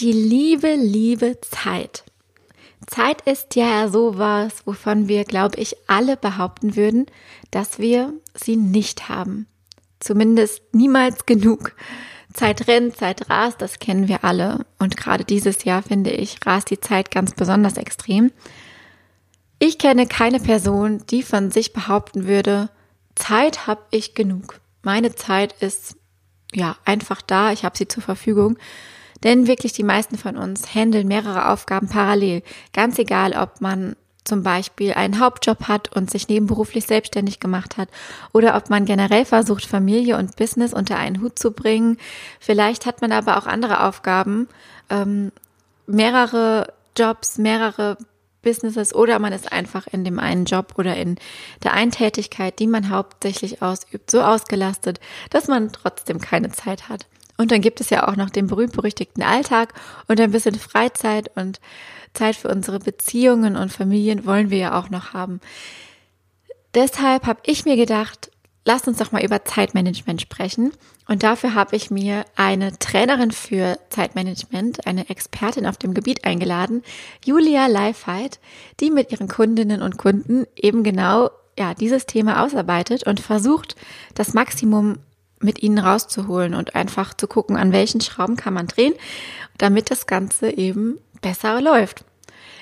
Die 0.00 0.12
liebe, 0.12 0.76
liebe 0.76 1.38
Zeit. 1.42 2.04
Zeit 2.86 3.20
ist 3.26 3.54
ja 3.54 3.86
sowas, 3.88 4.62
wovon 4.64 5.08
wir, 5.08 5.24
glaube 5.24 5.60
ich, 5.60 5.76
alle 5.88 6.16
behaupten 6.16 6.74
würden, 6.74 7.04
dass 7.50 7.78
wir 7.78 8.14
sie 8.32 8.56
nicht 8.56 9.10
haben. 9.10 9.46
Zumindest 9.98 10.62
niemals 10.72 11.26
genug. 11.26 11.76
Zeit 12.32 12.66
rennt, 12.66 12.96
Zeit 12.96 13.28
rast, 13.28 13.60
das 13.60 13.78
kennen 13.78 14.08
wir 14.08 14.24
alle. 14.24 14.64
Und 14.78 14.96
gerade 14.96 15.26
dieses 15.26 15.64
Jahr, 15.64 15.82
finde 15.82 16.12
ich, 16.12 16.38
rast 16.46 16.70
die 16.70 16.80
Zeit 16.80 17.10
ganz 17.10 17.34
besonders 17.34 17.76
extrem. 17.76 18.32
Ich 19.58 19.76
kenne 19.76 20.06
keine 20.06 20.40
Person, 20.40 21.04
die 21.10 21.22
von 21.22 21.50
sich 21.50 21.74
behaupten 21.74 22.26
würde, 22.26 22.70
Zeit 23.16 23.66
habe 23.66 23.82
ich 23.90 24.14
genug. 24.14 24.60
Meine 24.82 25.14
Zeit 25.14 25.52
ist 25.60 25.96
ja 26.54 26.78
einfach 26.86 27.20
da, 27.20 27.52
ich 27.52 27.66
habe 27.66 27.76
sie 27.76 27.86
zur 27.86 28.02
Verfügung. 28.02 28.56
Denn 29.22 29.46
wirklich 29.46 29.72
die 29.72 29.82
meisten 29.82 30.16
von 30.16 30.36
uns 30.36 30.74
handeln 30.74 31.08
mehrere 31.08 31.50
Aufgaben 31.50 31.88
parallel. 31.88 32.42
Ganz 32.72 32.98
egal, 32.98 33.34
ob 33.34 33.60
man 33.60 33.96
zum 34.24 34.42
Beispiel 34.42 34.92
einen 34.92 35.18
Hauptjob 35.18 35.68
hat 35.68 35.94
und 35.94 36.10
sich 36.10 36.28
nebenberuflich 36.28 36.86
selbstständig 36.86 37.40
gemacht 37.40 37.76
hat 37.76 37.88
oder 38.32 38.56
ob 38.56 38.70
man 38.70 38.84
generell 38.84 39.24
versucht, 39.24 39.66
Familie 39.66 40.16
und 40.18 40.36
Business 40.36 40.72
unter 40.72 40.96
einen 40.96 41.20
Hut 41.20 41.38
zu 41.38 41.52
bringen. 41.52 41.96
Vielleicht 42.38 42.86
hat 42.86 43.00
man 43.00 43.12
aber 43.12 43.38
auch 43.38 43.46
andere 43.46 43.84
Aufgaben, 43.84 44.48
ähm, 44.88 45.32
mehrere 45.86 46.72
Jobs, 46.96 47.38
mehrere 47.38 47.96
Businesses 48.42 48.94
oder 48.94 49.18
man 49.18 49.32
ist 49.32 49.52
einfach 49.52 49.86
in 49.86 50.04
dem 50.04 50.18
einen 50.18 50.44
Job 50.44 50.74
oder 50.76 50.96
in 50.96 51.16
der 51.62 51.74
einen 51.74 51.90
Tätigkeit, 51.90 52.58
die 52.58 52.66
man 52.66 52.90
hauptsächlich 52.90 53.62
ausübt, 53.62 54.10
so 54.10 54.22
ausgelastet, 54.22 55.00
dass 55.30 55.48
man 55.48 55.72
trotzdem 55.72 56.20
keine 56.20 56.50
Zeit 56.50 56.88
hat. 56.88 57.06
Und 57.40 57.52
dann 57.52 57.62
gibt 57.62 57.80
es 57.80 57.88
ja 57.88 58.06
auch 58.06 58.16
noch 58.16 58.28
den 58.28 58.48
berühmt-berüchtigten 58.48 59.22
Alltag 59.22 59.72
und 60.08 60.20
ein 60.20 60.30
bisschen 60.30 60.56
Freizeit 60.56 61.34
und 61.38 61.58
Zeit 62.12 62.36
für 62.36 62.48
unsere 62.48 62.80
Beziehungen 62.80 63.56
und 63.56 63.72
Familien 63.72 64.26
wollen 64.26 64.50
wir 64.50 64.58
ja 64.58 64.78
auch 64.78 64.90
noch 64.90 65.14
haben. 65.14 65.40
Deshalb 66.74 67.24
habe 67.24 67.40
ich 67.46 67.64
mir 67.64 67.76
gedacht, 67.76 68.30
lasst 68.66 68.86
uns 68.88 68.98
doch 68.98 69.10
mal 69.10 69.24
über 69.24 69.42
Zeitmanagement 69.42 70.20
sprechen. 70.20 70.72
Und 71.08 71.22
dafür 71.22 71.54
habe 71.54 71.76
ich 71.76 71.90
mir 71.90 72.26
eine 72.36 72.78
Trainerin 72.78 73.30
für 73.30 73.78
Zeitmanagement, 73.88 74.86
eine 74.86 75.08
Expertin 75.08 75.64
auf 75.64 75.78
dem 75.78 75.94
Gebiet 75.94 76.26
eingeladen, 76.26 76.82
Julia 77.24 77.68
Leifheit, 77.68 78.38
die 78.80 78.90
mit 78.90 79.12
ihren 79.12 79.28
Kundinnen 79.28 79.80
und 79.80 79.96
Kunden 79.96 80.44
eben 80.56 80.82
genau 80.82 81.30
ja, 81.58 81.72
dieses 81.72 82.04
Thema 82.04 82.44
ausarbeitet 82.44 83.06
und 83.06 83.18
versucht, 83.18 83.76
das 84.14 84.34
Maximum 84.34 84.98
mit 85.40 85.62
ihnen 85.62 85.78
rauszuholen 85.78 86.54
und 86.54 86.74
einfach 86.74 87.14
zu 87.14 87.26
gucken, 87.26 87.56
an 87.56 87.72
welchen 87.72 88.00
Schrauben 88.00 88.36
kann 88.36 88.54
man 88.54 88.66
drehen, 88.66 88.94
damit 89.58 89.90
das 89.90 90.06
Ganze 90.06 90.50
eben 90.50 90.98
besser 91.20 91.60
läuft. 91.60 92.04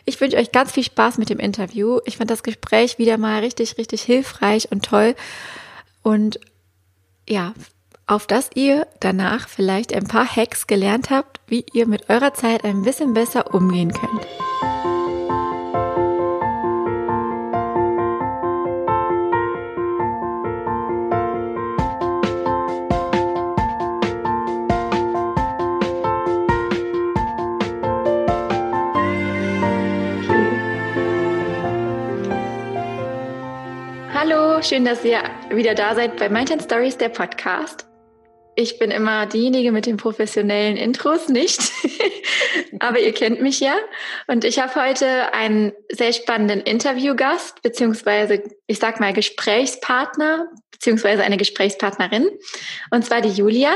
Ich 0.05 0.21
wünsche 0.21 0.39
euch 0.39 0.53
ganz 0.53 0.73
viel 0.73 0.85
Spaß 0.85 1.19
mit 1.19 1.29
dem 1.29 1.39
Interview. 1.39 2.01
Ich 2.07 2.17
fand 2.17 2.31
das 2.31 2.43
Gespräch 2.43 2.99
wieder 2.99 3.19
mal 3.19 3.41
richtig, 3.41 3.77
richtig 3.77 4.03
hilfreich 4.03 4.73
und 4.73 4.85
toll. 4.85 5.15
Und 6.03 6.41
ja, 7.29 7.53
auf 8.07 8.27
dass 8.27 8.49
ihr 8.55 8.87
danach 9.01 9.49
vielleicht 9.49 9.93
ein 9.93 10.07
paar 10.07 10.25
Hacks 10.25 10.67
gelernt 10.67 11.11
habt, 11.11 11.41
wie 11.47 11.67
ihr 11.75 11.87
mit 11.87 12.09
eurer 12.09 12.33
Zeit 12.33 12.65
ein 12.65 12.83
bisschen 12.83 13.13
besser 13.13 13.55
umgehen 13.55 13.93
könnt. 13.93 14.27
Schön, 34.69 34.85
dass 34.85 35.03
ihr 35.03 35.23
wieder 35.51 35.75
da 35.75 35.95
seid 35.95 36.19
bei 36.19 36.29
Mountain 36.29 36.61
Stories, 36.61 36.99
der 36.99 37.09
Podcast. 37.09 37.87
Ich 38.55 38.79
bin 38.79 38.91
immer 38.91 39.25
diejenige 39.25 39.73
mit 39.73 39.87
den 39.87 39.97
professionellen 39.97 40.77
Intros, 40.77 41.31
nicht? 41.31 41.73
Aber 42.79 42.99
ihr 42.99 43.15
kennt 43.15 43.41
mich 43.41 43.61
ja. 43.61 43.75
Und 44.27 44.45
ich 44.45 44.59
habe 44.59 44.75
heute 44.75 45.33
einen 45.33 45.73
sehr 45.91 46.13
spannenden 46.13 46.61
Interviewgast, 46.61 47.63
beziehungsweise 47.63 48.43
ich 48.67 48.79
sag 48.79 49.01
mal 49.01 49.15
Gesprächspartner, 49.15 50.51
beziehungsweise 50.71 51.23
eine 51.23 51.39
Gesprächspartnerin. 51.39 52.29
Und 52.91 53.07
zwar 53.07 53.23
die 53.23 53.31
Julia. 53.31 53.75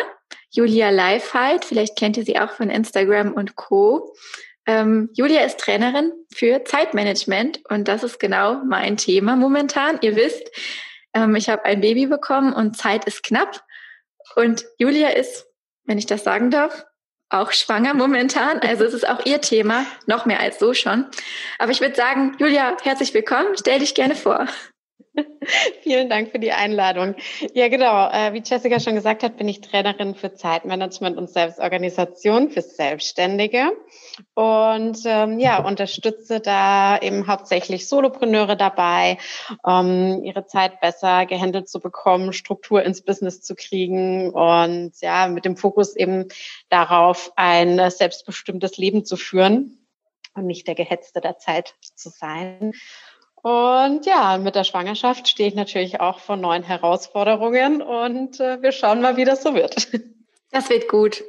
Julia 0.51 0.91
Lifeheit. 0.91 1.65
Vielleicht 1.65 1.97
kennt 1.97 2.19
ihr 2.19 2.25
sie 2.27 2.39
auch 2.39 2.51
von 2.51 2.69
Instagram 2.69 3.33
und 3.33 3.57
Co. 3.57 4.15
Ähm, 4.67 5.11
Julia 5.15 5.43
ist 5.43 5.59
Trainerin 5.59 6.13
für 6.33 6.65
Zeitmanagement 6.65 7.61
und 7.69 7.89
das 7.89 8.03
ist 8.05 8.21
genau 8.21 8.63
mein 8.65 8.97
Thema 8.97 9.37
momentan. 9.37 9.99
Ihr 10.03 10.17
wisst, 10.17 10.51
ähm, 11.15 11.35
ich 11.35 11.49
habe 11.49 11.65
ein 11.65 11.81
Baby 11.81 12.07
bekommen 12.07 12.53
und 12.53 12.77
Zeit 12.77 13.05
ist 13.05 13.23
knapp. 13.23 13.65
Und 14.37 14.65
Julia 14.79 15.09
ist, 15.11 15.47
wenn 15.85 15.99
ich 15.99 16.07
das 16.07 16.25
sagen 16.25 16.51
darf, 16.51 16.85
auch 17.29 17.53
schwanger 17.53 17.95
momentan. 17.95 18.61
Also 18.61 18.85
es 18.85 18.95
ist 18.95 19.09
auch 19.09 19.25
ihr 19.25 19.41
Thema, 19.41 19.87
noch 20.07 20.27
mehr 20.27 20.41
als 20.41 20.59
so 20.59 20.75
schon. 20.75 21.07
Aber 21.59 21.73
ich 21.73 21.81
würde 21.81 21.95
sagen, 21.95 22.37
Julia, 22.39 22.77
herzlich 22.83 23.15
willkommen. 23.15 23.57
Stell 23.59 23.81
dich 23.81 23.95
gerne 23.95 24.15
vor. 24.15 24.47
Vielen 25.83 26.09
Dank 26.09 26.31
für 26.31 26.39
die 26.39 26.53
Einladung. 26.53 27.15
Ja, 27.55 27.69
genau. 27.69 28.09
Äh, 28.11 28.33
wie 28.33 28.43
Jessica 28.45 28.81
schon 28.81 28.95
gesagt 28.95 29.23
hat, 29.23 29.37
bin 29.37 29.49
ich 29.49 29.61
Trainerin 29.61 30.15
für 30.15 30.35
Zeitmanagement 30.35 31.17
und 31.19 31.31
Selbstorganisation 31.31 32.51
für 32.51 32.63
Selbstständige 32.63 33.73
und 34.35 34.99
ähm, 35.05 35.39
ja, 35.39 35.65
unterstütze 35.65 36.41
da 36.41 36.99
eben 36.99 37.27
hauptsächlich 37.27 37.89
Solopreneure 37.89 38.57
dabei, 38.57 39.19
um 39.63 40.23
ihre 40.25 40.47
Zeit 40.47 40.81
besser 40.81 41.27
gehandelt 41.27 41.69
zu 41.69 41.81
bekommen, 41.81 42.33
Struktur 42.33 42.83
ins 42.83 43.03
Business 43.03 43.43
zu 43.43 43.55
kriegen 43.55 44.31
und 44.31 44.93
ja, 45.01 45.29
mit 45.29 45.45
dem 45.45 45.57
Fokus 45.57 45.97
eben 45.97 46.29
darauf, 46.69 47.33
ein 47.37 47.91
selbstbestimmtes 47.91 48.77
Leben 48.77 49.05
zu 49.05 49.17
führen 49.17 49.79
und 50.35 50.47
nicht 50.47 50.67
der 50.67 50.75
Gehetzte 50.75 51.21
der 51.21 51.39
Zeit 51.39 51.75
zu 51.95 52.09
sein. 52.09 52.73
Und 53.43 54.07
ja, 54.07 54.39
mit 54.39 54.55
der 54.55 54.63
Schwangerschaft 54.63 55.29
stehe 55.29 55.49
ich 55.49 55.57
natürlich 55.57 56.01
auch 56.01 56.21
vor 56.21 56.37
neuen 56.37 56.63
Herausforderungen 56.63 57.83
und 57.83 58.39
äh, 58.39 58.63
wir 58.63 58.71
schauen 58.71 59.01
mal, 59.01 59.17
wie 59.17 59.25
das 59.25 59.43
so 59.43 59.55
wird. 59.55 59.89
Das 60.55 60.69
wird 60.69 60.87
gut. 60.87 61.25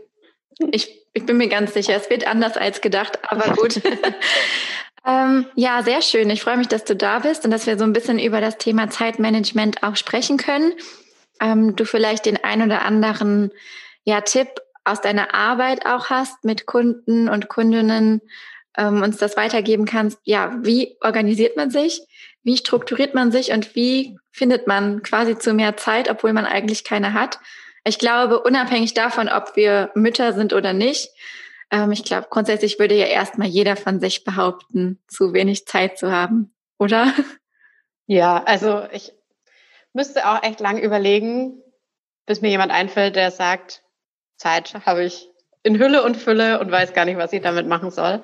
Ich, 0.72 1.08
ich 1.14 1.26
bin 1.26 1.38
mir 1.38 1.48
ganz 1.48 1.74
sicher, 1.74 1.96
es 1.96 2.10
wird 2.10 2.28
anders 2.28 2.58
als 2.58 2.82
gedacht, 2.82 3.20
aber 3.26 3.56
gut. 3.56 3.80
ähm, 5.08 5.46
ja, 5.56 5.82
sehr 5.82 6.02
schön. 6.02 6.30
Ich 6.30 6.44
freue 6.44 6.58
mich, 6.58 6.68
dass 6.68 6.84
du 6.84 6.94
da 6.94 7.20
bist 7.20 7.46
und 7.46 7.52
dass 7.52 7.66
wir 7.66 7.78
so 7.78 7.86
ein 7.86 7.94
bisschen 7.94 8.20
über 8.20 8.42
das 8.42 8.58
Thema 8.58 8.90
Zeitmanagement 8.90 9.82
auch 9.82 9.96
sprechen 9.96 10.36
können. 10.36 10.74
Ähm, 11.40 11.78
du 11.78 11.86
vielleicht 11.86 12.26
den 12.26 12.44
ein 12.44 12.62
oder 12.64 12.82
anderen 12.82 13.54
ja, 14.04 14.20
Tipp 14.20 14.50
aus 14.84 15.00
deiner 15.00 15.34
Arbeit 15.34 15.86
auch 15.86 16.10
hast 16.10 16.44
mit 16.44 16.66
Kunden 16.66 17.30
und 17.30 17.48
Kundinnen, 17.48 18.22
ähm, 18.78 19.02
uns 19.02 19.18
das 19.18 19.38
weitergeben 19.38 19.86
kannst. 19.86 20.20
Ja, 20.24 20.56
wie 20.62 20.98
organisiert 21.02 21.58
man 21.58 21.70
sich? 21.70 22.02
Wie 22.44 22.58
strukturiert 22.58 23.14
man 23.14 23.32
sich 23.32 23.52
und 23.52 23.76
wie 23.76 24.18
findet 24.32 24.68
man 24.68 25.02
quasi 25.04 25.38
zu 25.38 25.54
mehr 25.54 25.78
Zeit, 25.78 26.10
obwohl 26.10 26.34
man 26.34 26.46
eigentlich 26.46 26.84
keine 26.84 27.14
hat? 27.14 27.40
Ich 27.86 28.00
glaube, 28.00 28.42
unabhängig 28.42 28.94
davon, 28.94 29.30
ob 29.30 29.56
wir 29.56 29.92
Mütter 29.96 30.34
sind 30.34 30.54
oder 30.54 30.74
nicht, 30.74 31.10
ähm, 31.74 31.92
ich 31.92 32.04
glaube, 32.04 32.28
grundsätzlich 32.30 32.80
würde 32.80 32.96
ja 32.96 33.08
erstmal 33.08 33.48
jeder 33.48 33.76
von 33.76 34.00
sich 34.00 34.24
behaupten, 34.24 35.02
zu 35.08 35.34
wenig 35.34 35.66
Zeit 35.66 35.98
zu 35.98 36.12
haben, 36.12 36.54
oder? 36.78 37.14
Ja, 38.06 38.44
also 38.44 38.86
ich 38.92 39.14
müsste 39.94 40.28
auch 40.28 40.44
echt 40.44 40.60
lang 40.60 40.78
überlegen, 40.78 41.62
bis 42.26 42.42
mir 42.42 42.50
jemand 42.50 42.72
einfällt, 42.72 43.16
der 43.16 43.32
sagt, 43.32 43.82
Zeit 44.36 44.74
habe 44.86 45.06
ich 45.06 45.30
in 45.64 45.80
Hülle 45.80 46.04
und 46.04 46.18
Fülle 46.18 46.60
und 46.60 46.70
weiß 46.70 46.94
gar 46.94 47.06
nicht, 47.06 47.18
was 47.18 47.34
ich 47.34 47.42
damit 47.42 47.68
machen 47.68 47.90
soll. 47.90 48.22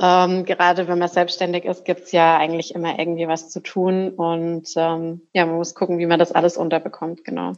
Ähm, 0.00 0.44
gerade 0.46 0.88
wenn 0.88 0.98
man 0.98 1.08
selbstständig 1.08 1.66
ist, 1.66 1.84
gibt's 1.84 2.10
ja 2.10 2.38
eigentlich 2.38 2.74
immer 2.74 2.98
irgendwie 2.98 3.28
was 3.28 3.50
zu 3.50 3.60
tun 3.60 4.10
und 4.10 4.68
ähm, 4.76 5.20
ja, 5.32 5.46
man 5.46 5.56
muss 5.56 5.74
gucken, 5.74 5.98
wie 5.98 6.06
man 6.06 6.18
das 6.18 6.32
alles 6.32 6.56
unterbekommt, 6.56 7.24
genau. 7.24 7.52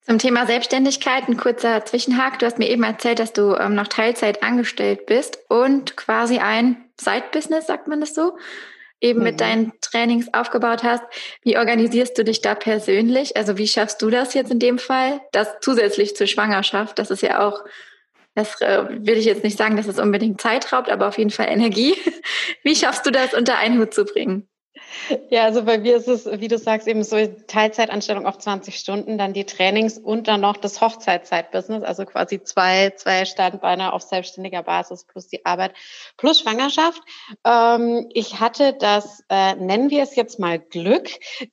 Zum 0.00 0.18
Thema 0.18 0.46
Selbstständigkeit 0.46 1.28
ein 1.28 1.38
kurzer 1.38 1.84
Zwischenhak. 1.84 2.38
Du 2.38 2.44
hast 2.44 2.58
mir 2.58 2.68
eben 2.68 2.82
erzählt, 2.82 3.18
dass 3.18 3.32
du 3.32 3.54
ähm, 3.54 3.74
noch 3.74 3.88
Teilzeit 3.88 4.42
angestellt 4.42 5.06
bist 5.06 5.38
und 5.48 5.96
quasi 5.96 6.38
ein 6.38 6.84
Side-Business, 7.00 7.66
sagt 7.66 7.88
man 7.88 8.00
das 8.00 8.14
so, 8.14 8.36
eben 9.00 9.20
mhm. 9.20 9.24
mit 9.24 9.40
deinen 9.40 9.72
Trainings 9.80 10.32
aufgebaut 10.34 10.82
hast. 10.82 11.02
Wie 11.42 11.56
organisierst 11.56 12.18
du 12.18 12.24
dich 12.24 12.42
da 12.42 12.54
persönlich? 12.54 13.36
Also 13.36 13.56
wie 13.56 13.66
schaffst 13.66 14.02
du 14.02 14.10
das 14.10 14.34
jetzt 14.34 14.50
in 14.50 14.58
dem 14.58 14.78
Fall? 14.78 15.22
Das 15.32 15.48
zusätzlich 15.60 16.16
zur 16.16 16.26
Schwangerschaft, 16.26 16.98
das 16.98 17.10
ist 17.10 17.22
ja 17.22 17.46
auch 17.46 17.64
das 18.34 18.60
äh, 18.60 18.84
will 18.88 19.16
ich 19.16 19.24
jetzt 19.24 19.44
nicht 19.44 19.56
sagen, 19.56 19.76
dass 19.76 19.86
es 19.86 19.98
unbedingt 19.98 20.40
Zeit 20.40 20.72
raubt, 20.72 20.90
aber 20.90 21.08
auf 21.08 21.18
jeden 21.18 21.30
Fall 21.30 21.48
Energie. 21.48 21.94
Wie 22.62 22.74
schaffst 22.74 23.06
du 23.06 23.10
das 23.10 23.34
unter 23.34 23.58
einen 23.58 23.78
Hut 23.78 23.94
zu 23.94 24.04
bringen? 24.04 24.48
Ja, 25.28 25.44
also 25.44 25.64
bei 25.64 25.78
mir 25.78 25.96
ist 25.96 26.08
es, 26.08 26.26
wie 26.26 26.48
du 26.48 26.58
sagst, 26.58 26.88
eben 26.88 27.02
so 27.02 27.16
Teilzeitanstellung 27.46 28.26
auf 28.26 28.38
20 28.38 28.76
Stunden, 28.76 29.18
dann 29.18 29.32
die 29.32 29.44
Trainings 29.44 29.98
und 29.98 30.28
dann 30.28 30.40
noch 30.40 30.56
das 30.56 30.80
Hochzeitzeitbusiness, 30.80 31.82
also 31.82 32.04
quasi 32.04 32.42
zwei, 32.42 32.90
zwei 32.96 33.24
Standbeine 33.24 33.92
auf 33.92 34.02
selbstständiger 34.02 34.62
Basis 34.62 35.04
plus 35.04 35.28
die 35.28 35.44
Arbeit 35.44 35.74
plus 36.16 36.40
Schwangerschaft. 36.40 37.02
Ähm, 37.44 38.08
ich 38.12 38.40
hatte 38.40 38.72
das, 38.72 39.24
äh, 39.28 39.54
nennen 39.56 39.90
wir 39.90 40.02
es 40.02 40.16
jetzt 40.16 40.38
mal 40.38 40.58
Glück, 40.58 41.08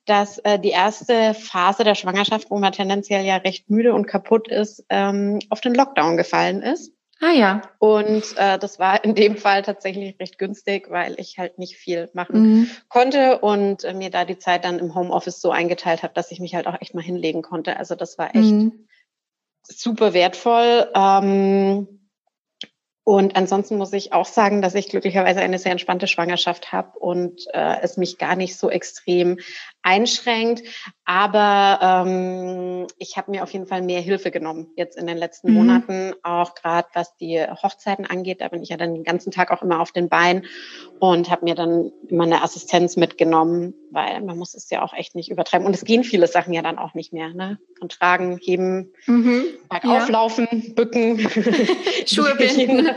dass 0.06 0.38
äh, 0.38 0.58
die 0.58 0.70
erste 0.70 1.34
Phase 1.34 1.84
der 1.84 1.94
Schwangerschaft, 1.94 2.50
wo 2.50 2.58
man 2.58 2.72
tendenziell 2.72 3.24
ja 3.24 3.36
recht 3.36 3.68
müde 3.70 3.92
und 3.92 4.06
kaputt 4.06 4.48
ist, 4.48 4.84
ähm, 4.88 5.40
auf 5.50 5.60
den 5.60 5.74
Lockdown 5.74 6.16
gefallen 6.16 6.62
ist. 6.62 6.91
Ah 7.24 7.30
ja. 7.30 7.62
Und 7.78 8.36
äh, 8.36 8.58
das 8.58 8.80
war 8.80 9.04
in 9.04 9.14
dem 9.14 9.36
Fall 9.36 9.62
tatsächlich 9.62 10.18
recht 10.18 10.38
günstig, 10.38 10.90
weil 10.90 11.14
ich 11.20 11.38
halt 11.38 11.56
nicht 11.56 11.76
viel 11.76 12.10
machen 12.14 12.42
mhm. 12.42 12.70
konnte 12.88 13.38
und 13.38 13.84
äh, 13.84 13.94
mir 13.94 14.10
da 14.10 14.24
die 14.24 14.38
Zeit 14.38 14.64
dann 14.64 14.80
im 14.80 14.96
Homeoffice 14.96 15.40
so 15.40 15.52
eingeteilt 15.52 16.02
habe, 16.02 16.14
dass 16.14 16.32
ich 16.32 16.40
mich 16.40 16.56
halt 16.56 16.66
auch 16.66 16.80
echt 16.80 16.96
mal 16.96 17.00
hinlegen 17.04 17.42
konnte. 17.42 17.76
Also 17.76 17.94
das 17.94 18.18
war 18.18 18.34
echt 18.34 18.50
mhm. 18.50 18.88
super 19.62 20.14
wertvoll. 20.14 20.90
Ähm, 20.96 22.10
und 23.04 23.36
ansonsten 23.36 23.78
muss 23.78 23.92
ich 23.92 24.12
auch 24.12 24.26
sagen, 24.26 24.60
dass 24.60 24.74
ich 24.74 24.88
glücklicherweise 24.88 25.40
eine 25.40 25.60
sehr 25.60 25.72
entspannte 25.72 26.08
Schwangerschaft 26.08 26.72
habe 26.72 26.98
und 26.98 27.46
äh, 27.52 27.80
es 27.82 27.96
mich 27.96 28.18
gar 28.18 28.34
nicht 28.34 28.56
so 28.56 28.68
extrem 28.68 29.38
einschränkt. 29.82 30.62
Aber 31.04 32.04
ähm, 32.06 32.86
ich 32.98 33.16
habe 33.16 33.32
mir 33.32 33.42
auf 33.42 33.52
jeden 33.52 33.66
Fall 33.66 33.82
mehr 33.82 34.00
Hilfe 34.00 34.30
genommen 34.30 34.68
jetzt 34.76 34.96
in 34.96 35.06
den 35.06 35.18
letzten 35.18 35.50
mhm. 35.50 35.54
Monaten, 35.54 36.14
auch 36.22 36.54
gerade 36.54 36.88
was 36.94 37.16
die 37.16 37.40
Hochzeiten 37.40 38.06
angeht. 38.06 38.40
Da 38.40 38.48
bin 38.48 38.62
ich 38.62 38.68
ja 38.68 38.76
dann 38.76 38.94
den 38.94 39.04
ganzen 39.04 39.32
Tag 39.32 39.50
auch 39.50 39.62
immer 39.62 39.80
auf 39.80 39.92
den 39.92 40.08
Beinen 40.08 40.46
und 41.00 41.28
habe 41.30 41.44
mir 41.44 41.56
dann 41.56 41.90
immer 42.08 42.24
eine 42.24 42.42
Assistenz 42.42 42.96
mitgenommen, 42.96 43.74
weil 43.90 44.22
man 44.22 44.38
muss 44.38 44.54
es 44.54 44.70
ja 44.70 44.82
auch 44.82 44.94
echt 44.94 45.16
nicht 45.16 45.30
übertreiben. 45.30 45.66
Und 45.66 45.74
es 45.74 45.84
gehen 45.84 46.04
viele 46.04 46.28
Sachen 46.28 46.54
ja 46.54 46.62
dann 46.62 46.78
auch 46.78 46.94
nicht 46.94 47.12
mehr. 47.12 47.30
Ne? 47.30 47.58
Von 47.78 47.88
Tragen, 47.88 48.38
Heben, 48.40 48.92
mhm. 49.06 49.44
bergauf 49.68 50.08
ja. 50.08 50.12
laufen, 50.12 50.74
bücken, 50.74 51.18
Schuhe 52.06 52.34
binden. 52.38 52.88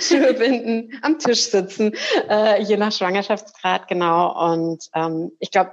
Schuhe 0.00 0.34
binden, 0.34 0.98
am 1.02 1.18
Tisch 1.20 1.42
sitzen, 1.42 1.92
äh, 2.28 2.60
je 2.62 2.76
nach 2.76 2.92
Schwangerschaftsgrad, 2.92 3.86
genau. 3.86 4.52
Und 4.52 4.90
ähm, 4.94 5.30
ich 5.38 5.52
glaube, 5.52 5.72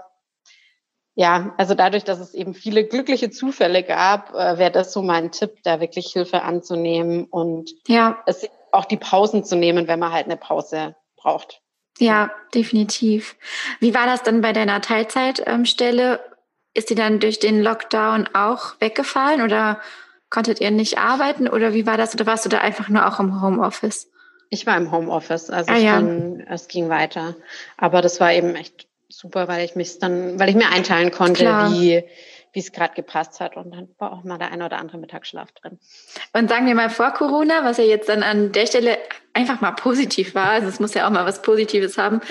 ja, 1.16 1.54
also 1.58 1.76
dadurch, 1.76 2.04
dass 2.04 2.20
es 2.20 2.34
eben 2.34 2.54
viele 2.54 2.86
glückliche 2.86 3.30
Zufälle 3.30 3.84
gab, 3.84 4.34
äh, 4.34 4.58
wäre 4.58 4.72
das 4.72 4.92
so 4.92 5.04
mein 5.04 5.32
Tipp, 5.32 5.58
da 5.64 5.80
wirklich 5.80 6.12
Hilfe 6.12 6.42
anzunehmen 6.42 7.26
und 7.26 7.70
ja. 7.88 8.18
es 8.26 8.48
auch 8.72 8.86
die 8.86 8.98
Pausen 8.98 9.44
zu 9.44 9.56
nehmen, 9.56 9.88
wenn 9.88 10.00
man 10.00 10.12
halt 10.12 10.26
eine 10.26 10.38
Pause 10.38 10.96
braucht. 11.16 11.62
Ja, 12.00 12.32
definitiv. 12.56 13.36
Wie 13.80 13.94
war 13.94 14.08
das 14.08 14.24
dann 14.24 14.42
bei 14.42 14.52
deiner 14.52 14.82
Teilzeitstelle? 14.82 16.20
Ist 16.74 16.90
die 16.90 16.96
dann 16.96 17.20
durch 17.20 17.38
den 17.38 17.62
Lockdown 17.62 18.30
auch 18.34 18.74
weggefallen 18.80 19.44
oder 19.44 19.80
konntet 20.32 20.60
ihr 20.60 20.72
nicht 20.72 20.98
arbeiten 20.98 21.48
oder 21.48 21.76
wie 21.76 21.86
war 21.86 21.98
das? 21.98 22.16
Oder 22.16 22.26
warst 22.26 22.46
du 22.46 22.50
da 22.50 22.58
einfach 22.58 22.90
nur 22.90 23.08
auch 23.08 23.20
im 23.20 23.44
Homeoffice? 23.44 24.10
Ich 24.50 24.66
war 24.66 24.76
im 24.78 24.92
Homeoffice, 24.92 25.52
also 25.52 25.72
ah, 25.72 25.78
ja. 25.78 25.98
bin, 25.98 26.44
es 26.50 26.68
ging 26.68 26.90
weiter. 26.90 27.36
Aber 27.78 28.02
das 28.02 28.20
war 28.20 28.34
eben 28.34 28.56
echt 28.56 28.88
super, 29.18 29.48
weil 29.48 29.64
ich 29.66 29.76
mich 29.76 30.00
dann, 30.00 30.40
weil 30.40 30.50
ich 30.50 30.56
mir 30.56 30.70
einteilen 30.70 31.12
konnte, 31.12 31.44
Klar. 31.44 31.72
wie 31.72 32.04
wie 32.54 32.60
es 32.60 32.72
gerade 32.72 32.94
gepasst 32.94 33.40
hat. 33.40 33.58
Und 33.58 33.72
dann 33.72 33.90
war 33.98 34.14
auch 34.14 34.24
mal 34.24 34.38
der 34.38 34.52
eine 34.52 34.66
oder 34.66 34.78
andere 34.78 35.00
Mittagsschlaf 35.00 35.52
drin. 35.54 35.80
Und 36.34 36.50
sagen 36.50 36.68
wir 36.68 36.76
mal 36.76 36.90
vor 36.90 37.12
Corona, 37.12 37.66
was 37.66 37.78
ja 37.78 37.84
jetzt 37.84 38.10
dann 38.10 38.22
an 38.24 38.52
der 38.52 38.68
Stelle 38.68 38.98
einfach 39.34 39.60
mal 39.62 39.72
positiv 39.72 40.36
war, 40.36 40.50
also 40.50 40.68
es 40.68 40.80
muss 40.80 40.94
ja 40.94 41.08
auch 41.08 41.12
mal 41.12 41.26
was 41.26 41.42
Positives 41.42 41.98
haben. 41.98 42.22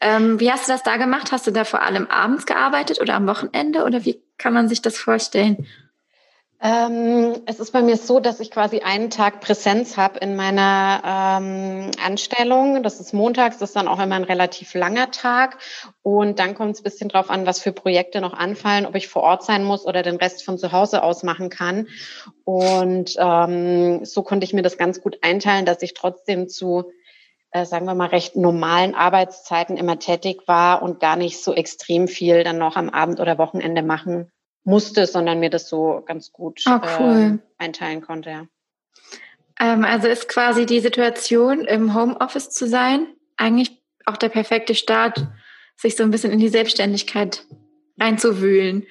Ähm, 0.00 0.38
wie 0.38 0.50
hast 0.50 0.68
du 0.68 0.72
das 0.72 0.84
da 0.84 0.96
gemacht? 0.96 1.32
Hast 1.32 1.48
du 1.48 1.50
da 1.50 1.64
vor 1.64 1.82
allem 1.82 2.06
abends 2.06 2.46
gearbeitet 2.46 3.00
oder 3.00 3.14
am 3.14 3.26
Wochenende 3.26 3.84
oder 3.84 4.04
wie 4.04 4.22
kann 4.38 4.54
man 4.54 4.68
sich 4.68 4.80
das 4.80 4.96
vorstellen? 4.96 5.66
Ähm, 6.60 7.42
es 7.46 7.60
ist 7.60 7.72
bei 7.72 7.82
mir 7.82 7.96
so, 7.96 8.20
dass 8.20 8.40
ich 8.40 8.50
quasi 8.50 8.80
einen 8.80 9.10
Tag 9.10 9.40
Präsenz 9.40 9.96
habe 9.96 10.18
in 10.20 10.34
meiner 10.34 11.02
ähm, 11.04 11.90
Anstellung. 12.02 12.82
Das 12.82 13.00
ist 13.00 13.12
montags, 13.12 13.58
das 13.58 13.70
ist 13.70 13.76
dann 13.76 13.88
auch 13.88 14.00
immer 14.00 14.14
ein 14.14 14.24
relativ 14.24 14.74
langer 14.74 15.10
Tag. 15.10 15.58
Und 16.02 16.38
dann 16.38 16.54
kommt 16.54 16.74
es 16.74 16.80
ein 16.80 16.84
bisschen 16.84 17.08
drauf 17.08 17.28
an, 17.28 17.44
was 17.44 17.60
für 17.60 17.72
Projekte 17.72 18.20
noch 18.20 18.32
anfallen, 18.32 18.86
ob 18.86 18.94
ich 18.94 19.08
vor 19.08 19.22
Ort 19.22 19.44
sein 19.44 19.64
muss 19.64 19.84
oder 19.84 20.02
den 20.02 20.16
Rest 20.16 20.44
von 20.44 20.56
zu 20.56 20.72
Hause 20.72 21.02
aus 21.02 21.22
machen 21.22 21.50
kann. 21.50 21.88
Und 22.44 23.14
ähm, 23.18 24.04
so 24.04 24.22
konnte 24.22 24.44
ich 24.44 24.54
mir 24.54 24.62
das 24.62 24.78
ganz 24.78 25.02
gut 25.02 25.18
einteilen, 25.22 25.66
dass 25.66 25.82
ich 25.82 25.92
trotzdem 25.92 26.48
zu 26.48 26.92
äh, 27.50 27.66
sagen 27.66 27.86
wir 27.86 27.94
mal, 27.94 28.08
recht 28.08 28.36
normalen 28.36 28.94
Arbeitszeiten 28.94 29.76
immer 29.76 29.98
tätig 29.98 30.42
war 30.46 30.82
und 30.82 30.98
gar 30.98 31.16
nicht 31.16 31.42
so 31.42 31.52
extrem 31.52 32.08
viel 32.08 32.42
dann 32.42 32.58
noch 32.58 32.76
am 32.76 32.90
Abend 32.90 33.20
oder 33.20 33.38
Wochenende 33.38 33.82
machen 33.82 34.30
musste, 34.64 35.06
sondern 35.06 35.40
mir 35.40 35.50
das 35.50 35.68
so 35.68 36.02
ganz 36.06 36.32
gut 36.32 36.62
oh, 36.66 36.80
cool. 36.98 37.40
äh, 37.40 37.62
einteilen 37.62 38.00
konnte. 38.00 38.30
Ja. 38.30 38.46
Ähm, 39.60 39.84
also 39.84 40.08
ist 40.08 40.28
quasi 40.28 40.66
die 40.66 40.80
Situation, 40.80 41.60
im 41.60 41.94
Homeoffice 41.94 42.50
zu 42.50 42.66
sein, 42.66 43.06
eigentlich 43.36 43.82
auch 44.06 44.16
der 44.16 44.28
perfekte 44.28 44.74
Start, 44.74 45.26
sich 45.76 45.96
so 45.96 46.02
ein 46.02 46.10
bisschen 46.10 46.32
in 46.32 46.38
die 46.38 46.48
Selbstständigkeit 46.48 47.44
reinzuwühlen. 47.98 48.86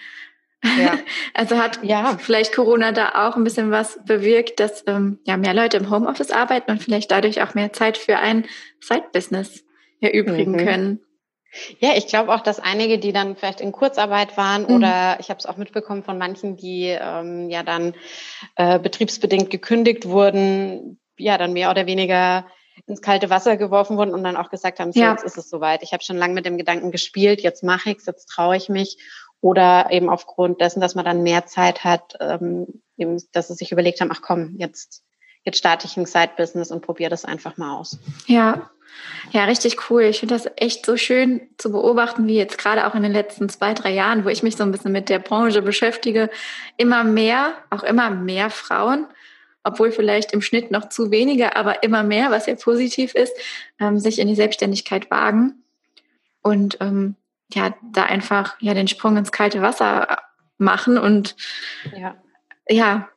Ja. 0.64 0.98
Also 1.36 1.58
hat 1.58 1.84
ja. 1.84 2.18
vielleicht 2.20 2.54
Corona 2.54 2.92
da 2.92 3.28
auch 3.28 3.36
ein 3.36 3.44
bisschen 3.44 3.72
was 3.72 4.00
bewirkt, 4.06 4.60
dass 4.60 4.84
ähm, 4.86 5.18
ja 5.26 5.36
mehr 5.36 5.54
Leute 5.56 5.78
im 5.78 5.90
Homeoffice 5.90 6.30
arbeiten 6.30 6.72
und 6.72 6.82
vielleicht 6.82 7.10
dadurch 7.10 7.42
auch 7.42 7.56
mehr 7.56 7.74
Zeit 7.74 7.98
für 7.98 8.20
ein 8.20 8.46
Side-Business 8.80 9.66
erübrigen 10.00 10.52
mhm. 10.52 10.58
können. 10.58 11.03
Ja, 11.80 11.96
ich 11.96 12.08
glaube 12.08 12.34
auch, 12.34 12.42
dass 12.42 12.60
einige, 12.60 12.98
die 12.98 13.14
dann 13.14 13.36
vielleicht 13.36 13.62
in 13.62 13.72
Kurzarbeit 13.72 14.38
waren 14.38 14.64
mhm. 14.64 14.76
oder 14.76 15.18
ich 15.20 15.30
habe 15.30 15.40
es 15.40 15.46
auch 15.46 15.58
mitbekommen 15.58 16.04
von 16.04 16.18
manchen, 16.18 16.58
die 16.58 16.88
ähm, 16.88 17.50
ja 17.50 17.64
dann 17.64 17.94
äh, 18.56 18.80
betriebsbedingt 18.80 19.50
gekündigt 19.50 20.08
wurden, 20.08 21.00
ja 21.18 21.38
dann 21.38 21.54
mehr 21.54 21.70
oder 21.70 21.86
weniger 21.86 22.46
ins 22.88 23.02
kalte 23.02 23.30
Wasser 23.30 23.56
geworfen 23.56 23.98
wurden 23.98 24.14
und 24.14 24.24
dann 24.24 24.36
auch 24.36 24.50
gesagt 24.50 24.80
haben, 24.80 24.92
so 24.92 25.00
ja. 25.00 25.12
jetzt 25.12 25.24
ist 25.24 25.38
es 25.38 25.50
soweit. 25.50 25.84
Ich 25.84 25.94
habe 25.94 26.04
schon 26.04 26.18
lange 26.18 26.34
mit 26.34 26.46
dem 26.46 26.58
Gedanken 26.58 26.92
gespielt, 26.92 27.42
jetzt 27.42 27.64
mache 27.64 27.92
ich's, 27.92 28.06
jetzt 28.06 28.26
traue 28.26 28.58
ich 28.58 28.70
mich. 28.70 28.98
Oder 29.42 29.92
eben 29.92 30.10
aufgrund 30.10 30.62
dessen, 30.62 30.80
dass 30.80 30.96
man 30.96 31.04
dann 31.04 31.22
mehr 31.22 31.46
Zeit 31.46 31.84
hat, 31.84 32.16
ähm, 32.22 32.82
eben, 32.98 33.22
dass 33.34 33.50
sie 33.50 33.56
sich 33.56 33.72
überlegt 33.74 34.00
haben, 34.00 34.12
ach 34.12 34.22
komm, 34.22 34.56
jetzt 34.58 35.04
jetzt 35.44 35.58
starte 35.58 35.88
ich 35.88 35.98
ein 35.98 36.06
Side-Business 36.06 36.72
und 36.72 36.82
probiere 36.82 37.10
das 37.10 37.26
einfach 37.26 37.58
mal 37.58 37.76
aus. 37.76 37.98
Ja, 38.28 38.70
ja, 39.32 39.46
richtig 39.46 39.90
cool. 39.90 40.04
Ich 40.04 40.20
finde 40.20 40.36
das 40.36 40.48
echt 40.58 40.86
so 40.86 40.98
schön 40.98 41.42
zu 41.58 41.72
beobachten, 41.72 42.28
wie 42.28 42.36
jetzt 42.36 42.58
gerade 42.58 42.86
auch 42.86 42.96
in 42.96 43.04
den 43.04 43.12
letzten 43.12 43.50
zwei, 43.50 43.74
drei 43.74 43.92
Jahren, 43.92 44.26
wo 44.26 44.30
ich 44.30 44.44
mich 44.44 44.56
so 44.56 44.64
ein 44.64 44.72
bisschen 44.72 44.92
mit 44.92 45.10
der 45.10 45.20
Branche 45.20 45.62
beschäftige, 45.62 46.30
immer 46.78 47.04
mehr, 47.04 47.54
auch 47.70 47.84
immer 47.84 48.10
mehr 48.10 48.50
Frauen, 48.50 49.08
obwohl 49.64 49.92
vielleicht 49.92 50.34
im 50.34 50.42
Schnitt 50.42 50.72
noch 50.72 50.90
zu 50.90 51.10
wenige, 51.10 51.56
aber 51.56 51.84
immer 51.84 52.04
mehr, 52.04 52.32
was 52.32 52.46
ja 52.46 52.56
positiv 52.56 53.16
ist, 53.16 53.34
ähm, 53.80 53.98
sich 54.00 54.20
in 54.20 54.28
die 54.28 54.36
Selbstständigkeit 54.36 55.10
wagen 55.10 55.64
und 56.42 56.78
ähm, 56.82 57.16
ja, 57.54 57.74
da 57.82 58.04
einfach 58.04 58.56
ja 58.60 58.74
den 58.74 58.88
Sprung 58.88 59.18
ins 59.18 59.32
kalte 59.32 59.62
Wasser 59.62 60.20
machen 60.58 60.98
und 60.98 61.36
ja, 61.98 62.16
ja 62.70 63.10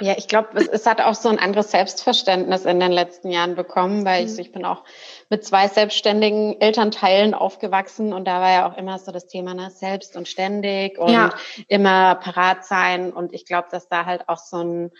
ja, 0.00 0.14
ich 0.16 0.28
glaube, 0.28 0.48
es, 0.54 0.68
es, 0.68 0.86
hat 0.86 1.00
auch 1.00 1.14
so 1.14 1.28
ein 1.28 1.38
anderes 1.38 1.70
Selbstverständnis 1.70 2.64
in 2.64 2.80
den 2.80 2.92
letzten 2.92 3.30
Jahren 3.30 3.54
bekommen, 3.54 4.04
weil 4.04 4.24
ich, 4.24 4.32
mhm. 4.32 4.38
ich 4.38 4.52
bin 4.52 4.64
auch 4.64 4.84
mit 5.30 5.44
zwei 5.44 5.68
selbstständigen 5.68 6.60
Elternteilen 6.60 7.34
aufgewachsen 7.34 8.12
und 8.12 8.26
da 8.26 8.40
war 8.40 8.50
ja 8.50 8.70
auch 8.70 8.76
immer 8.76 8.98
so 8.98 9.12
das 9.12 9.26
Thema 9.26 9.54
ne, 9.54 9.70
selbst 9.70 10.16
und 10.16 10.28
ständig 10.28 10.98
und 10.98 11.10
ja. 11.10 11.34
immer 11.68 12.14
parat 12.16 12.64
sein 12.64 13.12
und 13.12 13.32
ich 13.32 13.46
glaube, 13.46 13.68
dass 13.70 13.88
da 13.88 14.04
halt 14.04 14.28
auch 14.28 14.38
so 14.38 14.58
ein 14.58 14.90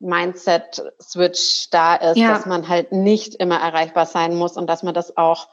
Mindset-Switch 0.00 1.68
da 1.70 1.94
ist, 1.94 2.16
ja. 2.16 2.28
dass 2.28 2.46
man 2.46 2.68
halt 2.68 2.92
nicht 2.92 3.34
immer 3.34 3.60
erreichbar 3.60 4.06
sein 4.06 4.34
muss 4.34 4.56
und 4.56 4.66
dass 4.66 4.82
man 4.82 4.94
das 4.94 5.16
auch 5.16 5.48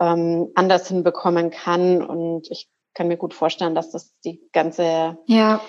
ähm, 0.00 0.52
anders 0.54 0.88
hinbekommen 0.88 1.50
kann 1.50 2.02
und 2.02 2.48
ich 2.50 2.68
kann 2.94 3.08
mir 3.08 3.16
gut 3.16 3.34
vorstellen, 3.34 3.74
dass 3.74 3.90
das 3.90 4.18
die 4.24 4.40
ganze 4.52 5.18
ja 5.26 5.60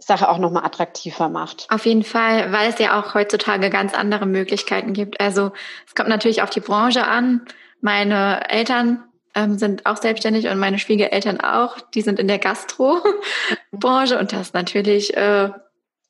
Sache 0.00 0.28
auch 0.28 0.38
nochmal 0.38 0.64
attraktiver 0.64 1.28
macht. 1.28 1.66
Auf 1.70 1.86
jeden 1.86 2.02
Fall, 2.02 2.52
weil 2.52 2.70
es 2.70 2.78
ja 2.78 2.98
auch 2.98 3.14
heutzutage 3.14 3.70
ganz 3.70 3.94
andere 3.94 4.26
Möglichkeiten 4.26 4.92
gibt. 4.92 5.20
Also 5.20 5.52
es 5.86 5.94
kommt 5.94 6.08
natürlich 6.08 6.42
auf 6.42 6.50
die 6.50 6.60
Branche 6.60 7.06
an. 7.06 7.42
Meine 7.80 8.48
Eltern 8.50 9.04
ähm, 9.34 9.58
sind 9.58 9.86
auch 9.86 9.98
selbstständig 9.98 10.48
und 10.48 10.58
meine 10.58 10.78
Schwiegereltern 10.78 11.40
auch. 11.40 11.78
Die 11.94 12.02
sind 12.02 12.18
in 12.18 12.28
der 12.28 12.38
Gastro-Branche 12.38 14.18
und 14.18 14.32
das 14.32 14.48
ist 14.48 14.54
natürlich 14.54 15.16
äh, 15.16 15.50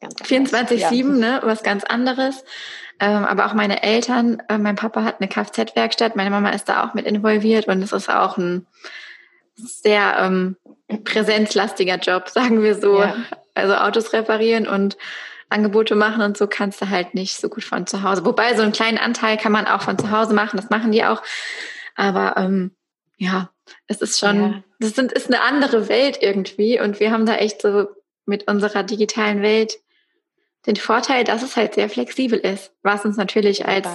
24-7, 0.02 0.76
ja. 0.76 1.02
ne, 1.02 1.40
was 1.42 1.62
ganz 1.62 1.85
anderes. 1.85 2.44
Ähm, 3.00 3.25
aber 3.25 3.47
auch 3.47 3.54
meine 3.54 3.82
Eltern, 3.82 4.42
äh, 4.49 4.59
mein 4.59 4.76
Papa 4.76 5.04
hat 5.04 5.20
eine 5.20 5.28
Kfz-Werkstatt, 5.28 6.16
meine 6.16 6.30
Mama 6.30 6.50
ist 6.50 6.68
da 6.68 6.85
auch 6.85 6.94
mit 6.94 7.06
involviert 7.06 7.66
und 7.66 7.82
es 7.82 7.92
ist 7.92 8.11
auch 8.11 8.37
ein 8.37 8.66
sehr 9.54 10.16
ähm, 10.18 10.56
präsenzlastiger 11.04 11.97
Job, 11.97 12.28
sagen 12.30 12.62
wir 12.62 12.75
so. 12.75 13.00
Ja. 13.00 13.16
Also 13.61 13.75
Autos 13.75 14.12
reparieren 14.12 14.67
und 14.67 14.97
Angebote 15.49 15.95
machen 15.95 16.23
und 16.23 16.37
so 16.37 16.47
kannst 16.47 16.81
du 16.81 16.88
halt 16.88 17.14
nicht 17.14 17.37
so 17.37 17.49
gut 17.49 17.64
von 17.64 17.87
zu 17.87 18.02
Hause. 18.02 18.25
Wobei 18.25 18.55
so 18.55 18.62
einen 18.62 18.73
kleinen 18.73 18.99
Anteil 18.99 19.37
kann 19.37 19.52
man 19.52 19.67
auch 19.67 19.83
von 19.83 19.99
zu 19.99 20.11
Hause 20.11 20.33
machen, 20.33 20.57
das 20.57 20.71
machen 20.71 20.93
die 20.93 21.05
auch. 21.05 21.23
Aber 21.97 22.37
ähm, 22.37 22.71
ja, 23.17 23.50
Es 23.87 24.00
ist 24.00 24.19
schon, 24.19 24.40
ja. 24.40 24.62
das 24.79 24.95
sind, 24.95 25.12
ist 25.12 25.26
eine 25.26 25.43
andere 25.43 25.88
Welt 25.88 26.19
irgendwie 26.21 26.81
und 26.81 27.00
wir 27.00 27.11
haben 27.11 27.26
da 27.26 27.35
echt 27.35 27.62
so 27.62 27.88
mit 28.25 28.49
unserer 28.49 28.83
digitalen 28.83 29.43
Welt 29.43 29.79
den 30.67 30.76
Vorteil, 30.76 31.25
dass 31.25 31.43
es 31.43 31.57
halt 31.57 31.75
sehr 31.75 31.88
flexibel 31.88 32.38
ist, 32.38 32.73
was 32.83 33.05
uns 33.05 33.17
natürlich 33.17 33.67
als 33.67 33.88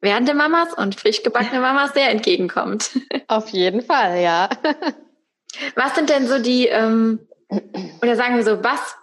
werdende 0.00 0.34
Mamas 0.34 0.74
und 0.74 0.98
frisch 0.98 1.22
gebackene 1.22 1.60
Mamas 1.60 1.94
sehr 1.94 2.10
entgegenkommt. 2.10 2.90
Auf 3.28 3.48
jeden 3.50 3.82
Fall, 3.82 4.20
ja. 4.20 4.48
Was 5.74 5.94
sind 5.94 6.10
denn 6.10 6.26
so 6.26 6.38
die, 6.38 6.66
ähm, 6.66 7.20
oder 8.02 8.16
sagen 8.16 8.36
wir 8.36 8.44
so, 8.44 8.62
was 8.62 8.96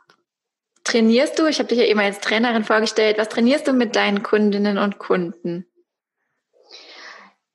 trainierst 0.84 1.40
du? 1.40 1.46
Ich 1.48 1.60
habe 1.60 1.70
dich 1.70 1.80
ja 1.80 1.86
eben 1.86 2.00
als 2.00 2.20
Trainerin 2.20 2.63
vorgestellt. 2.63 3.18
Was 3.18 3.30
trainierst 3.30 3.68
du 3.68 3.74
mit 3.74 3.96
deinen 3.96 4.24
Kundinnen 4.24 4.78
und 4.78 5.00
Kunden? 5.00 5.66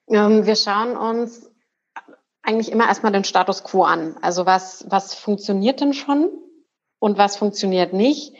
Ähm, 0.08 0.46
wir 0.46 0.56
schauen 0.56 0.96
uns 0.96 1.50
eigentlich 2.42 2.72
immer 2.72 2.88
erstmal 2.88 3.12
den 3.12 3.24
Status 3.24 3.62
quo 3.64 3.84
an. 3.84 4.16
Also 4.22 4.46
was, 4.46 4.86
was 4.88 5.14
funktioniert 5.14 5.80
denn 5.80 5.92
schon 5.92 6.30
und 6.98 7.18
was 7.18 7.36
funktioniert 7.36 7.92
nicht? 7.92 8.34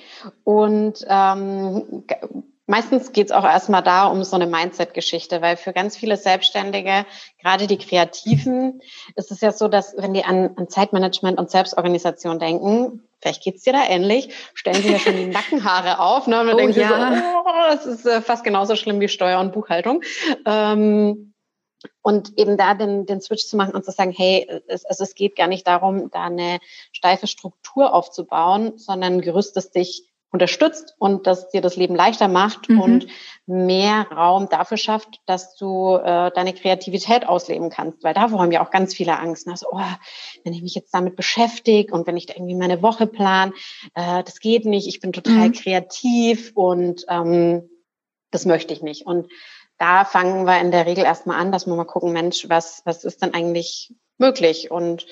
Und 0.45 1.05
ähm, 1.09 2.05
Meistens 2.71 3.13
geht 3.13 3.29
es 3.29 3.33
auch 3.33 3.45
erstmal 3.45 3.83
da 3.83 4.09
um 4.09 4.23
so 4.25 4.37
eine 4.37 4.47
Mindset-Geschichte, 4.47 5.41
weil 5.41 5.57
für 5.57 5.73
ganz 5.73 5.97
viele 5.97 6.19
Selbstständige, 6.19 7.07
gerade 7.41 7.67
die 7.67 7.79
Kreativen, 7.79 8.83
ist 9.17 9.31
es 9.31 9.41
ja 9.41 9.53
so, 9.53 9.69
dass 9.69 9.97
wenn 9.97 10.13
die 10.13 10.23
an, 10.23 10.51
an 10.57 10.69
Zeitmanagement 10.69 11.39
und 11.39 11.51
Selbstorganisation 11.51 12.39
denken, 12.39 13.09
vielleicht 13.23 13.43
geht's 13.43 13.63
dir 13.63 13.73
da 13.73 13.87
ähnlich, 13.89 14.35
stellen 14.53 14.83
sie 14.83 14.93
ja 14.93 14.99
schon 14.99 15.17
die 15.17 15.27
Nackenhaare 15.33 15.99
auf 15.99 16.27
ne? 16.27 16.43
und 16.43 16.51
oh, 16.51 16.57
denken 16.59 16.79
ja. 16.79 16.89
so, 16.89 16.95
oh, 17.47 17.71
das 17.71 17.87
ist 17.87 18.05
äh, 18.05 18.21
fast 18.21 18.45
genauso 18.45 18.77
schlimm 18.77 19.01
wie 19.01 19.09
Steuer 19.09 19.41
und 19.41 19.55
Buchhaltung. 19.55 20.03
Ähm, 20.45 21.33
und 22.03 22.39
eben 22.39 22.59
da 22.59 22.75
den, 22.75 23.07
den 23.07 23.23
Switch 23.23 23.47
zu 23.47 23.57
machen 23.57 23.75
und 23.75 23.87
zu 23.87 23.93
sagen, 23.93 24.13
hey, 24.15 24.47
es, 24.67 24.85
also 24.85 25.05
es 25.05 25.15
geht 25.15 25.37
gar 25.37 25.47
nicht 25.47 25.67
darum, 25.67 26.11
da 26.11 26.25
eine 26.25 26.59
steife 26.93 27.29
Struktur 27.29 27.95
aufzubauen, 27.95 28.77
sondern 28.77 29.23
gerüstest 29.23 29.75
dich 29.75 30.05
unterstützt 30.31 30.95
und 30.99 31.27
das 31.27 31.49
dir 31.49 31.63
das 31.63 31.77
Leben 31.77 31.95
leichter 31.95 32.29
macht 32.29 32.69
mhm. 32.69 32.81
und 32.81 33.07
mehr 33.47 34.07
Raum 34.11 34.49
dafür 34.51 34.77
schafft, 34.77 35.21
dass 35.25 35.57
du 35.57 35.97
äh, 35.97 36.31
deine 36.33 36.53
Kreativität 36.53 37.27
ausleben 37.27 37.71
kannst. 37.71 38.05
Weil 38.05 38.13
davor 38.13 38.41
haben 38.41 38.53
ja 38.53 38.65
auch 38.65 38.71
ganz 38.71 38.95
viele 38.95 39.19
Angst. 39.19 39.49
Also, 39.49 39.69
oh, 39.73 39.81
wenn 40.45 40.53
ich 40.53 40.63
mich 40.63 40.75
jetzt 40.75 40.93
damit 40.93 41.17
beschäftige 41.17 41.95
und 41.95 42.07
wenn 42.07 42.17
ich 42.17 42.27
da 42.27 42.35
irgendwie 42.35 42.57
meine 42.57 42.83
Woche 42.83 43.07
plan, 43.07 43.55
äh, 43.95 44.23
das 44.23 44.41
geht 44.41 44.67
nicht, 44.67 44.87
ich 44.87 45.01
bin 45.01 45.13
total 45.13 45.49
mhm. 45.49 45.53
kreativ 45.53 46.53
und 46.55 47.07
ähm, 47.09 47.71
das 48.31 48.45
möchte 48.45 48.75
ich 48.75 48.83
nicht. 48.83 49.07
Und 49.07 49.29
da 49.79 50.05
fangen 50.05 50.45
wir 50.45 50.61
in 50.61 50.73
der 50.73 50.85
Regel 50.85 51.05
erstmal 51.05 51.41
an, 51.41 51.53
dass 51.53 51.67
wir 51.67 51.75
mal 51.75 51.85
gucken, 51.85 52.13
Mensch, 52.13 52.49
was, 52.49 52.83
was 52.85 53.05
ist 53.05 53.23
denn 53.23 53.33
eigentlich 53.33 53.95
möglich? 54.19 54.71
Und 54.71 55.07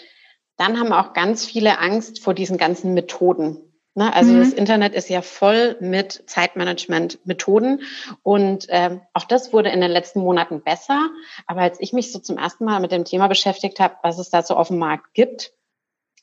dann 0.59 0.79
haben 0.79 0.93
auch 0.93 1.15
ganz 1.15 1.47
viele 1.47 1.79
Angst 1.79 2.23
vor 2.23 2.35
diesen 2.35 2.59
ganzen 2.59 2.93
Methoden. 2.93 3.76
Ne? 3.97 4.13
Also 4.15 4.33
mhm. 4.33 4.41
das 4.41 4.53
Internet 4.53 4.95
ist 4.95 5.09
ja 5.09 5.23
voll 5.23 5.77
mit 5.81 6.23
Zeitmanagement-Methoden 6.27 7.81
und 8.23 8.67
ähm, 8.69 9.01
auch 9.15 9.25
das 9.25 9.55
wurde 9.55 9.71
in 9.71 9.81
den 9.81 9.91
letzten 9.91 10.21
Monaten 10.21 10.63
besser. 10.63 11.09
Aber 11.47 11.63
als 11.63 11.81
ich 11.81 11.95
mich 11.95 12.13
so 12.13 12.19
zum 12.19 12.37
ersten 12.37 12.67
Mal 12.67 12.81
mit 12.81 12.93
dem 12.93 13.07
Thema 13.07 13.27
beschäftigt 13.27 13.81
habe, 13.81 13.97
was 14.03 14.19
es 14.19 14.29
da 14.29 14.43
so 14.43 14.55
auf 14.55 14.69
dem 14.69 14.79
Markt 14.79 15.15
gibt, 15.15 15.53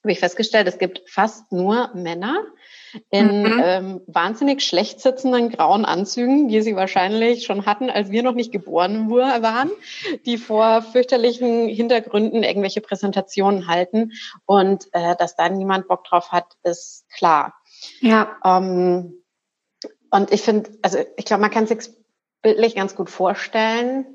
habe 0.03 0.11
ich 0.11 0.19
festgestellt, 0.19 0.67
es 0.67 0.77
gibt 0.77 1.01
fast 1.09 1.51
nur 1.51 1.89
Männer 1.95 2.43
in 3.09 3.43
mhm. 3.43 3.61
ähm, 3.63 4.01
wahnsinnig 4.05 4.61
schlecht 4.61 4.99
sitzenden 4.99 5.49
grauen 5.49 5.85
Anzügen, 5.85 6.49
die 6.49 6.61
sie 6.61 6.75
wahrscheinlich 6.75 7.45
schon 7.45 7.65
hatten, 7.65 7.89
als 7.89 8.11
wir 8.11 8.21
noch 8.21 8.35
nicht 8.35 8.51
geboren 8.51 9.09
waren, 9.09 9.71
die 10.25 10.37
vor 10.37 10.81
fürchterlichen 10.81 11.69
Hintergründen 11.69 12.43
irgendwelche 12.43 12.81
Präsentationen 12.81 13.67
halten 13.67 14.11
und 14.45 14.87
äh, 14.91 15.15
dass 15.15 15.35
da 15.35 15.49
niemand 15.49 15.87
Bock 15.87 16.03
drauf 16.03 16.31
hat, 16.31 16.45
ist 16.63 17.05
klar. 17.09 17.53
Ja. 17.99 18.37
Ähm, 18.43 19.23
und 20.11 20.31
ich 20.31 20.41
finde, 20.41 20.71
also 20.81 20.99
ich 21.17 21.25
glaube, 21.25 21.41
man 21.41 21.51
kann 21.51 21.67
sich 21.67 21.89
bildlich 22.41 22.75
ganz 22.75 22.95
gut 22.95 23.09
vorstellen, 23.09 24.05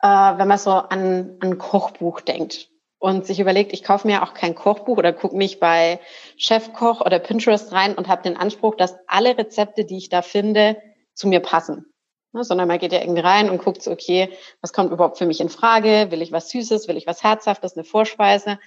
äh, 0.00 0.06
wenn 0.06 0.48
man 0.48 0.58
so 0.58 0.70
an, 0.70 1.36
an 1.40 1.58
Kochbuch 1.58 2.20
denkt 2.20 2.70
und 2.98 3.26
sich 3.26 3.40
überlegt, 3.40 3.72
ich 3.72 3.82
kaufe 3.82 4.06
mir 4.06 4.22
auch 4.22 4.34
kein 4.34 4.54
Kochbuch 4.54 4.98
oder 4.98 5.12
gucke 5.12 5.36
nicht 5.36 5.60
bei 5.60 6.00
Chefkoch 6.36 7.00
oder 7.00 7.18
Pinterest 7.18 7.72
rein 7.72 7.94
und 7.94 8.08
habe 8.08 8.22
den 8.22 8.36
Anspruch, 8.36 8.76
dass 8.76 8.96
alle 9.06 9.36
Rezepte, 9.36 9.84
die 9.84 9.98
ich 9.98 10.08
da 10.08 10.22
finde, 10.22 10.80
zu 11.14 11.28
mir 11.28 11.40
passen. 11.40 11.92
Ne, 12.32 12.44
sondern 12.44 12.68
man 12.68 12.78
geht 12.78 12.92
ja 12.92 13.00
irgendwie 13.00 13.22
rein 13.22 13.50
und 13.50 13.62
guckt 13.62 13.82
so, 13.82 13.90
okay, 13.90 14.30
was 14.60 14.72
kommt 14.72 14.92
überhaupt 14.92 15.18
für 15.18 15.26
mich 15.26 15.40
in 15.40 15.48
Frage? 15.48 16.10
Will 16.10 16.22
ich 16.22 16.30
was 16.30 16.48
Süßes? 16.50 16.86
Will 16.86 16.96
ich 16.96 17.08
was 17.08 17.24
Herzhaftes? 17.24 17.76
Eine 17.76 17.82
Vorspeise? 17.82 18.60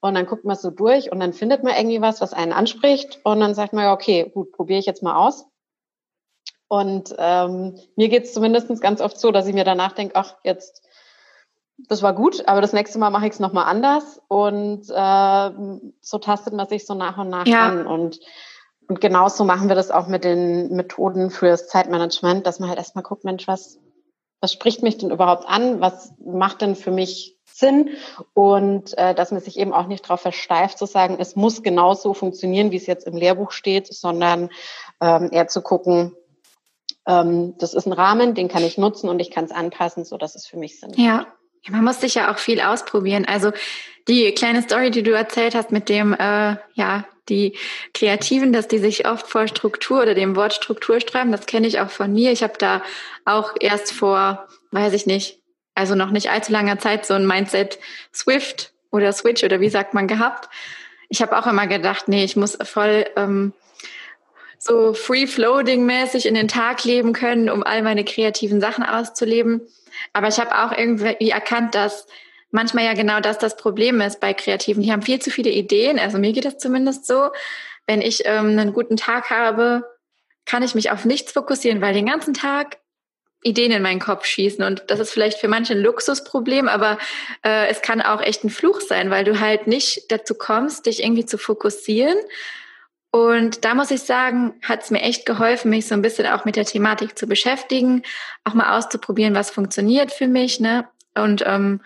Und 0.00 0.14
dann 0.14 0.26
guckt 0.26 0.44
man 0.44 0.56
so 0.56 0.70
durch 0.70 1.10
und 1.10 1.20
dann 1.20 1.32
findet 1.32 1.62
man 1.62 1.74
irgendwie 1.74 2.02
was, 2.02 2.20
was 2.20 2.34
einen 2.34 2.52
anspricht. 2.52 3.20
Und 3.24 3.40
dann 3.40 3.54
sagt 3.54 3.72
man 3.72 3.84
ja, 3.84 3.94
okay, 3.94 4.30
gut, 4.34 4.52
probiere 4.52 4.80
ich 4.80 4.86
jetzt 4.86 5.02
mal 5.02 5.16
aus. 5.16 5.46
Und 6.68 7.14
ähm, 7.16 7.78
mir 7.96 8.08
geht 8.08 8.24
es 8.24 8.34
zumindest 8.34 8.82
ganz 8.82 9.00
oft 9.00 9.18
so, 9.18 9.30
dass 9.30 9.46
ich 9.46 9.54
mir 9.54 9.64
danach 9.64 9.92
denke, 9.92 10.16
ach, 10.16 10.34
jetzt, 10.44 10.82
das 11.78 12.02
war 12.02 12.12
gut, 12.12 12.46
aber 12.46 12.60
das 12.60 12.74
nächste 12.74 12.98
Mal 12.98 13.10
mache 13.10 13.26
ich 13.26 13.32
es 13.32 13.40
nochmal 13.40 13.64
anders. 13.64 14.20
Und 14.28 14.90
äh, 14.90 15.50
so 16.02 16.18
tastet 16.18 16.52
man 16.52 16.68
sich 16.68 16.84
so 16.84 16.92
nach 16.92 17.16
und 17.16 17.30
nach 17.30 17.46
ja. 17.46 17.66
an. 17.68 17.86
Und, 17.86 18.20
und 18.88 19.00
genauso 19.00 19.44
machen 19.44 19.68
wir 19.68 19.74
das 19.74 19.90
auch 19.90 20.06
mit 20.06 20.24
den 20.24 20.74
Methoden 20.74 21.30
fürs 21.30 21.68
Zeitmanagement, 21.68 22.46
dass 22.46 22.60
man 22.60 22.68
halt 22.68 22.78
erstmal 22.78 23.02
guckt, 23.04 23.24
Mensch, 23.24 23.48
was, 23.48 23.78
was 24.40 24.52
spricht 24.52 24.82
mich 24.82 24.98
denn 24.98 25.10
überhaupt 25.10 25.46
an? 25.46 25.80
Was 25.80 26.12
macht 26.24 26.62
denn 26.62 26.76
für 26.76 26.90
mich 26.90 27.36
Sinn 27.44 27.90
und 28.34 28.96
äh, 28.98 29.14
dass 29.14 29.32
man 29.32 29.40
sich 29.40 29.58
eben 29.58 29.72
auch 29.72 29.86
nicht 29.86 30.04
darauf 30.04 30.20
versteift 30.20 30.78
zu 30.78 30.86
sagen, 30.86 31.16
es 31.18 31.36
muss 31.36 31.62
genauso 31.62 32.12
funktionieren, 32.12 32.70
wie 32.70 32.76
es 32.76 32.86
jetzt 32.86 33.06
im 33.06 33.16
Lehrbuch 33.16 33.50
steht, 33.50 33.86
sondern 33.92 34.50
ähm, 35.00 35.30
eher 35.32 35.48
zu 35.48 35.62
gucken, 35.62 36.12
ähm, 37.06 37.56
das 37.58 37.72
ist 37.72 37.86
ein 37.86 37.92
Rahmen, 37.92 38.34
den 38.34 38.48
kann 38.48 38.62
ich 38.62 38.76
nutzen 38.76 39.08
und 39.08 39.20
ich 39.20 39.30
kann 39.30 39.44
es 39.44 39.52
anpassen, 39.52 40.04
so 40.04 40.18
dass 40.18 40.34
es 40.34 40.46
für 40.46 40.58
mich 40.58 40.78
Sinn 40.78 40.92
ja. 40.96 41.16
macht. 41.16 41.26
Ja, 41.62 41.72
man 41.72 41.84
muss 41.84 42.00
sich 42.00 42.14
ja 42.14 42.32
auch 42.32 42.38
viel 42.38 42.60
ausprobieren. 42.60 43.24
Also 43.24 43.52
die 44.06 44.32
kleine 44.32 44.62
Story, 44.62 44.90
die 44.90 45.02
du 45.02 45.12
erzählt 45.12 45.54
hast 45.54 45.72
mit 45.72 45.88
dem, 45.88 46.12
äh, 46.12 46.56
ja, 46.74 47.04
die 47.28 47.56
Kreativen, 47.94 48.52
dass 48.52 48.68
die 48.68 48.78
sich 48.78 49.08
oft 49.08 49.26
vor 49.26 49.48
Struktur 49.48 50.02
oder 50.02 50.14
dem 50.14 50.36
Wort 50.36 50.54
Struktur 50.54 51.00
streiben, 51.00 51.32
das 51.32 51.46
kenne 51.46 51.66
ich 51.66 51.80
auch 51.80 51.90
von 51.90 52.12
mir. 52.12 52.32
Ich 52.32 52.42
habe 52.42 52.54
da 52.58 52.82
auch 53.24 53.54
erst 53.60 53.92
vor, 53.92 54.48
weiß 54.70 54.92
ich 54.92 55.06
nicht, 55.06 55.40
also 55.74 55.94
noch 55.94 56.10
nicht 56.10 56.30
allzu 56.30 56.52
langer 56.52 56.78
Zeit 56.78 57.06
so 57.06 57.14
ein 57.14 57.26
Mindset 57.26 57.78
Swift 58.14 58.72
oder 58.90 59.12
Switch 59.12 59.44
oder 59.44 59.60
wie 59.60 59.68
sagt 59.68 59.94
man 59.94 60.08
gehabt. 60.08 60.48
Ich 61.08 61.22
habe 61.22 61.38
auch 61.38 61.46
immer 61.46 61.66
gedacht, 61.66 62.08
nee, 62.08 62.24
ich 62.24 62.36
muss 62.36 62.58
voll 62.62 63.06
ähm, 63.16 63.52
so 64.58 64.94
free-floating-mäßig 64.94 66.26
in 66.26 66.34
den 66.34 66.48
Tag 66.48 66.84
leben 66.84 67.12
können, 67.12 67.50
um 67.50 67.62
all 67.62 67.82
meine 67.82 68.04
kreativen 68.04 68.60
Sachen 68.60 68.84
auszuleben. 68.84 69.60
Aber 70.12 70.28
ich 70.28 70.38
habe 70.38 70.58
auch 70.58 70.76
irgendwie 70.76 71.30
erkannt, 71.30 71.74
dass 71.74 72.06
manchmal 72.50 72.84
ja 72.84 72.94
genau 72.94 73.20
das 73.20 73.38
das 73.38 73.56
Problem 73.56 74.00
ist 74.00 74.20
bei 74.20 74.34
Kreativen. 74.34 74.82
Die 74.82 74.92
haben 74.92 75.02
viel 75.02 75.20
zu 75.20 75.30
viele 75.30 75.50
Ideen. 75.50 75.98
Also 75.98 76.18
mir 76.18 76.32
geht 76.32 76.44
das 76.44 76.58
zumindest 76.58 77.06
so. 77.06 77.30
Wenn 77.86 78.00
ich 78.00 78.22
ähm, 78.24 78.58
einen 78.58 78.72
guten 78.72 78.96
Tag 78.96 79.30
habe, 79.30 79.84
kann 80.44 80.62
ich 80.62 80.74
mich 80.74 80.90
auf 80.90 81.04
nichts 81.04 81.32
fokussieren, 81.32 81.80
weil 81.80 81.94
den 81.94 82.06
ganzen 82.06 82.34
Tag 82.34 82.78
Ideen 83.42 83.72
in 83.72 83.82
meinen 83.82 84.00
Kopf 84.00 84.24
schießen. 84.24 84.64
Und 84.64 84.84
das 84.88 84.98
ist 84.98 85.12
vielleicht 85.12 85.38
für 85.38 85.48
manche 85.48 85.74
ein 85.74 85.80
Luxusproblem, 85.80 86.68
aber 86.68 86.98
äh, 87.44 87.68
es 87.68 87.82
kann 87.82 88.02
auch 88.02 88.20
echt 88.20 88.44
ein 88.44 88.50
Fluch 88.50 88.80
sein, 88.80 89.10
weil 89.10 89.24
du 89.24 89.40
halt 89.40 89.66
nicht 89.66 90.10
dazu 90.10 90.34
kommst, 90.34 90.86
dich 90.86 91.02
irgendwie 91.02 91.26
zu 91.26 91.38
fokussieren. 91.38 92.16
Und 93.12 93.64
da 93.64 93.74
muss 93.74 93.90
ich 93.90 94.02
sagen, 94.02 94.54
hat 94.62 94.82
es 94.82 94.90
mir 94.90 95.00
echt 95.00 95.26
geholfen, 95.26 95.70
mich 95.70 95.86
so 95.86 95.94
ein 95.94 96.02
bisschen 96.02 96.26
auch 96.26 96.44
mit 96.44 96.56
der 96.56 96.64
Thematik 96.64 97.16
zu 97.16 97.26
beschäftigen, 97.26 98.02
auch 98.44 98.54
mal 98.54 98.76
auszuprobieren, 98.76 99.34
was 99.34 99.50
funktioniert 99.50 100.12
für 100.12 100.26
mich, 100.26 100.60
ne? 100.60 100.88
Und 101.14 101.42
ähm, 101.46 101.80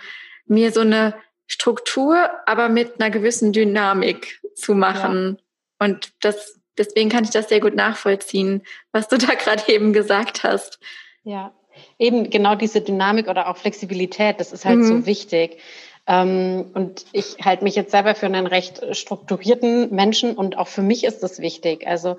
mir 0.51 0.73
so 0.73 0.81
eine 0.81 1.15
Struktur, 1.47 2.31
aber 2.47 2.69
mit 2.69 3.01
einer 3.01 3.11
gewissen 3.11 3.53
Dynamik 3.53 4.41
zu 4.55 4.75
machen. 4.75 5.39
Ja. 5.39 5.87
Und 5.87 6.13
das, 6.21 6.61
deswegen 6.77 7.09
kann 7.09 7.25
ich 7.25 7.31
das 7.31 7.49
sehr 7.49 7.61
gut 7.61 7.75
nachvollziehen, 7.75 8.63
was 8.93 9.09
du 9.09 9.17
da 9.19 9.35
gerade 9.35 9.73
eben 9.73 9.93
gesagt 9.93 10.45
hast. 10.45 10.79
Ja, 11.23 11.55
eben 11.99 12.31
genau 12.31 12.55
diese 12.55 12.81
Dynamik 12.81 13.29
oder 13.29 13.49
auch 13.49 13.57
Flexibilität, 13.57 14.41
das 14.41 14.53
ist 14.53 14.65
halt 14.65 14.79
mhm. 14.79 14.85
so 14.85 15.07
wichtig. 15.07 15.59
Ähm, 16.07 16.71
und 16.75 17.07
ich 17.13 17.37
halte 17.45 17.65
mich 17.65 17.77
jetzt 17.77 17.93
selber 17.93 18.15
für 18.15 18.27
einen 18.27 18.47
recht 18.47 18.97
strukturierten 18.97 19.95
Menschen 19.95 20.35
und 20.35 20.59
auch 20.59 20.69
für 20.69 20.83
mich 20.83 21.05
ist 21.05 21.23
das 21.23 21.41
wichtig. 21.41 21.87
Also 21.87 22.17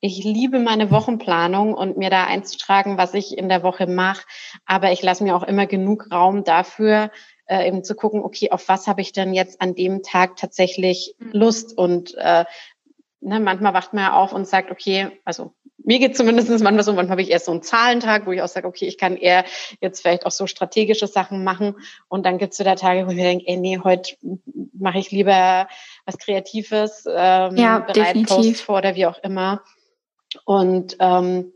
ich 0.00 0.24
liebe 0.24 0.58
meine 0.58 0.90
Wochenplanung 0.90 1.74
und 1.74 1.98
mir 1.98 2.10
da 2.10 2.24
einzutragen, 2.24 2.96
was 2.96 3.14
ich 3.14 3.36
in 3.36 3.48
der 3.48 3.62
Woche 3.62 3.86
mache. 3.86 4.24
Aber 4.64 4.92
ich 4.92 5.02
lasse 5.02 5.22
mir 5.22 5.36
auch 5.36 5.42
immer 5.42 5.66
genug 5.66 6.10
Raum 6.10 6.42
dafür, 6.42 7.10
äh, 7.50 7.66
eben 7.66 7.82
zu 7.84 7.94
gucken, 7.94 8.22
okay, 8.22 8.50
auf 8.50 8.68
was 8.68 8.86
habe 8.86 9.00
ich 9.00 9.12
denn 9.12 9.34
jetzt 9.34 9.60
an 9.60 9.74
dem 9.74 10.02
Tag 10.02 10.36
tatsächlich 10.36 11.16
mhm. 11.18 11.30
Lust? 11.32 11.76
Und 11.76 12.14
äh, 12.16 12.44
ne, 13.20 13.40
manchmal 13.40 13.74
wacht 13.74 13.92
man 13.92 14.04
ja 14.04 14.12
auf 14.14 14.32
und 14.32 14.46
sagt, 14.46 14.70
okay, 14.70 15.08
also 15.24 15.52
mir 15.82 15.98
geht 15.98 16.16
zumindest 16.16 16.48
manchmal 16.50 16.84
so, 16.84 16.92
manchmal 16.92 17.12
habe 17.12 17.22
ich 17.22 17.30
erst 17.30 17.46
so 17.46 17.52
einen 17.52 17.62
Zahlentag, 17.62 18.26
wo 18.26 18.32
ich 18.32 18.42
auch 18.42 18.48
sage, 18.48 18.68
okay, 18.68 18.86
ich 18.86 18.98
kann 18.98 19.16
eher 19.16 19.44
jetzt 19.80 20.02
vielleicht 20.02 20.26
auch 20.26 20.30
so 20.30 20.46
strategische 20.46 21.06
Sachen 21.06 21.42
machen. 21.42 21.76
Und 22.08 22.26
dann 22.26 22.38
gibt 22.38 22.52
es 22.52 22.58
wieder 22.58 22.76
Tage, 22.76 23.06
wo 23.06 23.10
ich 23.10 23.16
mir 23.16 23.24
denke, 23.24 23.46
ey, 23.48 23.56
nee, 23.56 23.80
heute 23.82 24.14
mache 24.78 24.98
ich 24.98 25.10
lieber 25.10 25.68
was 26.04 26.18
Kreatives, 26.18 27.04
ähm, 27.06 27.56
ja, 27.56 27.78
bereit 27.80 28.22
Post 28.26 28.60
vor 28.60 28.78
oder 28.78 28.94
wie 28.94 29.06
auch 29.06 29.18
immer. 29.22 29.62
Und 30.44 30.96
ähm, 31.00 31.52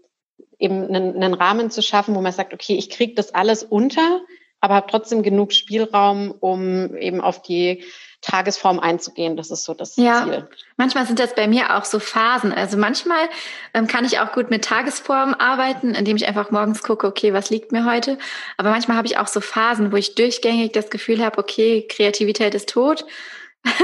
eben 0.58 0.84
einen, 0.86 1.14
einen 1.16 1.34
Rahmen 1.34 1.70
zu 1.70 1.82
schaffen, 1.82 2.14
wo 2.14 2.20
man 2.20 2.32
sagt, 2.32 2.54
okay, 2.54 2.74
ich 2.74 2.90
kriege 2.90 3.14
das 3.14 3.34
alles 3.34 3.62
unter, 3.62 4.20
aber 4.64 4.76
habe 4.76 4.87
trotzdem 4.90 5.23
genug 5.23 5.52
Spielraum, 5.52 6.35
um 6.40 6.97
eben 6.97 7.21
auf 7.21 7.42
die 7.42 7.85
Tagesform 8.23 8.80
einzugehen. 8.80 9.37
Das 9.37 9.50
ist 9.50 9.64
so 9.64 9.75
das 9.75 9.97
ja, 9.97 10.25
Ziel. 10.25 10.49
Manchmal 10.78 11.04
sind 11.04 11.18
das 11.18 11.35
bei 11.35 11.47
mir 11.47 11.76
auch 11.76 11.85
so 11.85 11.99
Phasen. 11.99 12.50
Also 12.50 12.78
manchmal 12.78 13.28
ähm, 13.75 13.87
kann 13.87 14.06
ich 14.06 14.21
auch 14.21 14.33
gut 14.33 14.49
mit 14.49 14.64
Tagesform 14.64 15.35
arbeiten, 15.35 15.94
indem 15.94 16.16
ich 16.16 16.26
einfach 16.26 16.50
morgens 16.50 16.83
gucke, 16.83 17.06
okay, 17.06 17.35
was 17.35 17.50
liegt 17.50 17.73
mir 17.73 17.85
heute. 17.85 18.16
Aber 18.56 18.71
manchmal 18.71 18.97
habe 18.97 19.06
ich 19.06 19.18
auch 19.18 19.26
so 19.26 19.42
Phasen, 19.42 19.92
wo 19.92 19.97
ich 19.97 20.14
durchgängig 20.14 20.73
das 20.73 20.88
Gefühl 20.88 21.23
habe, 21.23 21.37
okay, 21.37 21.87
Kreativität 21.87 22.54
ist 22.54 22.71
tot. 22.71 23.04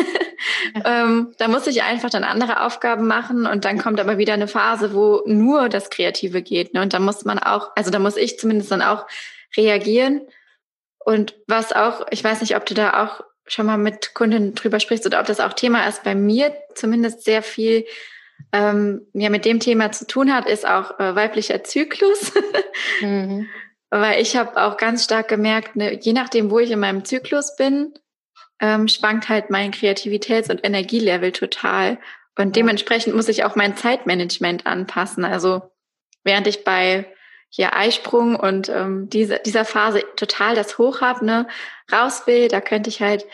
ähm, 0.87 1.35
da 1.37 1.49
muss 1.49 1.67
ich 1.67 1.83
einfach 1.83 2.09
dann 2.09 2.25
andere 2.25 2.65
Aufgaben 2.65 3.07
machen 3.07 3.45
und 3.45 3.67
dann 3.67 3.77
kommt 3.77 4.01
aber 4.01 4.17
wieder 4.17 4.33
eine 4.33 4.49
Phase, 4.49 4.95
wo 4.95 5.21
nur 5.27 5.69
das 5.69 5.91
Kreative 5.91 6.41
geht. 6.41 6.73
Ne? 6.73 6.81
Und 6.81 6.95
da 6.95 7.01
muss 7.01 7.27
man 7.27 7.39
auch, 7.39 7.69
also 7.77 7.91
da 7.91 7.99
muss 7.99 8.17
ich 8.17 8.39
zumindest 8.39 8.71
dann 8.71 8.81
auch 8.81 9.07
reagieren. 9.59 10.23
Und 11.05 11.35
was 11.47 11.73
auch, 11.73 12.07
ich 12.11 12.23
weiß 12.23 12.41
nicht, 12.41 12.57
ob 12.57 12.67
du 12.67 12.75
da 12.75 13.05
auch 13.05 13.25
schon 13.47 13.67
mal 13.67 13.79
mit 13.79 14.15
Kunden 14.15 14.55
drüber 14.55 14.81
sprichst 14.81 15.07
oder 15.07 15.21
ob 15.21 15.27
das 15.27 15.41
auch 15.41 15.55
Thema 15.55 15.87
ist, 15.87 16.05
bei 16.05 16.15
mir 16.15 16.55
zumindest 16.75 17.25
sehr 17.25 17.43
viel 17.43 17.85
ähm, 18.53 19.07
ja, 19.13 19.31
mit 19.31 19.45
dem 19.45 19.61
Thema 19.61 19.93
zu 19.93 20.07
tun 20.07 20.33
hat, 20.33 20.47
ist 20.47 20.67
auch 20.67 20.99
äh, 20.99 21.15
weiblicher 21.15 21.65
Zyklus. 21.65 22.33
mhm. 23.01 23.49
Weil 23.91 24.21
ich 24.23 24.37
habe 24.37 24.63
auch 24.63 24.77
ganz 24.77 25.05
stark 25.05 25.29
gemerkt, 25.29 25.77
ne, 25.77 25.99
je 26.01 26.13
nachdem, 26.13 26.51
wo 26.51 26.59
ich 26.59 26.71
in 26.71 26.79
meinem 26.79 27.05
Zyklus 27.05 27.57
bin, 27.57 27.93
ähm, 28.61 28.89
schwankt 28.89 29.29
halt 29.29 29.51
mein 29.51 29.73
Kreativitäts- 29.73 30.51
und 30.51 30.65
Energielevel 30.65 31.33
total. 31.33 31.99
Und 32.39 32.57
dementsprechend 32.57 33.15
muss 33.15 33.29
ich 33.29 33.45
auch 33.45 33.57
mein 33.57 33.77
Zeitmanagement 33.77 34.67
anpassen. 34.67 35.25
Also 35.25 35.63
während 36.23 36.47
ich 36.47 36.65
bei 36.65 37.07
hier 37.51 37.77
Eisprung 37.77 38.37
und 38.37 38.69
ähm, 38.69 39.11
diese, 39.11 39.41
dieser 39.45 39.65
Phase 39.65 40.03
total 40.17 40.55
das 40.55 40.79
Hoch 40.79 41.01
habe, 41.01 41.25
ne, 41.27 41.49
raus 41.93 42.27
will, 42.27 42.49
da 42.49 42.61
könnte 42.61 42.89
ich 42.89 43.03
halt 43.03 43.27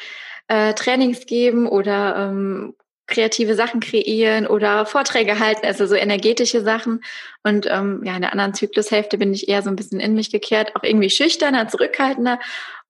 äh, 0.49 0.75
Trainings 0.75 1.27
geben 1.27 1.69
oder 1.69 2.17
ähm, 2.17 2.75
kreative 3.07 3.55
Sachen 3.55 3.81
kreieren 3.81 4.47
oder 4.47 4.85
Vorträge 4.87 5.39
halten, 5.39 5.65
also 5.65 5.87
so 5.87 5.95
energetische 5.95 6.63
Sachen. 6.63 7.05
Und 7.45 7.67
ähm, 7.71 8.03
ja, 8.05 8.17
in 8.17 8.23
der 8.23 8.33
anderen 8.33 8.55
Zyklushälfte 8.55 9.19
bin 9.19 9.33
ich 9.33 9.49
eher 9.49 9.63
so 9.63 9.71
ein 9.71 9.77
bisschen 9.77 10.01
in 10.01 10.15
mich 10.15 10.31
gekehrt, 10.31 10.75
auch 10.75 10.83
irgendwie 10.83 11.11
schüchterner, 11.11 11.69
zurückhaltender 11.69 12.41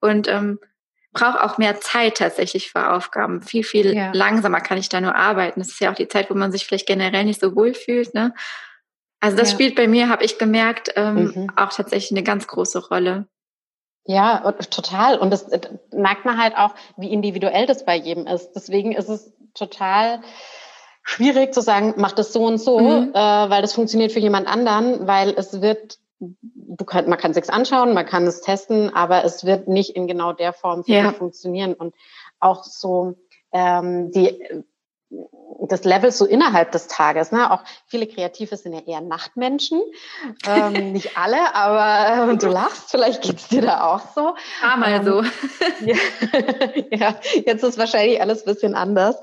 und 0.01 0.29
ähm, 0.29 0.59
brauche 1.13 1.43
auch 1.43 1.59
mehr 1.59 1.81
Zeit 1.81 2.19
tatsächlich 2.19 2.71
für 2.71 2.91
Aufgaben. 2.91 3.43
Viel, 3.43 3.65
viel 3.65 3.95
ja. 3.95 4.13
langsamer 4.13 4.61
kann 4.61 4.79
ich 4.79 4.89
da 4.89 5.01
nur 5.01 5.15
arbeiten. 5.15 5.61
Das 5.61 5.71
ist 5.71 5.81
ja 5.81 5.91
auch 5.91 5.97
die 5.97 6.09
Zeit, 6.09 6.31
wo 6.31 6.35
man 6.35 6.53
sich 6.53 6.67
vielleicht 6.67 6.87
generell 6.87 7.25
nicht 7.25 7.41
so 7.41 7.57
wohl 7.57 7.75
fühlt. 7.75 8.15
Ne? 8.15 8.35
Also 9.21 9.37
das 9.37 9.51
ja. 9.51 9.55
spielt 9.55 9.75
bei 9.75 9.89
mir, 9.89 10.09
habe 10.09 10.25
ich 10.25 10.39
gemerkt, 10.39 10.93
ähm, 10.97 11.33
mhm. 11.35 11.51
auch 11.57 11.73
tatsächlich 11.73 12.13
eine 12.13 12.23
ganz 12.23 12.47
große 12.47 12.89
Rolle. 12.89 13.27
Ja, 14.05 14.53
total. 14.53 15.19
Und 15.19 15.31
das 15.31 15.49
äh, 15.49 15.61
merkt 15.93 16.25
man 16.25 16.41
halt 16.41 16.57
auch, 16.57 16.75
wie 16.97 17.13
individuell 17.13 17.67
das 17.67 17.85
bei 17.85 17.97
jedem 17.97 18.27
ist. 18.27 18.53
Deswegen 18.53 18.93
ist 18.93 19.09
es 19.09 19.33
total 19.55 20.21
schwierig 21.03 21.55
zu 21.55 21.61
sagen, 21.61 21.95
mach 21.97 22.13
das 22.13 22.33
so 22.33 22.45
und 22.45 22.59
so, 22.59 22.79
mhm. 22.79 23.11
äh, 23.15 23.15
weil 23.15 23.63
das 23.63 23.73
funktioniert 23.73 24.13
für 24.13 24.21
jemand 24.21 24.47
anderen, 24.47 25.07
weil 25.07 25.31
es 25.37 25.61
wird, 25.61 25.99
du 26.19 26.85
kann, 26.85 27.09
man 27.09 27.19
kann 27.19 27.33
es 27.33 27.37
sich 27.37 27.53
anschauen, 27.53 27.95
man 27.95 28.07
kann 28.07 28.27
es 28.27 28.41
testen, 28.41 28.95
aber 28.95 29.25
es 29.25 29.45
wird 29.45 29.67
nicht 29.67 29.97
in 29.97 30.07
genau 30.07 30.33
der 30.33 30.53
Form 30.53 30.83
ja. 30.87 31.13
funktionieren. 31.13 31.75
Und 31.75 31.95
auch 32.39 32.65
so 32.65 33.15
ähm, 33.53 34.11
die 34.13 34.39
das 35.69 35.85
Level 35.85 36.11
so 36.11 36.25
innerhalb 36.27 36.73
des 36.73 36.89
Tages. 36.89 37.33
Ne? 37.33 37.51
Auch 37.51 37.63
viele 37.87 38.07
Kreative 38.07 38.57
sind 38.57 38.73
ja 38.73 38.81
eher 38.87 39.01
Nachtmenschen. 39.01 39.81
Ähm, 40.47 40.73
nicht 40.93 41.17
alle, 41.17 41.55
aber 41.55 42.33
äh, 42.33 42.37
du 42.37 42.49
lachst, 42.49 42.91
vielleicht 42.91 43.23
geht's 43.23 43.49
dir 43.49 43.63
da 43.63 43.85
auch 43.85 44.03
so. 44.15 44.35
Ah, 44.63 44.77
mal 44.77 44.95
ähm, 44.95 45.05
so. 45.05 45.23
ja, 45.87 45.97
ja, 46.91 47.15
jetzt 47.45 47.63
ist 47.63 47.79
wahrscheinlich 47.79 48.21
alles 48.21 48.45
bisschen 48.45 48.75
anders. 48.75 49.17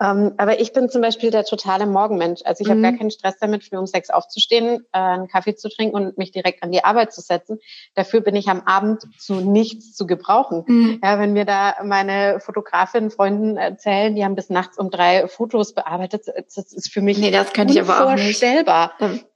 Ähm, 0.00 0.34
aber 0.36 0.60
ich 0.60 0.72
bin 0.72 0.88
zum 0.88 1.02
Beispiel 1.02 1.30
der 1.30 1.44
totale 1.44 1.86
Morgenmensch. 1.86 2.40
Also 2.44 2.62
ich 2.62 2.68
mhm. 2.68 2.72
habe 2.72 2.82
gar 2.82 2.92
keinen 2.92 3.10
Stress 3.10 3.36
damit, 3.40 3.64
früh 3.64 3.76
um 3.76 3.86
sechs 3.86 4.10
aufzustehen, 4.10 4.86
äh, 4.92 4.98
einen 4.98 5.28
Kaffee 5.28 5.54
zu 5.54 5.68
trinken 5.68 5.96
und 5.96 6.18
mich 6.18 6.32
direkt 6.32 6.62
an 6.62 6.72
die 6.72 6.84
Arbeit 6.84 7.12
zu 7.12 7.20
setzen. 7.20 7.58
Dafür 7.94 8.20
bin 8.20 8.36
ich 8.36 8.48
am 8.48 8.62
Abend 8.62 9.02
zu 9.18 9.34
nichts 9.34 9.94
zu 9.94 10.06
gebrauchen. 10.06 10.64
Mhm. 10.66 11.00
Ja, 11.02 11.18
wenn 11.18 11.32
mir 11.32 11.44
da 11.44 11.76
meine 11.82 12.40
Fotografin, 12.40 13.10
Freunden 13.10 13.56
erzählen, 13.56 14.14
die 14.14 14.24
haben 14.24 14.34
bis 14.34 14.50
nachts 14.50 14.78
um 14.78 14.90
drei 14.90 15.23
Fotos 15.28 15.74
bearbeitet. 15.74 16.26
Das 16.54 16.72
ist 16.72 16.92
für 16.92 17.02
mich 17.02 17.18
nee, 17.18 17.30
das 17.30 17.52
könnte 17.52 17.74
ich 17.74 17.80
aber 17.80 18.06
auch 18.06 18.14
nicht. 18.14 18.42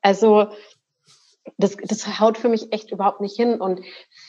Also 0.02 0.48
das, 1.56 1.76
das 1.82 2.20
haut 2.20 2.38
für 2.38 2.48
mich 2.48 2.72
echt 2.72 2.90
überhaupt 2.90 3.20
nicht 3.20 3.36
hin. 3.36 3.60
Und 3.60 3.80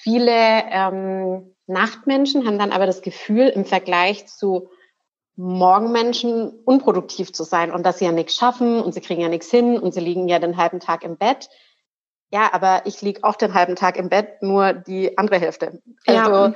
viele 0.02 0.32
ähm, 0.32 1.56
Nachtmenschen 1.68 2.46
haben 2.46 2.58
dann 2.58 2.72
aber 2.72 2.86
das 2.86 3.02
Gefühl, 3.02 3.48
im 3.48 3.66
Vergleich 3.66 4.28
zu 4.28 4.70
Morgenmenschen 5.36 6.52
unproduktiv 6.66 7.32
zu 7.32 7.44
sein 7.44 7.72
und 7.72 7.86
dass 7.86 8.00
sie 8.00 8.06
ja 8.06 8.12
nichts 8.12 8.36
schaffen 8.36 8.82
und 8.82 8.94
sie 8.94 9.00
kriegen 9.00 9.22
ja 9.22 9.30
nichts 9.30 9.50
hin 9.50 9.80
und 9.80 9.94
sie 9.94 10.02
liegen 10.02 10.28
ja 10.28 10.38
den 10.38 10.58
halben 10.58 10.82
Tag 10.82 11.04
im 11.04 11.18
Bett. 11.18 11.50
Ja, 12.32 12.54
aber 12.54 12.82
ich 12.86 13.02
liege 13.02 13.24
auch 13.24 13.36
den 13.36 13.54
halben 13.54 13.76
Tag 13.76 13.98
im 13.98 14.10
Bett, 14.10 14.42
nur 14.42 14.74
die 14.74 15.18
andere 15.18 15.40
Hälfte. 15.40 15.82
Also 16.06 16.32
ja. 16.32 16.54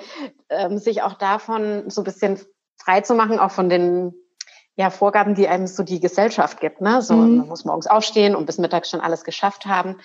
ähm, 0.49 0.77
sich 0.77 1.01
auch 1.01 1.13
davon 1.13 1.89
so 1.89 2.01
ein 2.01 2.03
bisschen 2.03 2.39
frei 2.77 3.01
zu 3.01 3.15
machen, 3.15 3.39
auch 3.39 3.51
von 3.51 3.69
den 3.69 4.13
ja, 4.75 4.89
Vorgaben, 4.89 5.35
die 5.35 5.47
einem 5.47 5.67
so 5.67 5.83
die 5.83 5.99
Gesellschaft 5.99 6.59
gibt. 6.59 6.81
Ne? 6.81 7.01
So, 7.01 7.13
mhm. 7.13 7.37
man 7.37 7.47
muss 7.47 7.65
morgens 7.65 7.87
aufstehen 7.87 8.35
und 8.35 8.45
bis 8.45 8.57
mittags 8.57 8.89
schon 8.89 9.01
alles 9.01 9.23
geschafft 9.23 9.65
haben. 9.65 9.97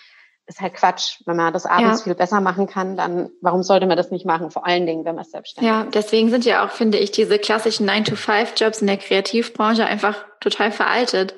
Ist 0.46 0.60
halt 0.60 0.74
Quatsch. 0.74 1.20
Wenn 1.26 1.36
man 1.36 1.52
das 1.52 1.66
abends 1.66 2.00
ja. 2.00 2.04
viel 2.04 2.14
besser 2.14 2.40
machen 2.40 2.66
kann, 2.66 2.96
dann 2.96 3.30
warum 3.42 3.62
sollte 3.62 3.86
man 3.86 3.96
das 3.96 4.10
nicht 4.10 4.24
machen? 4.24 4.50
Vor 4.50 4.66
allen 4.66 4.86
Dingen, 4.86 5.04
wenn 5.04 5.14
man 5.14 5.24
selbstständig 5.24 5.70
ja, 5.70 5.80
ist. 5.80 5.84
Ja, 5.86 5.90
deswegen 5.90 6.30
sind 6.30 6.44
ja 6.44 6.64
auch, 6.64 6.70
finde 6.70 6.98
ich, 6.98 7.10
diese 7.10 7.38
klassischen 7.38 7.88
9-to-5-Jobs 7.88 8.80
in 8.80 8.86
der 8.86 8.96
Kreativbranche 8.96 9.84
einfach 9.84 10.24
total 10.40 10.72
veraltet. 10.72 11.34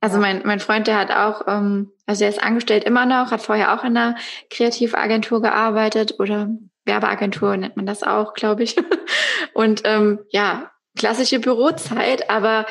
Also 0.00 0.16
ja. 0.16 0.20
mein, 0.20 0.42
mein 0.44 0.60
Freund, 0.60 0.86
der 0.86 0.98
hat 0.98 1.10
auch, 1.10 1.48
ähm, 1.48 1.90
also 2.06 2.20
der 2.20 2.28
ist 2.28 2.42
angestellt 2.42 2.84
immer 2.84 3.06
noch, 3.06 3.32
hat 3.32 3.42
vorher 3.42 3.74
auch 3.74 3.82
in 3.82 3.96
einer 3.96 4.16
Kreativagentur 4.50 5.42
gearbeitet 5.42 6.20
oder 6.20 6.48
Werbeagentur 6.84 7.56
nennt 7.56 7.76
man 7.76 7.86
das 7.86 8.02
auch, 8.02 8.34
glaube 8.34 8.62
ich. 8.62 8.76
Und 9.52 9.82
ähm, 9.84 10.20
ja, 10.30 10.70
klassische 10.98 11.38
Bürozeit, 11.38 12.28
aber 12.28 12.66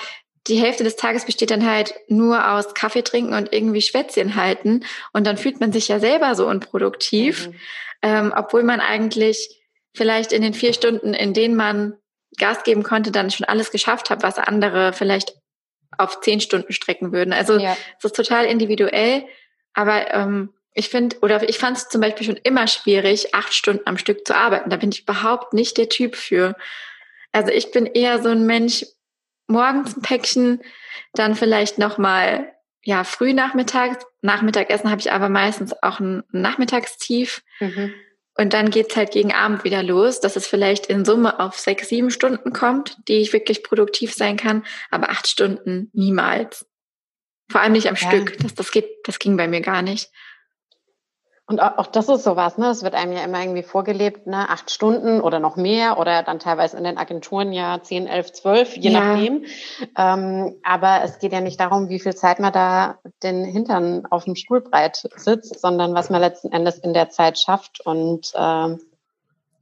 die 0.48 0.60
Hälfte 0.60 0.84
des 0.84 0.96
Tages 0.96 1.26
besteht 1.26 1.52
dann 1.52 1.70
halt 1.70 1.94
nur 2.08 2.52
aus 2.54 2.74
Kaffee 2.74 3.02
trinken 3.02 3.34
und 3.34 3.52
irgendwie 3.52 3.82
Schwätzchen 3.82 4.36
halten. 4.36 4.86
Und 5.14 5.28
dann 5.28 5.38
fühlt 5.38 5.60
man 5.60 5.74
sich 5.74 5.88
ja 5.88 6.00
selber 6.00 6.36
so 6.36 6.48
unproduktiv, 6.48 7.48
mhm. 7.48 7.56
ähm, 8.02 8.34
obwohl 8.36 8.64
man 8.64 8.80
eigentlich 8.80 9.62
vielleicht 9.94 10.32
in 10.32 10.42
den 10.42 10.54
vier 10.54 10.74
Stunden, 10.74 11.14
in 11.14 11.34
denen 11.34 11.56
man 11.56 11.94
Gas 12.38 12.64
geben 12.64 12.84
konnte, 12.84 13.12
dann 13.12 13.32
schon 13.32 13.46
alles 13.46 13.72
geschafft 13.72 14.10
hat, 14.10 14.24
was 14.24 14.38
andere 14.38 14.94
vielleicht 14.94 15.34
auf 15.98 16.22
zehn 16.22 16.40
Stunden 16.40 16.72
strecken 16.72 17.12
würden. 17.12 17.34
Also 17.34 17.58
ja. 17.58 17.76
es 17.98 18.06
ist 18.06 18.16
total 18.16 18.46
individuell. 18.46 19.24
Aber 19.74 20.14
ähm, 20.14 20.54
ich 20.74 20.90
finde, 20.90 21.18
oder 21.22 21.48
ich 21.50 21.58
fand 21.58 21.78
es 21.78 21.90
zum 21.90 22.02
Beispiel 22.02 22.26
schon 22.26 22.40
immer 22.44 22.68
schwierig, 22.68 23.34
acht 23.34 23.54
Stunden 23.54 23.84
am 23.86 23.98
Stück 23.98 24.28
zu 24.28 24.36
arbeiten. 24.36 24.70
Da 24.70 24.78
bin 24.78 24.92
ich 24.92 25.02
überhaupt 25.02 25.54
nicht 25.54 25.78
der 25.78 25.90
Typ 25.90 26.16
für. 26.16 26.56
Also 27.38 27.52
ich 27.52 27.70
bin 27.70 27.86
eher 27.86 28.20
so 28.24 28.30
ein 28.30 28.48
Mensch, 28.48 28.84
morgens 29.46 29.96
ein 29.96 30.02
Päckchen, 30.02 30.60
dann 31.14 31.36
vielleicht 31.36 31.78
nochmal, 31.78 32.52
ja, 32.84 33.04
früh 33.04 33.32
nachmittags. 33.32 34.04
Nachmittagessen 34.24 34.90
habe 34.90 35.02
ich 35.02 35.12
aber 35.12 35.30
meistens 35.30 35.72
auch 35.84 36.00
ein 36.00 36.24
Nachmittagstief. 36.32 37.44
Mhm. 37.60 37.94
Und 38.40 38.54
dann 38.54 38.72
geht's 38.72 38.96
halt 38.96 39.12
gegen 39.12 39.34
Abend 39.34 39.64
wieder 39.64 39.84
los, 39.84 40.20
dass 40.20 40.36
es 40.36 40.48
vielleicht 40.48 40.88
in 40.88 41.06
Summe 41.06 41.40
auf 41.40 41.60
sechs, 41.60 41.90
sieben 41.90 42.10
Stunden 42.10 42.54
kommt, 42.54 42.98
die 43.08 43.18
ich 43.18 43.34
wirklich 43.34 43.64
produktiv 43.64 44.16
sein 44.16 44.36
kann, 44.36 44.66
aber 44.90 45.12
acht 45.12 45.28
Stunden 45.28 45.92
niemals. 45.94 46.66
Vor 47.52 47.62
allem 47.62 47.74
nicht 47.74 47.88
am 47.88 47.96
ja. 47.96 48.08
Stück. 48.08 48.40
Das, 48.40 48.56
das 48.56 48.72
geht, 48.72 48.90
das 49.04 49.20
ging 49.20 49.38
bei 49.38 49.48
mir 49.48 49.62
gar 49.62 49.84
nicht. 49.84 50.10
Und 51.50 51.62
auch 51.62 51.88
das 51.88 52.10
ist 52.10 52.26
sowas, 52.26 52.58
ne? 52.58 52.68
Es 52.68 52.84
wird 52.84 52.94
einem 52.94 53.14
ja 53.14 53.24
immer 53.24 53.40
irgendwie 53.40 53.64
vorgelebt, 53.64 54.28
ne? 54.28 54.50
Acht 54.50 54.70
Stunden 54.70 55.22
oder 55.22 55.40
noch 55.40 55.56
mehr 55.56 55.98
oder 55.98 56.22
dann 56.22 56.40
teilweise 56.40 56.76
in 56.76 56.84
den 56.84 56.98
Agenturen 56.98 57.54
ja 57.54 57.82
zehn, 57.82 58.06
elf, 58.06 58.34
zwölf, 58.34 58.76
je 58.76 58.90
ja. 58.90 59.00
nachdem. 59.00 59.46
Ähm, 59.98 60.58
aber 60.64 61.04
es 61.06 61.20
geht 61.20 61.32
ja 61.32 61.40
nicht 61.40 61.58
darum, 61.58 61.88
wie 61.88 62.02
viel 62.02 62.14
Zeit 62.14 62.40
man 62.40 62.52
da 62.52 62.98
den 63.24 63.46
Hintern 63.46 64.06
auf 64.10 64.26
dem 64.26 64.36
Stuhlbreit 64.36 65.08
sitzt, 65.16 65.62
sondern 65.62 65.94
was 65.94 66.10
man 66.10 66.20
letzten 66.20 66.52
Endes 66.52 66.80
in 66.80 66.94
der 66.94 67.10
Zeit 67.10 67.40
schafft. 67.40 67.80
Und 67.86 68.34
ähm, 68.36 68.82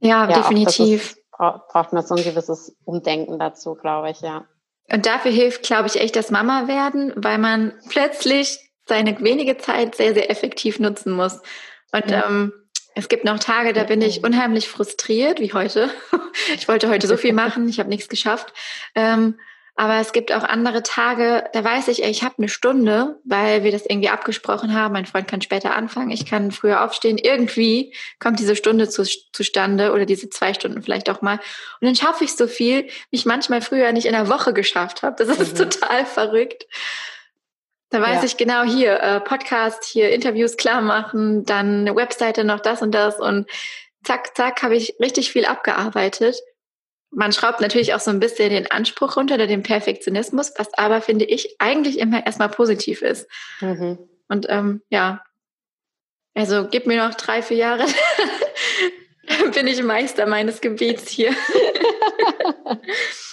ja, 0.00 0.28
ja 0.28 0.38
definitiv. 0.38 1.12
Ist, 1.12 1.30
braucht 1.30 1.92
man 1.92 2.04
so 2.04 2.16
ein 2.16 2.24
gewisses 2.24 2.74
Umdenken 2.84 3.38
dazu, 3.38 3.74
glaube 3.74 4.10
ich, 4.10 4.22
ja. 4.22 4.44
Und 4.90 5.06
dafür 5.06 5.30
hilft, 5.30 5.62
glaube 5.62 5.86
ich, 5.86 6.00
echt 6.00 6.16
das 6.16 6.32
Mama 6.32 6.66
werden, 6.66 7.12
weil 7.14 7.38
man 7.38 7.74
plötzlich 7.88 8.58
seine 8.86 9.20
wenige 9.20 9.56
Zeit 9.56 9.94
sehr, 9.94 10.14
sehr 10.14 10.30
effektiv 10.30 10.78
nutzen 10.78 11.12
muss. 11.12 11.40
Und 11.92 12.10
ähm, 12.10 12.52
es 12.94 13.08
gibt 13.08 13.24
noch 13.24 13.38
Tage, 13.38 13.72
da 13.72 13.84
bin 13.84 14.00
ich 14.00 14.24
unheimlich 14.24 14.68
frustriert, 14.68 15.40
wie 15.40 15.52
heute. 15.52 15.90
Ich 16.54 16.68
wollte 16.68 16.88
heute 16.90 17.06
so 17.06 17.16
viel 17.16 17.32
machen, 17.32 17.66
ich 17.68 17.80
habe 17.80 17.88
nichts 17.88 18.08
geschafft. 18.08 18.52
Ähm, 18.94 19.36
aber 19.78 20.00
es 20.00 20.12
gibt 20.12 20.32
auch 20.32 20.42
andere 20.42 20.82
Tage, 20.82 21.44
da 21.52 21.62
weiß 21.62 21.88
ich, 21.88 22.02
ey, 22.02 22.10
ich 22.10 22.22
habe 22.22 22.36
eine 22.38 22.48
Stunde, 22.48 23.20
weil 23.24 23.62
wir 23.62 23.72
das 23.72 23.84
irgendwie 23.84 24.08
abgesprochen 24.08 24.74
haben. 24.74 24.92
Mein 24.92 25.04
Freund 25.04 25.28
kann 25.28 25.42
später 25.42 25.74
anfangen, 25.74 26.10
ich 26.10 26.24
kann 26.24 26.50
früher 26.50 26.82
aufstehen. 26.82 27.18
Irgendwie 27.18 27.94
kommt 28.18 28.38
diese 28.38 28.56
Stunde 28.56 28.88
zu, 28.88 29.04
zustande 29.04 29.92
oder 29.92 30.06
diese 30.06 30.30
zwei 30.30 30.54
Stunden 30.54 30.82
vielleicht 30.82 31.10
auch 31.10 31.20
mal. 31.20 31.40
Und 31.80 31.86
dann 31.86 31.94
schaffe 31.94 32.24
ich 32.24 32.34
so 32.34 32.46
viel, 32.46 32.84
wie 32.84 33.16
ich 33.16 33.26
manchmal 33.26 33.60
früher 33.60 33.92
nicht 33.92 34.06
in 34.06 34.12
der 34.12 34.28
Woche 34.28 34.54
geschafft 34.54 35.02
habe. 35.02 35.22
Das 35.22 35.38
ist 35.38 35.54
mhm. 35.54 35.70
total 35.70 36.06
verrückt. 36.06 36.66
Da 37.90 38.00
weiß 38.00 38.16
ja. 38.16 38.24
ich 38.24 38.36
genau 38.36 38.62
hier, 38.64 39.00
äh, 39.00 39.20
Podcast, 39.20 39.84
hier 39.84 40.10
Interviews 40.10 40.56
klar 40.56 40.80
machen, 40.80 41.44
dann 41.44 41.80
eine 41.80 41.94
Webseite 41.94 42.44
noch 42.44 42.60
das 42.60 42.82
und 42.82 42.92
das 42.92 43.20
und 43.20 43.48
zack, 44.02 44.36
zack, 44.36 44.62
habe 44.62 44.76
ich 44.76 44.96
richtig 45.00 45.30
viel 45.30 45.46
abgearbeitet 45.46 46.36
man 47.16 47.32
schraubt 47.32 47.60
natürlich 47.60 47.94
auch 47.94 48.00
so 48.00 48.10
ein 48.10 48.20
bisschen 48.20 48.50
den 48.50 48.70
Anspruch 48.70 49.16
runter 49.16 49.36
oder 49.36 49.46
den 49.46 49.62
Perfektionismus, 49.62 50.52
was 50.58 50.74
aber, 50.74 51.00
finde 51.00 51.24
ich, 51.24 51.56
eigentlich 51.58 51.98
immer 51.98 52.26
erstmal 52.26 52.50
positiv 52.50 53.00
ist. 53.02 53.26
Mhm. 53.60 53.98
Und 54.28 54.46
ähm, 54.50 54.82
ja, 54.90 55.22
also 56.34 56.68
gib 56.68 56.86
mir 56.86 56.98
noch 56.98 57.14
drei, 57.14 57.40
vier 57.42 57.56
Jahre, 57.56 57.86
bin 59.54 59.66
ich 59.66 59.82
Meister 59.82 60.26
meines 60.26 60.60
Gebiets 60.60 61.08
hier. 61.08 61.34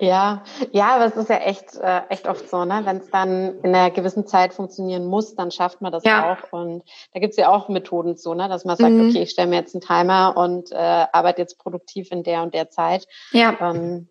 ja, 0.00 0.42
ja, 0.72 0.94
aber 0.94 1.06
es 1.06 1.16
ist 1.16 1.28
ja 1.28 1.36
echt, 1.36 1.76
äh, 1.76 2.02
echt 2.08 2.26
oft 2.26 2.48
so, 2.48 2.64
ne? 2.64 2.82
Wenn 2.84 2.98
es 2.98 3.10
dann 3.10 3.60
in 3.62 3.74
einer 3.74 3.90
gewissen 3.90 4.26
Zeit 4.26 4.54
funktionieren 4.54 5.06
muss, 5.06 5.34
dann 5.34 5.50
schafft 5.50 5.80
man 5.80 5.92
das 5.92 6.04
ja. 6.04 6.32
auch. 6.32 6.52
Und 6.52 6.82
da 7.12 7.20
gibt 7.20 7.32
es 7.32 7.36
ja 7.36 7.50
auch 7.50 7.68
Methoden 7.68 8.16
so, 8.16 8.34
ne? 8.34 8.48
Dass 8.48 8.64
man 8.64 8.76
sagt, 8.76 8.92
mhm. 8.92 9.08
okay, 9.08 9.22
ich 9.22 9.30
stelle 9.30 9.48
mir 9.48 9.56
jetzt 9.56 9.74
einen 9.74 9.82
Timer 9.82 10.36
und 10.36 10.72
äh, 10.72 10.76
arbeite 10.76 11.42
jetzt 11.42 11.58
produktiv 11.58 12.10
in 12.10 12.22
der 12.22 12.42
und 12.42 12.54
der 12.54 12.70
Zeit. 12.70 13.06
Ja. 13.32 13.56
Ähm, 13.60 14.08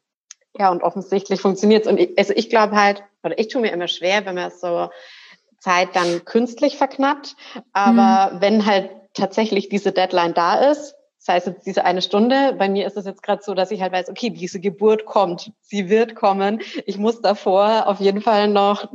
ja, 0.57 0.71
und 0.71 0.83
offensichtlich 0.83 1.41
funktioniert 1.41 1.85
es. 1.85 1.91
Und 1.91 1.99
ich, 1.99 2.17
also 2.17 2.33
ich 2.35 2.49
glaube 2.49 2.75
halt, 2.75 3.03
oder 3.23 3.37
ich 3.39 3.47
tue 3.47 3.61
mir 3.61 3.71
immer 3.71 3.87
schwer, 3.87 4.25
wenn 4.25 4.35
man 4.35 4.51
so 4.51 4.89
Zeit 5.59 5.95
dann 5.95 6.25
künstlich 6.25 6.77
verknappt. 6.77 7.35
Aber 7.71 8.33
mhm. 8.33 8.41
wenn 8.41 8.65
halt 8.65 8.91
tatsächlich 9.13 9.69
diese 9.69 9.91
Deadline 9.91 10.33
da 10.33 10.55
ist, 10.71 10.95
das 11.25 11.35
heißt 11.35 11.47
jetzt 11.47 11.65
diese 11.65 11.85
eine 11.85 12.01
Stunde. 12.01 12.53
Bei 12.57 12.67
mir 12.67 12.85
ist 12.85 12.97
es 12.97 13.05
jetzt 13.05 13.23
gerade 13.23 13.41
so, 13.41 13.53
dass 13.53 13.71
ich 13.71 13.81
halt 13.81 13.93
weiß, 13.93 14.09
okay, 14.09 14.29
diese 14.29 14.59
Geburt 14.59 15.05
kommt, 15.05 15.53
sie 15.61 15.89
wird 15.89 16.15
kommen. 16.15 16.61
Ich 16.85 16.97
muss 16.97 17.21
davor 17.21 17.87
auf 17.87 18.01
jeden 18.01 18.21
Fall 18.21 18.49
noch 18.49 18.91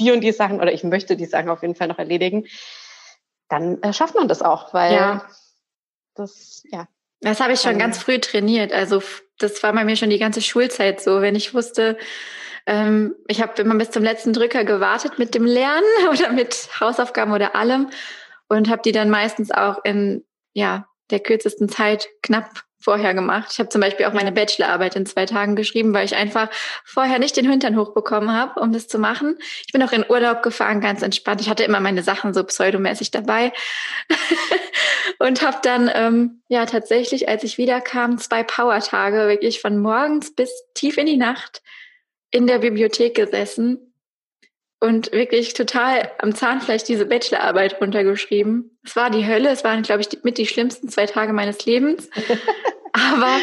die 0.00 0.10
und 0.10 0.22
die 0.22 0.32
Sachen 0.32 0.60
oder 0.60 0.72
ich 0.72 0.82
möchte 0.82 1.16
die 1.16 1.26
Sachen 1.26 1.48
auf 1.48 1.62
jeden 1.62 1.76
Fall 1.76 1.86
noch 1.86 1.98
erledigen. 1.98 2.46
Dann 3.48 3.80
äh, 3.82 3.92
schafft 3.92 4.16
man 4.16 4.26
das 4.26 4.42
auch, 4.42 4.74
weil 4.74 4.92
ja. 4.92 5.24
das, 6.16 6.64
ja. 6.72 6.88
Das 7.20 7.40
habe 7.40 7.52
ich 7.52 7.60
schon 7.60 7.78
ganz 7.78 7.98
früh 7.98 8.18
trainiert. 8.18 8.72
Also 8.72 9.00
das 9.38 9.62
war 9.62 9.72
bei 9.72 9.84
mir 9.84 9.94
schon 9.94 10.10
die 10.10 10.18
ganze 10.18 10.42
Schulzeit 10.42 11.00
so. 11.00 11.20
Wenn 11.20 11.36
ich 11.36 11.54
wusste, 11.54 11.96
ähm, 12.66 13.14
ich 13.28 13.40
habe 13.40 13.62
immer 13.62 13.76
bis 13.76 13.92
zum 13.92 14.02
letzten 14.02 14.32
Drücker 14.32 14.64
gewartet 14.64 15.20
mit 15.20 15.36
dem 15.36 15.44
Lernen 15.44 15.84
oder 16.10 16.32
mit 16.32 16.68
Hausaufgaben 16.80 17.32
oder 17.32 17.54
allem 17.54 17.90
und 18.48 18.68
habe 18.68 18.82
die 18.84 18.92
dann 18.92 19.10
meistens 19.10 19.52
auch 19.52 19.84
in 19.84 20.24
ja 20.54 20.89
der 21.10 21.20
kürzesten 21.20 21.68
Zeit 21.68 22.08
knapp 22.22 22.64
vorher 22.80 23.12
gemacht. 23.12 23.50
Ich 23.52 23.58
habe 23.58 23.68
zum 23.68 23.82
Beispiel 23.82 24.06
auch 24.06 24.14
meine 24.14 24.32
Bachelorarbeit 24.32 24.96
in 24.96 25.04
zwei 25.04 25.26
Tagen 25.26 25.54
geschrieben, 25.54 25.92
weil 25.92 26.06
ich 26.06 26.16
einfach 26.16 26.48
vorher 26.84 27.18
nicht 27.18 27.36
den 27.36 27.48
Hintern 27.48 27.76
hochbekommen 27.76 28.32
habe, 28.32 28.58
um 28.58 28.72
das 28.72 28.88
zu 28.88 28.98
machen. 28.98 29.36
Ich 29.66 29.72
bin 29.72 29.82
auch 29.82 29.92
in 29.92 30.08
Urlaub 30.08 30.42
gefahren, 30.42 30.80
ganz 30.80 31.02
entspannt. 31.02 31.42
Ich 31.42 31.50
hatte 31.50 31.62
immer 31.62 31.80
meine 31.80 32.02
Sachen 32.02 32.32
so 32.32 32.42
pseudomäßig 32.42 33.10
dabei 33.10 33.52
und 35.18 35.42
habe 35.42 35.58
dann 35.62 35.90
ähm, 35.92 36.42
ja 36.48 36.64
tatsächlich, 36.64 37.28
als 37.28 37.44
ich 37.44 37.58
wiederkam, 37.58 38.16
zwei 38.16 38.42
Powertage 38.42 39.28
wirklich 39.28 39.60
von 39.60 39.78
morgens 39.78 40.34
bis 40.34 40.50
tief 40.74 40.96
in 40.96 41.06
die 41.06 41.18
Nacht 41.18 41.62
in 42.30 42.46
der 42.46 42.60
Bibliothek 42.60 43.14
gesessen 43.14 43.89
und 44.80 45.12
wirklich 45.12 45.54
total 45.54 46.10
am 46.18 46.34
Zahnfleisch 46.34 46.84
diese 46.84 47.06
Bachelorarbeit 47.06 47.80
runtergeschrieben. 47.80 48.78
Es 48.82 48.96
war 48.96 49.10
die 49.10 49.26
Hölle, 49.26 49.50
es 49.50 49.62
waren, 49.62 49.82
glaube 49.82 50.00
ich, 50.00 50.08
die, 50.08 50.18
mit 50.22 50.38
die 50.38 50.46
schlimmsten 50.46 50.88
zwei 50.88 51.06
Tage 51.06 51.32
meines 51.32 51.64
Lebens. 51.66 52.08
Aber 52.92 53.38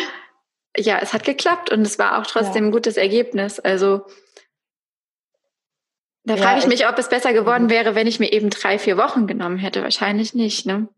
ja, 0.75 0.99
es 0.99 1.13
hat 1.13 1.23
geklappt 1.23 1.71
und 1.71 1.81
es 1.81 1.99
war 1.99 2.19
auch 2.19 2.25
trotzdem 2.25 2.63
ja. 2.63 2.69
ein 2.69 2.71
gutes 2.71 2.97
Ergebnis. 2.97 3.59
Also 3.59 4.05
da 6.23 6.35
ja, 6.35 6.41
frage 6.41 6.59
ich 6.59 6.67
mich, 6.67 6.87
ob 6.87 6.97
es 6.97 7.07
besser 7.07 7.33
geworden 7.33 7.69
wäre, 7.69 7.95
wenn 7.95 8.07
ich 8.07 8.19
mir 8.19 8.33
eben 8.33 8.49
drei, 8.49 8.79
vier 8.79 8.97
Wochen 8.97 9.27
genommen 9.27 9.57
hätte. 9.57 9.83
Wahrscheinlich 9.83 10.33
nicht, 10.33 10.65
ne? 10.65 10.89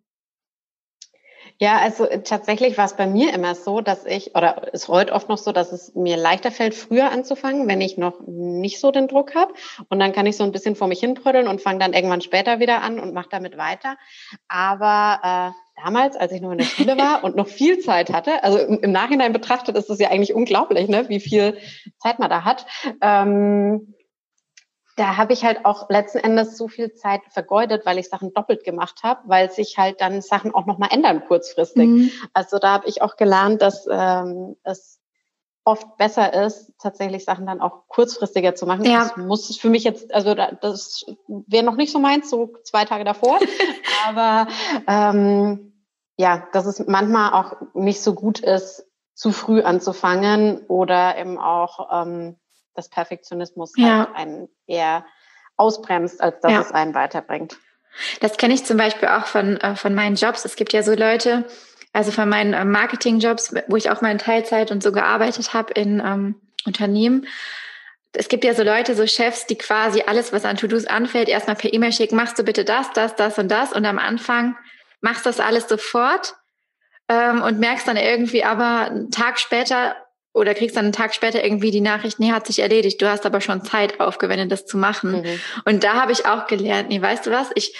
Ja, 1.61 1.77
also 1.79 2.05
äh, 2.05 2.23
tatsächlich 2.23 2.77
war 2.77 2.85
es 2.85 2.95
bei 2.95 3.05
mir 3.05 3.33
immer 3.33 3.53
so, 3.53 3.81
dass 3.81 4.05
ich, 4.05 4.33
oder 4.33 4.69
es 4.71 4.87
heute 4.87 5.11
oft 5.11 5.27
noch 5.27 5.37
so, 5.37 5.51
dass 5.51 5.73
es 5.73 5.93
mir 5.93 6.15
leichter 6.15 6.51
fällt, 6.51 6.73
früher 6.73 7.11
anzufangen, 7.11 7.67
wenn 7.67 7.81
ich 7.81 7.97
noch 7.97 8.21
nicht 8.25 8.79
so 8.79 8.91
den 8.91 9.09
Druck 9.09 9.35
habe. 9.35 9.53
Und 9.89 9.99
dann 9.99 10.13
kann 10.13 10.25
ich 10.25 10.37
so 10.37 10.45
ein 10.45 10.53
bisschen 10.53 10.77
vor 10.77 10.87
mich 10.87 11.01
hinbrödeln 11.01 11.49
und 11.49 11.61
fange 11.61 11.79
dann 11.79 11.91
irgendwann 11.91 12.21
später 12.21 12.61
wieder 12.61 12.81
an 12.81 12.97
und 12.97 13.13
mache 13.13 13.27
damit 13.29 13.57
weiter. 13.57 13.97
Aber 14.47 15.19
äh, 15.53 15.81
damals, 15.83 16.15
als 16.15 16.31
ich 16.31 16.39
noch 16.39 16.51
in 16.51 16.59
der 16.59 16.65
Schule 16.65 16.97
war 16.97 17.25
und 17.25 17.35
noch 17.35 17.47
viel 17.47 17.79
Zeit 17.79 18.13
hatte, 18.13 18.41
also 18.41 18.57
im, 18.57 18.79
im 18.79 18.91
Nachhinein 18.93 19.33
betrachtet 19.33 19.75
ist 19.75 19.89
es 19.89 19.99
ja 19.99 20.11
eigentlich 20.11 20.33
unglaublich, 20.33 20.87
ne, 20.87 21.09
wie 21.09 21.19
viel 21.19 21.57
Zeit 21.97 22.19
man 22.19 22.29
da 22.29 22.45
hat. 22.45 22.65
Ähm, 23.01 23.95
da 24.99 25.15
habe 25.15 25.31
ich 25.31 25.45
halt 25.45 25.65
auch 25.65 25.89
letzten 25.89 26.17
Endes 26.17 26.57
so 26.57 26.67
viel 26.67 26.93
Zeit 26.93 27.21
vergeudet, 27.29 27.85
weil 27.85 27.97
ich 27.97 28.09
Sachen 28.09 28.33
doppelt 28.33 28.65
gemacht 28.65 29.01
habe, 29.01 29.21
weil 29.25 29.49
sich 29.49 29.77
halt 29.77 30.01
dann 30.01 30.21
Sachen 30.21 30.53
auch 30.53 30.65
nochmal 30.65 30.89
ändern 30.91 31.23
kurzfristig. 31.25 31.87
Mhm. 31.87 32.11
Also 32.33 32.59
da 32.59 32.73
habe 32.73 32.89
ich 32.89 33.01
auch 33.01 33.15
gelernt, 33.15 33.61
dass 33.61 33.87
ähm, 33.89 34.57
es 34.63 34.99
oft 35.63 35.97
besser 35.97 36.33
ist, 36.45 36.73
tatsächlich 36.79 37.23
Sachen 37.23 37.45
dann 37.45 37.61
auch 37.61 37.87
kurzfristiger 37.87 38.55
zu 38.55 38.65
machen. 38.65 38.83
Ja. 38.83 39.03
Das 39.03 39.17
muss 39.17 39.55
für 39.57 39.69
mich 39.69 39.83
jetzt, 39.83 40.13
also 40.13 40.33
das 40.33 41.05
wäre 41.27 41.63
noch 41.63 41.75
nicht 41.75 41.91
so 41.93 41.99
meins, 41.99 42.29
so 42.29 42.53
zwei 42.63 42.85
Tage 42.85 43.03
davor. 43.03 43.39
Aber 44.07 44.47
ähm, 44.87 45.85
ja, 46.17 46.47
dass 46.51 46.65
es 46.65 46.85
manchmal 46.87 47.33
auch 47.33 47.55
nicht 47.73 48.01
so 48.01 48.13
gut 48.13 48.39
ist, 48.39 48.85
zu 49.13 49.31
früh 49.31 49.61
anzufangen 49.61 50.65
oder 50.67 51.17
eben 51.17 51.37
auch 51.37 51.89
ähm, 51.91 52.38
dass 52.79 52.89
Perfektionismus 52.89 53.73
ja. 53.75 54.07
halt 54.07 54.15
einen 54.15 54.49
eher 54.65 55.05
ausbremst, 55.57 56.21
als 56.21 56.39
dass 56.39 56.51
ja. 56.51 56.61
es 56.61 56.71
einen 56.71 56.93
weiterbringt. 56.93 57.57
Das 58.21 58.37
kenne 58.37 58.53
ich 58.53 58.63
zum 58.63 58.77
Beispiel 58.77 59.09
auch 59.09 59.25
von, 59.25 59.57
äh, 59.57 59.75
von 59.75 59.93
meinen 59.93 60.15
Jobs. 60.15 60.45
Es 60.45 60.55
gibt 60.55 60.71
ja 60.71 60.81
so 60.81 60.93
Leute, 60.93 61.45
also 61.91 62.11
von 62.11 62.29
meinen 62.29 62.53
äh, 62.53 62.63
Marketingjobs, 62.63 63.53
wo 63.67 63.75
ich 63.75 63.91
auch 63.91 64.01
mal 64.01 64.11
in 64.11 64.17
Teilzeit 64.17 64.71
und 64.71 64.81
so 64.81 64.93
gearbeitet 64.93 65.53
habe 65.53 65.73
in 65.73 65.99
ähm, 65.99 66.35
Unternehmen. 66.65 67.27
Es 68.13 68.29
gibt 68.29 68.45
ja 68.45 68.53
so 68.53 68.63
Leute, 68.63 68.95
so 68.95 69.05
Chefs, 69.05 69.45
die 69.45 69.57
quasi 69.57 70.03
alles, 70.07 70.31
was 70.31 70.45
an 70.45 70.55
To-Dos 70.55 70.85
anfällt, 70.85 71.27
erstmal 71.27 71.57
per 71.57 71.73
E-Mail 71.73 71.91
schicken, 71.91 72.15
machst 72.15 72.39
du 72.39 72.43
bitte 72.43 72.63
das, 72.63 72.91
das, 72.93 73.15
das 73.15 73.37
und 73.37 73.49
das 73.49 73.73
und 73.73 73.85
am 73.85 73.99
Anfang 73.99 74.55
machst 75.01 75.25
das 75.25 75.39
alles 75.39 75.67
sofort 75.67 76.35
ähm, 77.09 77.41
und 77.41 77.59
merkst 77.59 77.87
dann 77.87 77.97
irgendwie 77.97 78.43
aber 78.43 78.87
einen 78.87 79.11
Tag 79.11 79.39
später, 79.39 79.95
oder 80.33 80.53
kriegst 80.53 80.75
dann 80.75 80.85
einen 80.85 80.93
Tag 80.93 81.13
später 81.13 81.43
irgendwie 81.43 81.71
die 81.71 81.81
Nachricht, 81.81 82.19
nee, 82.19 82.31
hat 82.31 82.47
sich 82.47 82.59
erledigt, 82.59 83.01
du 83.01 83.09
hast 83.09 83.25
aber 83.25 83.41
schon 83.41 83.63
Zeit 83.63 83.99
aufgewendet, 83.99 84.51
das 84.51 84.65
zu 84.65 84.77
machen. 84.77 85.21
Mhm. 85.21 85.39
Und 85.65 85.83
da 85.83 85.93
habe 85.93 86.11
ich 86.11 86.25
auch 86.25 86.47
gelernt, 86.47 86.89
nee, 86.89 87.01
weißt 87.01 87.25
du 87.25 87.31
was, 87.31 87.49
ich 87.55 87.75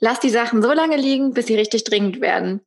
lass 0.00 0.20
die 0.20 0.30
Sachen 0.30 0.62
so 0.62 0.72
lange 0.72 0.96
liegen, 0.96 1.32
bis 1.32 1.46
sie 1.46 1.56
richtig 1.56 1.84
dringend 1.84 2.20
werden 2.20 2.60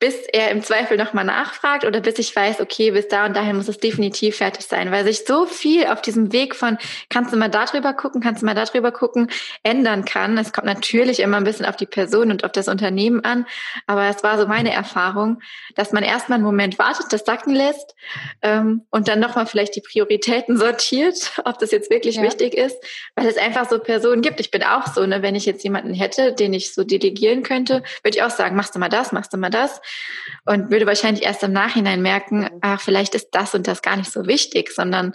bis 0.00 0.16
er 0.32 0.50
im 0.50 0.62
Zweifel 0.62 0.98
nochmal 0.98 1.24
nachfragt 1.24 1.84
oder 1.84 2.00
bis 2.00 2.18
ich 2.18 2.34
weiß, 2.34 2.60
okay, 2.60 2.90
bis 2.90 3.08
da 3.08 3.26
und 3.26 3.36
dahin 3.36 3.56
muss 3.56 3.68
es 3.68 3.78
definitiv 3.78 4.36
fertig 4.36 4.66
sein, 4.66 4.90
weil 4.90 5.04
sich 5.04 5.24
so 5.24 5.46
viel 5.46 5.86
auf 5.86 6.02
diesem 6.02 6.32
Weg 6.32 6.56
von, 6.56 6.78
kannst 7.08 7.32
du 7.32 7.36
mal 7.36 7.48
da 7.48 7.64
drüber 7.64 7.94
gucken, 7.94 8.20
kannst 8.20 8.42
du 8.42 8.46
mal 8.46 8.54
da 8.54 8.64
drüber 8.64 8.90
gucken, 8.90 9.30
ändern 9.62 10.04
kann. 10.04 10.36
Es 10.36 10.52
kommt 10.52 10.66
natürlich 10.66 11.20
immer 11.20 11.36
ein 11.36 11.44
bisschen 11.44 11.64
auf 11.64 11.76
die 11.76 11.86
Person 11.86 12.30
und 12.30 12.44
auf 12.44 12.52
das 12.52 12.68
Unternehmen 12.68 13.24
an, 13.24 13.46
aber 13.86 14.08
es 14.08 14.22
war 14.22 14.36
so 14.36 14.46
meine 14.46 14.72
Erfahrung, 14.72 15.40
dass 15.76 15.92
man 15.92 16.02
erstmal 16.02 16.36
einen 16.36 16.44
Moment 16.44 16.78
wartet, 16.78 17.12
das 17.12 17.24
sacken 17.24 17.54
lässt 17.54 17.94
ähm, 18.42 18.82
und 18.90 19.06
dann 19.08 19.20
nochmal 19.20 19.46
vielleicht 19.46 19.76
die 19.76 19.80
Prioritäten 19.80 20.56
sortiert, 20.58 21.40
ob 21.44 21.58
das 21.60 21.70
jetzt 21.70 21.90
wirklich 21.90 22.16
ja. 22.16 22.22
wichtig 22.22 22.54
ist, 22.54 22.76
weil 23.14 23.28
es 23.28 23.36
einfach 23.36 23.70
so 23.70 23.78
Personen 23.78 24.22
gibt. 24.22 24.40
Ich 24.40 24.50
bin 24.50 24.64
auch 24.64 24.88
so, 24.88 25.06
ne, 25.06 25.22
wenn 25.22 25.36
ich 25.36 25.46
jetzt 25.46 25.62
jemanden 25.62 25.94
hätte, 25.94 26.32
den 26.32 26.52
ich 26.52 26.74
so 26.74 26.82
delegieren 26.82 27.44
könnte, 27.44 27.84
würde 28.02 28.18
ich 28.18 28.22
auch 28.22 28.30
sagen, 28.30 28.56
machst 28.56 28.74
du 28.74 28.80
mal 28.80 28.88
das, 28.88 29.12
machst 29.12 29.32
du 29.32 29.36
mal 29.36 29.50
das 29.50 29.80
und 30.44 30.70
würde 30.70 30.86
wahrscheinlich 30.86 31.24
erst 31.24 31.42
im 31.42 31.52
Nachhinein 31.52 32.02
merken, 32.02 32.50
ach, 32.60 32.80
vielleicht 32.80 33.14
ist 33.14 33.30
das 33.32 33.54
und 33.54 33.66
das 33.66 33.82
gar 33.82 33.96
nicht 33.96 34.10
so 34.10 34.26
wichtig, 34.26 34.70
sondern 34.72 35.14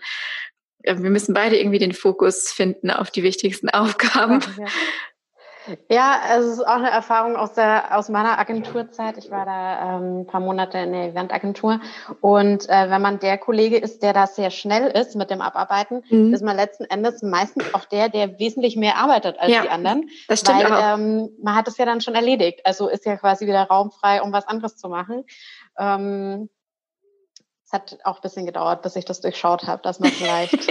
äh, 0.83 0.97
wir 0.97 1.09
müssen 1.09 1.33
beide 1.33 1.57
irgendwie 1.57 1.79
den 1.79 1.93
Fokus 1.93 2.51
finden 2.51 2.91
auf 2.91 3.11
die 3.11 3.23
wichtigsten 3.23 3.69
Aufgaben. 3.69 4.41
Ja, 4.57 4.67
es 6.37 6.45
ist 6.45 6.67
auch 6.67 6.75
eine 6.75 6.89
Erfahrung 6.89 7.35
aus 7.35 7.53
der 7.53 7.97
aus 7.97 8.09
meiner 8.09 8.39
Agenturzeit. 8.39 9.17
Ich 9.17 9.29
war 9.29 9.45
da 9.45 9.97
ähm, 9.97 10.21
ein 10.21 10.27
paar 10.27 10.39
Monate 10.39 10.77
in 10.79 10.91
der 10.91 11.09
Eventagentur 11.09 11.79
und 12.21 12.69
äh, 12.69 12.89
wenn 12.89 13.01
man 13.01 13.19
der 13.19 13.37
Kollege 13.37 13.77
ist, 13.77 14.01
der 14.03 14.13
da 14.13 14.27
sehr 14.27 14.51
schnell 14.51 14.87
ist 14.87 15.15
mit 15.15 15.29
dem 15.29 15.41
Abarbeiten, 15.41 16.03
mhm. 16.09 16.33
ist 16.33 16.43
man 16.43 16.55
letzten 16.55 16.85
Endes 16.85 17.21
meistens 17.21 17.73
auch 17.73 17.85
der, 17.85 18.09
der 18.09 18.39
wesentlich 18.39 18.75
mehr 18.75 18.97
arbeitet 18.97 19.39
als 19.39 19.51
ja, 19.51 19.61
die 19.63 19.69
anderen. 19.69 20.09
Das 20.27 20.41
stimmt 20.41 20.63
weil 20.63 20.71
auch. 20.71 20.97
Ähm, 20.97 21.29
man 21.41 21.55
hat 21.55 21.67
es 21.67 21.77
ja 21.77 21.85
dann 21.85 22.01
schon 22.01 22.15
erledigt. 22.15 22.61
Also 22.65 22.87
ist 22.87 23.05
ja 23.05 23.17
quasi 23.17 23.45
wieder 23.47 23.63
Raum 23.63 23.91
frei, 23.91 24.21
um 24.21 24.31
was 24.31 24.47
anderes 24.47 24.77
zu 24.77 24.89
machen. 24.89 25.25
Ähm, 25.77 26.49
es 27.69 27.73
hat 27.73 27.99
auch 28.03 28.15
ein 28.15 28.21
bisschen 28.21 28.47
gedauert, 28.47 28.81
bis 28.81 28.95
ich 28.95 29.05
das 29.05 29.21
durchschaut 29.21 29.67
habe, 29.67 29.83
dass 29.83 29.99
man 29.99 30.09
vielleicht 30.09 30.67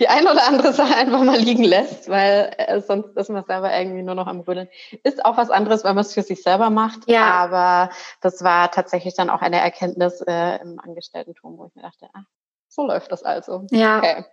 die 0.00 0.08
ein 0.08 0.26
oder 0.26 0.46
andere 0.46 0.72
Sache 0.72 0.96
einfach 0.96 1.22
mal 1.22 1.38
liegen 1.38 1.64
lässt, 1.64 2.08
weil 2.08 2.54
äh, 2.56 2.80
sonst 2.80 3.14
ist 3.14 3.28
man 3.28 3.44
selber 3.44 3.76
irgendwie 3.76 4.02
nur 4.02 4.14
noch 4.14 4.26
am 4.26 4.40
Rödeln. 4.40 4.68
Ist 5.04 5.22
auch 5.22 5.36
was 5.36 5.50
anderes, 5.50 5.84
wenn 5.84 5.94
man 5.94 6.02
es 6.02 6.14
für 6.14 6.22
sich 6.22 6.42
selber 6.42 6.70
macht. 6.70 7.00
Ja. 7.10 7.30
Aber 7.30 7.90
das 8.22 8.42
war 8.42 8.70
tatsächlich 8.70 9.14
dann 9.14 9.28
auch 9.28 9.42
eine 9.42 9.60
Erkenntnis 9.60 10.22
äh, 10.22 10.62
im 10.62 10.80
Angestellten-Turm, 10.80 11.58
wo 11.58 11.66
ich 11.66 11.74
mir 11.74 11.82
dachte, 11.82 12.08
ah, 12.14 12.22
so 12.68 12.86
läuft 12.86 13.12
das 13.12 13.22
also. 13.22 13.66
Ja. 13.70 13.98
Okay. 13.98 14.24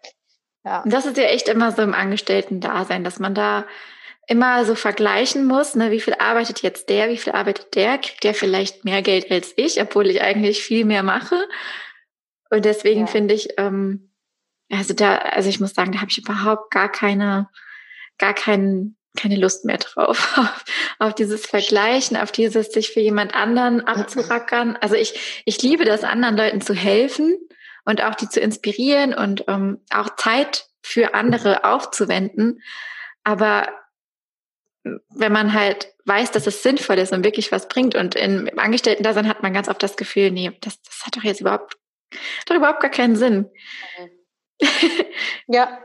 ja. 0.64 0.84
Das 0.86 1.06
ist 1.06 1.18
ja 1.18 1.26
echt 1.26 1.50
immer 1.50 1.74
so 1.74 1.82
im 1.82 1.94
Angestellten-Dasein, 1.94 3.04
dass 3.04 3.20
man 3.20 3.36
da 3.36 3.66
immer 4.28 4.64
so 4.64 4.76
vergleichen 4.76 5.46
muss, 5.46 5.76
ne, 5.76 5.92
wie 5.92 6.02
viel 6.02 6.14
arbeitet 6.20 6.62
jetzt 6.62 6.90
der, 6.90 7.10
wie 7.10 7.18
viel 7.18 7.34
arbeitet 7.34 7.76
der, 7.76 7.98
kriegt 7.98 8.24
der 8.24 8.34
vielleicht 8.34 8.86
mehr 8.86 9.02
Geld 9.02 9.32
als 9.32 9.54
ich, 9.56 9.82
obwohl 9.82 10.08
ich 10.10 10.22
eigentlich 10.22 10.62
viel 10.62 10.86
mehr 10.86 11.04
mache. 11.04 11.36
Und 12.50 12.66
deswegen 12.66 13.02
ja. 13.02 13.08
finde 13.08 13.34
ich, 13.34 13.50
ähm, 13.58 14.12
also 14.72 14.94
da, 14.94 15.18
also 15.18 15.50
ich 15.50 15.60
muss 15.60 15.74
sagen, 15.74 15.92
da 15.92 16.00
habe 16.00 16.12
ich 16.12 16.18
überhaupt 16.18 16.72
gar 16.72 16.92
keine, 16.92 17.50
gar 18.18 18.34
keinen, 18.34 18.98
keine 19.18 19.38
Lust 19.38 19.66
mehr 19.66 19.78
drauf, 19.78 20.34
auf, 20.38 20.66
auf 21.00 21.16
dieses 21.16 21.46
Vergleichen, 21.46 22.18
auf 22.18 22.32
dieses 22.32 22.72
sich 22.72 22.92
für 22.92 23.00
jemand 23.00 23.34
anderen 23.34 23.82
abzurackern. 23.82 24.78
Also 24.82 24.96
ich, 24.96 25.44
ich 25.46 25.62
liebe 25.62 25.86
das, 25.86 26.04
anderen 26.04 26.38
Leuten 26.38 26.62
zu 26.62 26.74
helfen 26.74 27.38
und 27.86 28.04
auch 28.04 28.16
die 28.16 28.30
zu 28.30 28.40
inspirieren 28.40 29.14
und 29.14 29.46
ähm, 29.48 29.80
auch 29.92 30.16
Zeit 30.16 30.68
für 30.82 31.14
andere 31.14 31.64
aufzuwenden. 31.64 32.62
Aber 33.24 33.68
wenn 35.10 35.32
man 35.32 35.54
halt 35.54 35.94
weiß, 36.06 36.32
dass 36.32 36.48
es 36.48 36.64
sinnvoll 36.64 36.98
ist 36.98 37.12
und 37.12 37.26
wirklich 37.26 37.52
was 37.52 37.68
bringt 37.68 37.96
und 37.96 38.16
in, 38.16 38.48
im 38.48 38.60
Angestellten-Dasein 38.60 39.28
hat 39.28 39.44
man 39.44 39.54
ganz 39.54 39.68
oft 39.68 39.82
das 39.84 39.98
Gefühl, 39.98 40.32
nee, 40.32 40.52
das, 40.62 40.82
das 40.82 41.06
hat 41.06 41.18
doch 41.18 41.24
jetzt 41.24 41.42
überhaupt 41.42 41.78
hat 42.12 42.50
doch 42.50 42.56
überhaupt 42.56 42.82
gar 42.82 42.92
keinen 42.92 43.16
Sinn. 43.16 43.50
ja, 45.48 45.80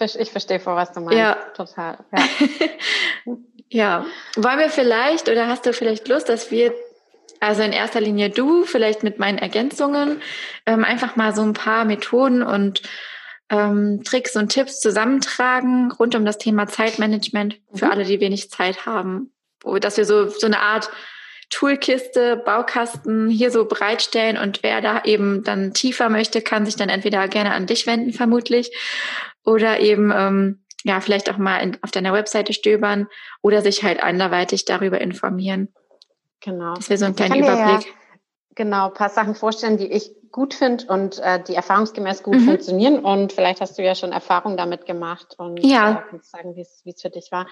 ich 0.00 0.30
verstehe 0.30 0.60
vor, 0.60 0.76
was 0.76 0.92
du 0.92 1.00
meinst. 1.00 1.18
Ja. 1.18 1.34
Total. 1.56 1.98
Ja. 2.12 3.36
ja. 3.68 4.06
Wollen 4.36 4.58
wir 4.58 4.70
vielleicht 4.70 5.28
oder 5.28 5.48
hast 5.48 5.66
du 5.66 5.72
vielleicht 5.72 6.08
Lust, 6.08 6.28
dass 6.28 6.50
wir, 6.50 6.74
also 7.40 7.62
in 7.62 7.72
erster 7.72 8.00
Linie 8.00 8.30
du, 8.30 8.64
vielleicht 8.64 9.02
mit 9.02 9.18
meinen 9.18 9.38
Ergänzungen, 9.38 10.20
ähm, 10.66 10.84
einfach 10.84 11.16
mal 11.16 11.34
so 11.34 11.42
ein 11.42 11.52
paar 11.52 11.84
Methoden 11.84 12.42
und 12.42 12.82
ähm, 13.50 14.02
Tricks 14.04 14.36
und 14.36 14.48
Tipps 14.48 14.80
zusammentragen 14.80 15.92
rund 15.92 16.14
um 16.14 16.24
das 16.24 16.38
Thema 16.38 16.66
Zeitmanagement 16.66 17.60
für 17.74 17.86
mhm. 17.86 17.92
alle, 17.92 18.04
die 18.04 18.20
wenig 18.20 18.50
Zeit 18.50 18.86
haben. 18.86 19.32
Dass 19.80 19.96
wir 19.96 20.04
so, 20.04 20.28
so 20.28 20.46
eine 20.46 20.60
Art 20.60 20.90
Toolkiste, 21.54 22.36
Baukasten 22.36 23.28
hier 23.28 23.52
so 23.52 23.64
bereitstellen 23.64 24.36
und 24.36 24.64
wer 24.64 24.80
da 24.80 25.04
eben 25.04 25.44
dann 25.44 25.72
tiefer 25.72 26.08
möchte, 26.08 26.42
kann 26.42 26.66
sich 26.66 26.74
dann 26.74 26.88
entweder 26.88 27.28
gerne 27.28 27.52
an 27.52 27.66
dich 27.66 27.86
wenden, 27.86 28.12
vermutlich, 28.12 28.76
oder 29.44 29.78
eben 29.78 30.12
ähm, 30.12 30.64
ja 30.82 31.00
vielleicht 31.00 31.30
auch 31.30 31.38
mal 31.38 31.58
in, 31.58 31.78
auf 31.82 31.92
deiner 31.92 32.12
Webseite 32.12 32.52
stöbern 32.52 33.06
oder 33.40 33.62
sich 33.62 33.84
halt 33.84 34.02
anderweitig 34.02 34.64
darüber 34.64 35.00
informieren. 35.00 35.72
Genau. 36.40 36.74
Das 36.74 36.90
wäre 36.90 36.98
so 36.98 37.04
ein 37.04 37.14
kleiner 37.14 37.36
Überblick. 37.36 37.86
Ja, 37.86 37.94
genau, 38.56 38.88
ein 38.88 38.94
paar 38.94 39.10
Sachen 39.10 39.36
vorstellen, 39.36 39.78
die 39.78 39.92
ich 39.92 40.10
gut 40.32 40.54
finde 40.54 40.86
und 40.88 41.20
äh, 41.20 41.40
die 41.40 41.54
erfahrungsgemäß 41.54 42.24
gut 42.24 42.34
mhm. 42.34 42.46
funktionieren. 42.46 42.98
Und 42.98 43.32
vielleicht 43.32 43.60
hast 43.60 43.78
du 43.78 43.84
ja 43.84 43.94
schon 43.94 44.10
Erfahrung 44.10 44.56
damit 44.56 44.86
gemacht 44.86 45.36
und 45.38 45.64
ja. 45.64 45.92
äh, 45.92 46.10
kannst 46.10 46.32
sagen, 46.32 46.56
wie 46.56 46.62
es 46.62 47.00
für 47.00 47.10
dich 47.10 47.30
war. 47.30 47.46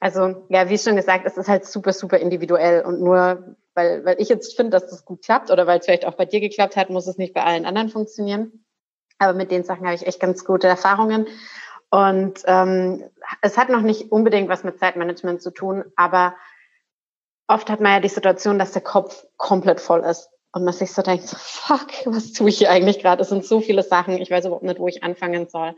Also 0.00 0.46
ja, 0.48 0.68
wie 0.68 0.78
schon 0.78 0.96
gesagt, 0.96 1.26
es 1.26 1.36
ist 1.36 1.48
halt 1.48 1.64
super, 1.64 1.92
super 1.92 2.18
individuell 2.18 2.84
und 2.84 3.00
nur 3.00 3.56
weil, 3.74 4.04
weil 4.04 4.20
ich 4.20 4.28
jetzt 4.28 4.56
finde, 4.56 4.70
dass 4.70 4.88
das 4.88 5.04
gut 5.04 5.22
klappt 5.22 5.50
oder 5.50 5.66
weil 5.66 5.78
es 5.78 5.84
vielleicht 5.84 6.06
auch 6.06 6.14
bei 6.14 6.24
dir 6.24 6.40
geklappt 6.40 6.76
hat, 6.76 6.90
muss 6.90 7.06
es 7.06 7.18
nicht 7.18 7.34
bei 7.34 7.44
allen 7.44 7.66
anderen 7.66 7.90
funktionieren. 7.90 8.64
Aber 9.18 9.34
mit 9.34 9.50
den 9.50 9.64
Sachen 9.64 9.84
habe 9.84 9.94
ich 9.94 10.06
echt 10.06 10.18
ganz 10.18 10.44
gute 10.44 10.66
Erfahrungen. 10.66 11.26
Und 11.90 12.40
ähm, 12.46 13.04
es 13.42 13.56
hat 13.56 13.68
noch 13.68 13.82
nicht 13.82 14.10
unbedingt 14.10 14.48
was 14.48 14.64
mit 14.64 14.78
Zeitmanagement 14.78 15.40
zu 15.42 15.50
tun, 15.50 15.84
aber 15.94 16.34
oft 17.46 17.70
hat 17.70 17.80
man 17.80 17.92
ja 17.92 18.00
die 18.00 18.08
Situation, 18.08 18.58
dass 18.58 18.72
der 18.72 18.82
Kopf 18.82 19.24
komplett 19.36 19.80
voll 19.80 20.00
ist 20.00 20.30
und 20.52 20.64
man 20.64 20.74
sich 20.74 20.92
so 20.92 21.02
denkt, 21.02 21.28
so, 21.28 21.36
fuck, 21.38 21.88
was 22.06 22.32
tue 22.32 22.48
ich 22.48 22.58
hier 22.58 22.70
eigentlich 22.70 22.98
gerade? 22.98 23.22
Es 23.22 23.28
sind 23.28 23.44
so 23.44 23.60
viele 23.60 23.82
Sachen, 23.82 24.18
ich 24.18 24.30
weiß 24.30 24.46
überhaupt 24.46 24.64
nicht, 24.64 24.80
wo 24.80 24.88
ich 24.88 25.04
anfangen 25.04 25.48
soll. 25.48 25.76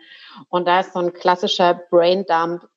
Und 0.48 0.66
da 0.66 0.81
ist 0.81 0.92
so 0.92 1.00
ein 1.00 1.12
klassischer 1.12 1.74
Brain 1.74 2.24
Dump 2.26 2.68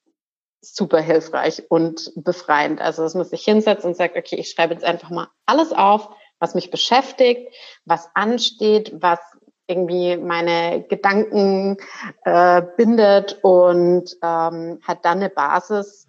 super 0.61 1.01
hilfreich 1.01 1.63
und 1.69 2.11
befreiend. 2.15 2.81
Also, 2.81 3.01
dass 3.01 3.15
man 3.15 3.25
sich 3.25 3.43
hinsetzt 3.43 3.85
und 3.85 3.97
sagt, 3.97 4.15
okay, 4.15 4.35
ich 4.35 4.49
schreibe 4.49 4.73
jetzt 4.73 4.85
einfach 4.85 5.09
mal 5.09 5.27
alles 5.45 5.73
auf, 5.73 6.09
was 6.39 6.55
mich 6.55 6.71
beschäftigt, 6.71 7.53
was 7.85 8.09
ansteht, 8.13 8.93
was 8.95 9.19
irgendwie 9.67 10.17
meine 10.17 10.83
Gedanken 10.87 11.77
äh, 12.25 12.61
bindet 12.77 13.39
und 13.41 14.15
ähm, 14.21 14.79
hat 14.83 15.05
dann 15.05 15.19
eine 15.19 15.29
Basis 15.29 16.07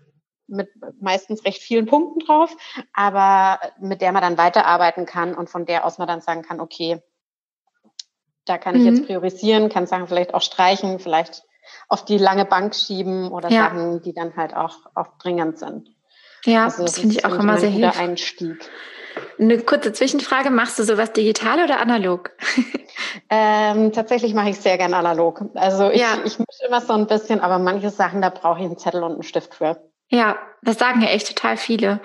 mit 0.48 0.68
meistens 1.00 1.44
recht 1.44 1.62
vielen 1.62 1.86
Punkten 1.86 2.20
drauf, 2.20 2.54
aber 2.92 3.60
mit 3.78 4.00
der 4.00 4.12
man 4.12 4.22
dann 4.22 4.38
weiterarbeiten 4.38 5.06
kann 5.06 5.34
und 5.34 5.48
von 5.48 5.64
der 5.64 5.86
aus 5.86 5.98
man 5.98 6.08
dann 6.08 6.20
sagen 6.20 6.42
kann, 6.42 6.60
okay, 6.60 7.00
da 8.44 8.58
kann 8.58 8.74
ich 8.74 8.84
jetzt 8.84 9.02
mhm. 9.02 9.06
priorisieren, 9.06 9.68
kann 9.68 9.86
Sachen 9.86 10.08
vielleicht 10.08 10.34
auch 10.34 10.42
streichen, 10.42 10.98
vielleicht 10.98 11.44
auf 11.88 12.04
die 12.04 12.18
lange 12.18 12.44
Bank 12.44 12.74
schieben 12.74 13.30
oder 13.30 13.50
ja. 13.50 13.64
Sachen, 13.64 14.02
die 14.02 14.12
dann 14.12 14.36
halt 14.36 14.54
auch, 14.54 14.76
auch 14.94 15.18
dringend 15.18 15.58
sind. 15.58 15.88
Ja, 16.44 16.64
also 16.64 16.82
das, 16.82 16.92
das 16.92 17.00
finde 17.00 17.16
ich 17.16 17.24
auch 17.24 17.38
immer 17.38 17.58
sehr 17.58 17.70
hilfreich. 17.70 17.98
Einstieg. 17.98 18.58
Eine 19.38 19.58
kurze 19.58 19.92
Zwischenfrage, 19.92 20.50
machst 20.50 20.78
du 20.78 20.84
sowas 20.84 21.12
digital 21.12 21.62
oder 21.62 21.80
analog? 21.80 22.30
ähm, 23.30 23.92
tatsächlich 23.92 24.34
mache 24.34 24.50
ich 24.50 24.58
sehr 24.58 24.78
gern 24.78 24.94
analog. 24.94 25.44
Also 25.54 25.90
ich, 25.90 26.00
ja. 26.00 26.18
ich 26.24 26.38
mische 26.38 26.66
immer 26.66 26.80
so 26.80 26.94
ein 26.94 27.06
bisschen, 27.06 27.40
aber 27.40 27.58
manche 27.58 27.90
Sachen, 27.90 28.22
da 28.22 28.30
brauche 28.30 28.60
ich 28.60 28.64
einen 28.64 28.78
Zettel 28.78 29.02
und 29.02 29.12
einen 29.12 29.22
Stift 29.22 29.54
für. 29.54 29.82
Ja, 30.08 30.36
das 30.62 30.78
sagen 30.78 31.02
ja 31.02 31.08
echt 31.08 31.28
total 31.28 31.56
viele. 31.56 32.00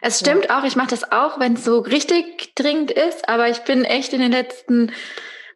Es 0.00 0.20
stimmt 0.20 0.46
ja. 0.46 0.58
auch, 0.58 0.64
ich 0.64 0.76
mache 0.76 0.88
das 0.88 1.10
auch, 1.10 1.40
wenn 1.40 1.54
es 1.54 1.64
so 1.64 1.80
richtig 1.80 2.54
dringend 2.54 2.90
ist, 2.90 3.28
aber 3.28 3.48
ich 3.48 3.60
bin 3.60 3.84
echt 3.84 4.12
in 4.12 4.20
den 4.20 4.32
letzten 4.32 4.92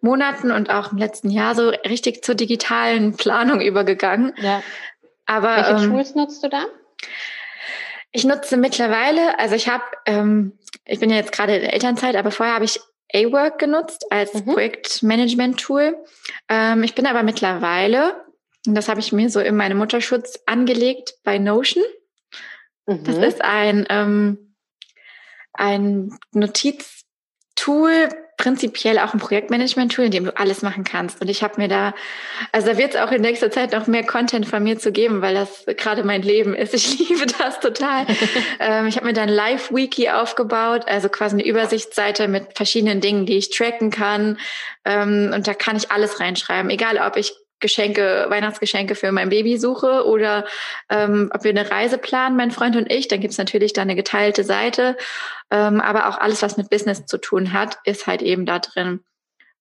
Monaten 0.02 0.50
und 0.50 0.68
auch 0.68 0.92
im 0.92 0.98
letzten 0.98 1.30
Jahr 1.30 1.54
so 1.54 1.68
richtig 1.68 2.22
zur 2.24 2.34
digitalen 2.34 3.16
Planung 3.16 3.60
übergegangen. 3.60 4.34
Ja. 4.36 4.62
Aber 5.26 5.56
welche 5.56 5.84
ähm, 5.84 5.90
Tools 5.90 6.14
nutzt 6.14 6.42
du 6.42 6.48
da? 6.48 6.66
Ich 8.10 8.24
nutze 8.24 8.56
mittlerweile, 8.56 9.38
also 9.38 9.54
ich 9.54 9.68
habe, 9.68 9.84
ähm, 10.04 10.58
ich 10.84 11.00
bin 11.00 11.08
ja 11.08 11.16
jetzt 11.16 11.32
gerade 11.32 11.54
in 11.56 11.62
der 11.62 11.72
Elternzeit, 11.72 12.16
aber 12.16 12.30
vorher 12.30 12.54
habe 12.54 12.64
ich 12.64 12.78
A-Work 13.14 13.58
genutzt 13.58 14.06
als 14.10 14.34
mhm. 14.34 14.52
Projektmanagement-Tool. 14.52 15.96
Ähm, 16.48 16.82
ich 16.82 16.94
bin 16.94 17.06
aber 17.06 17.22
mittlerweile, 17.22 18.24
und 18.66 18.74
das 18.74 18.88
habe 18.88 19.00
ich 19.00 19.12
mir 19.12 19.30
so 19.30 19.40
in 19.40 19.56
meinem 19.56 19.78
Mutterschutz 19.78 20.40
angelegt, 20.46 21.14
bei 21.24 21.38
Notion. 21.38 21.84
Mhm. 22.86 23.04
Das 23.04 23.16
ist 23.18 23.42
ein, 23.42 23.86
ähm, 23.88 24.56
ein 25.52 26.18
Notiztool, 26.32 28.08
prinzipiell 28.42 28.98
auch 28.98 29.14
ein 29.14 29.20
Projektmanagement-Tool, 29.20 30.06
in 30.06 30.10
dem 30.10 30.24
du 30.24 30.36
alles 30.36 30.62
machen 30.62 30.82
kannst. 30.82 31.20
Und 31.20 31.28
ich 31.28 31.44
habe 31.44 31.60
mir 31.60 31.68
da, 31.68 31.94
also 32.50 32.66
da 32.66 32.76
wird 32.76 32.96
es 32.96 33.00
auch 33.00 33.12
in 33.12 33.22
nächster 33.22 33.52
Zeit 33.52 33.70
noch 33.70 33.86
mehr 33.86 34.04
Content 34.04 34.48
von 34.48 34.64
mir 34.64 34.80
zu 34.80 34.90
geben, 34.90 35.22
weil 35.22 35.34
das 35.34 35.64
gerade 35.76 36.02
mein 36.02 36.22
Leben 36.22 36.52
ist. 36.52 36.74
Ich 36.74 36.98
liebe 37.08 37.24
das 37.26 37.60
total. 37.60 38.04
ähm, 38.58 38.88
ich 38.88 38.96
habe 38.96 39.06
mir 39.06 39.12
dann 39.12 39.28
Live-Wiki 39.28 40.08
aufgebaut, 40.10 40.88
also 40.88 41.08
quasi 41.08 41.36
eine 41.36 41.46
Übersichtsseite 41.46 42.26
mit 42.26 42.56
verschiedenen 42.56 43.00
Dingen, 43.00 43.26
die 43.26 43.36
ich 43.36 43.50
tracken 43.50 43.92
kann. 43.92 44.38
Ähm, 44.84 45.30
und 45.32 45.46
da 45.46 45.54
kann 45.54 45.76
ich 45.76 45.92
alles 45.92 46.18
reinschreiben, 46.18 46.68
egal 46.68 46.98
ob 46.98 47.16
ich 47.16 47.32
Geschenke, 47.62 48.26
Weihnachtsgeschenke 48.28 48.94
für 48.94 49.10
mein 49.12 49.30
Baby 49.30 49.56
suche 49.56 50.04
oder 50.06 50.44
ähm, 50.90 51.30
ob 51.32 51.44
wir 51.44 51.50
eine 51.50 51.70
Reise 51.70 51.96
planen, 51.96 52.36
mein 52.36 52.50
Freund 52.50 52.76
und 52.76 52.92
ich, 52.92 53.08
dann 53.08 53.20
gibt's 53.20 53.38
natürlich 53.38 53.72
da 53.72 53.80
eine 53.80 53.96
geteilte 53.96 54.44
Seite. 54.44 54.98
Ähm, 55.50 55.80
aber 55.80 56.08
auch 56.08 56.18
alles, 56.18 56.42
was 56.42 56.58
mit 56.58 56.68
Business 56.68 57.06
zu 57.06 57.16
tun 57.16 57.54
hat, 57.54 57.78
ist 57.84 58.06
halt 58.06 58.20
eben 58.20 58.44
da 58.44 58.58
drin. 58.58 59.00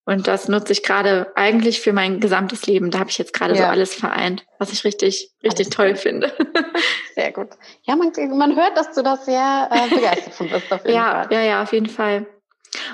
Und 0.03 0.27
das 0.27 0.47
nutze 0.47 0.73
ich 0.73 0.83
gerade 0.83 1.31
eigentlich 1.35 1.79
für 1.79 1.93
mein 1.93 2.19
gesamtes 2.19 2.65
Leben. 2.65 2.89
Da 2.89 2.99
habe 2.99 3.09
ich 3.09 3.17
jetzt 3.17 3.33
gerade 3.33 3.53
ja. 3.53 3.61
so 3.61 3.65
alles 3.67 3.93
vereint, 3.93 4.45
was 4.57 4.73
ich 4.73 4.83
richtig, 4.83 5.31
richtig 5.43 5.67
alles 5.67 5.75
toll 5.75 5.89
gut. 5.91 5.99
finde. 5.99 6.33
Sehr 7.15 7.31
gut. 7.31 7.49
Ja, 7.83 7.95
man, 7.95 8.11
man 8.37 8.55
hört, 8.55 8.75
dass 8.77 8.93
du 8.93 9.03
das 9.03 9.25
sehr 9.25 9.69
äh, 9.71 9.93
begeistert 9.93 10.33
von 10.33 10.49
bist. 10.49 10.71
Auf 10.71 10.83
jeden 10.85 10.95
ja, 10.95 11.23
Fall. 11.23 11.27
ja, 11.31 11.41
ja, 11.41 11.61
auf 11.61 11.71
jeden 11.71 11.89
Fall. 11.89 12.25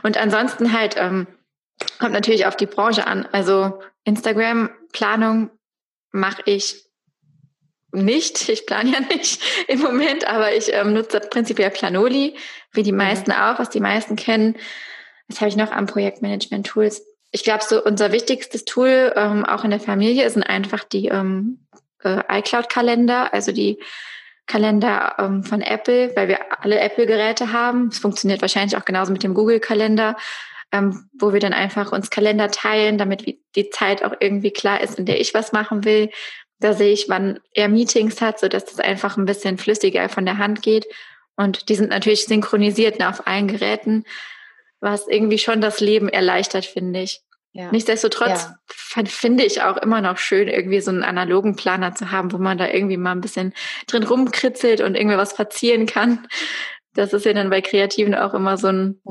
Und 0.03 0.17
ansonsten 0.17 0.73
halt 0.73 0.95
ähm, 0.97 1.27
kommt 1.99 2.13
natürlich 2.13 2.45
auf 2.45 2.55
die 2.55 2.65
Branche 2.65 3.07
an. 3.07 3.27
Also 3.31 3.79
Instagram-Planung 4.03 5.49
mache 6.11 6.41
ich 6.45 6.87
nicht. 7.91 8.49
Ich 8.49 8.65
plane 8.65 8.91
ja 8.91 8.99
nicht 8.99 9.41
im 9.67 9.79
Moment, 9.79 10.27
aber 10.27 10.53
ich 10.53 10.73
ähm, 10.73 10.93
nutze 10.93 11.19
prinzipiell 11.19 11.71
Planoli, 11.71 12.35
wie 12.71 12.83
die 12.83 12.91
mhm. 12.91 12.99
meisten 12.99 13.31
mhm. 13.31 13.37
auch, 13.37 13.59
was 13.59 13.69
die 13.69 13.79
meisten 13.79 14.15
kennen. 14.15 14.55
Was 15.27 15.41
habe 15.41 15.49
ich 15.49 15.57
noch 15.57 15.71
an 15.71 15.87
Projektmanagement-Tools? 15.87 17.03
Ich 17.31 17.43
glaube, 17.43 17.63
so 17.63 17.83
unser 17.83 18.11
wichtigstes 18.11 18.63
Tool 18.65 19.11
ähm, 19.15 19.45
auch 19.45 19.63
in 19.63 19.71
der 19.71 19.81
Familie 19.81 20.29
sind 20.29 20.43
einfach 20.43 20.83
die 20.85 21.07
ähm, 21.07 21.67
äh, 22.03 22.21
iCloud-Kalender, 22.39 23.33
also 23.33 23.51
die 23.51 23.79
Kalender 24.45 25.15
ähm, 25.19 25.43
von 25.43 25.61
Apple, 25.61 26.15
weil 26.15 26.29
wir 26.29 26.63
alle 26.63 26.79
Apple-Geräte 26.79 27.51
haben. 27.51 27.89
Es 27.89 27.99
funktioniert 27.99 28.41
wahrscheinlich 28.41 28.77
auch 28.77 28.85
genauso 28.85 29.11
mit 29.11 29.23
dem 29.23 29.33
Google-Kalender, 29.33 30.15
ähm, 30.77 31.09
wo 31.19 31.33
wir 31.33 31.39
dann 31.39 31.53
einfach 31.53 31.91
uns 31.91 32.09
Kalender 32.09 32.49
teilen, 32.49 32.97
damit 32.97 33.25
die 33.55 33.69
Zeit 33.69 34.03
auch 34.03 34.13
irgendwie 34.19 34.51
klar 34.51 34.81
ist, 34.81 34.99
in 34.99 35.05
der 35.05 35.19
ich 35.19 35.33
was 35.33 35.51
machen 35.51 35.85
will. 35.85 36.09
Da 36.59 36.73
sehe 36.73 36.91
ich, 36.91 37.07
wann 37.09 37.39
er 37.53 37.69
Meetings 37.69 38.21
hat, 38.21 38.39
so 38.39 38.47
dass 38.47 38.65
das 38.65 38.79
einfach 38.79 39.17
ein 39.17 39.25
bisschen 39.25 39.57
flüssiger 39.57 40.09
von 40.09 40.25
der 40.25 40.37
Hand 40.37 40.61
geht. 40.61 40.87
Und 41.35 41.69
die 41.69 41.75
sind 41.75 41.89
natürlich 41.89 42.25
synchronisiert 42.25 42.99
ne, 42.99 43.09
auf 43.09 43.27
allen 43.27 43.47
Geräten, 43.47 44.05
was 44.79 45.07
irgendwie 45.07 45.37
schon 45.37 45.61
das 45.61 45.79
Leben 45.79 46.09
erleichtert, 46.09 46.65
finde 46.65 47.01
ich. 47.01 47.21
Ja. 47.53 47.71
Nichtsdestotrotz 47.71 48.49
ja. 48.95 49.05
finde 49.05 49.43
ich 49.43 49.61
auch 49.61 49.77
immer 49.77 50.01
noch 50.01 50.17
schön, 50.17 50.47
irgendwie 50.47 50.81
so 50.81 50.91
einen 50.91 51.03
analogen 51.03 51.55
Planer 51.55 51.95
zu 51.95 52.11
haben, 52.11 52.31
wo 52.31 52.37
man 52.37 52.57
da 52.57 52.67
irgendwie 52.67 52.97
mal 52.97 53.13
ein 53.13 53.21
bisschen 53.21 53.53
drin 53.87 54.03
rumkritzelt 54.03 54.81
und 54.81 54.95
irgendwie 54.95 55.17
was 55.17 55.33
verzieren 55.33 55.85
kann. 55.85 56.27
Das 56.93 57.13
ist 57.13 57.25
ja 57.25 57.33
dann 57.33 57.49
bei 57.49 57.61
Kreativen 57.61 58.15
auch 58.15 58.33
immer 58.33 58.57
so 58.57 58.67
ein, 58.67 59.01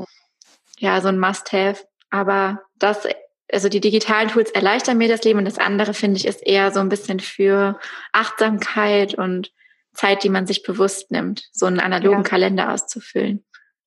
ja, 0.77 1.01
so 1.01 1.07
ein 1.09 1.19
Must-Have. 1.19 1.85
Aber 2.09 2.61
das, 2.79 3.07
also 3.51 3.69
die 3.69 3.81
digitalen 3.81 4.29
Tools 4.29 4.51
erleichtern 4.51 4.97
mir 4.97 5.07
das 5.07 5.23
Leben 5.23 5.39
und 5.39 5.45
das 5.45 5.59
andere 5.59 5.93
finde 5.93 6.17
ich 6.17 6.25
ist 6.27 6.45
eher 6.45 6.71
so 6.71 6.79
ein 6.79 6.89
bisschen 6.89 7.19
für 7.19 7.79
Achtsamkeit 8.13 9.15
und 9.15 9.51
Zeit, 9.93 10.23
die 10.23 10.29
man 10.29 10.45
sich 10.45 10.63
bewusst 10.63 11.11
nimmt, 11.11 11.49
so 11.51 11.65
einen 11.65 11.79
analogen 11.79 12.23
ja. 12.23 12.29
Kalender 12.29 12.71
auszufüllen. 12.71 13.43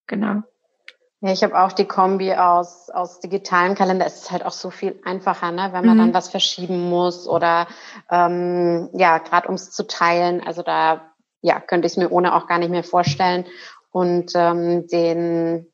Genau. 0.06 0.42
Ja, 1.22 1.32
ich 1.32 1.44
habe 1.44 1.60
auch 1.60 1.72
die 1.72 1.84
Kombi 1.84 2.32
aus, 2.32 2.88
aus 2.88 3.20
digitalen 3.20 3.74
Kalender. 3.74 4.06
Es 4.06 4.22
ist 4.22 4.30
halt 4.30 4.44
auch 4.44 4.52
so 4.52 4.70
viel 4.70 4.98
einfacher, 5.04 5.52
ne? 5.52 5.68
wenn 5.72 5.84
man 5.84 5.96
mhm. 5.96 5.98
dann 5.98 6.14
was 6.14 6.28
verschieben 6.28 6.88
muss 6.88 7.28
oder 7.28 7.68
ähm, 8.10 8.88
ja, 8.94 9.18
gerade 9.18 9.48
um 9.48 9.54
es 9.54 9.70
zu 9.70 9.86
teilen. 9.86 10.42
Also 10.44 10.62
da 10.62 11.12
ja, 11.42 11.60
könnte 11.60 11.86
ich 11.86 11.92
es 11.92 11.96
mir 11.98 12.10
ohne 12.10 12.34
auch 12.34 12.46
gar 12.46 12.58
nicht 12.58 12.70
mehr 12.70 12.84
vorstellen. 12.84 13.44
Und 13.90 14.32
ähm, 14.34 14.86
den 14.88 15.69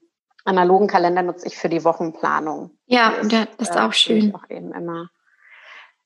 analogen 0.47 0.87
Kalender 0.87 1.23
nutze 1.23 1.47
ich 1.47 1.57
für 1.57 1.69
die 1.69 1.85
Wochenplanung. 1.85 2.71
Ja, 2.87 3.15
das, 3.23 3.33
ja, 3.33 3.47
das 3.59 3.69
ist 3.71 3.77
äh, 3.77 3.81
auch 3.81 3.93
schön. 3.93 4.35
Auch 4.35 4.49
eben 4.49 4.73
immer 4.73 5.11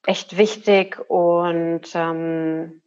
echt 0.06 0.36
wichtig. 0.36 0.98
Und 1.08 1.82
ähm, 1.94 2.82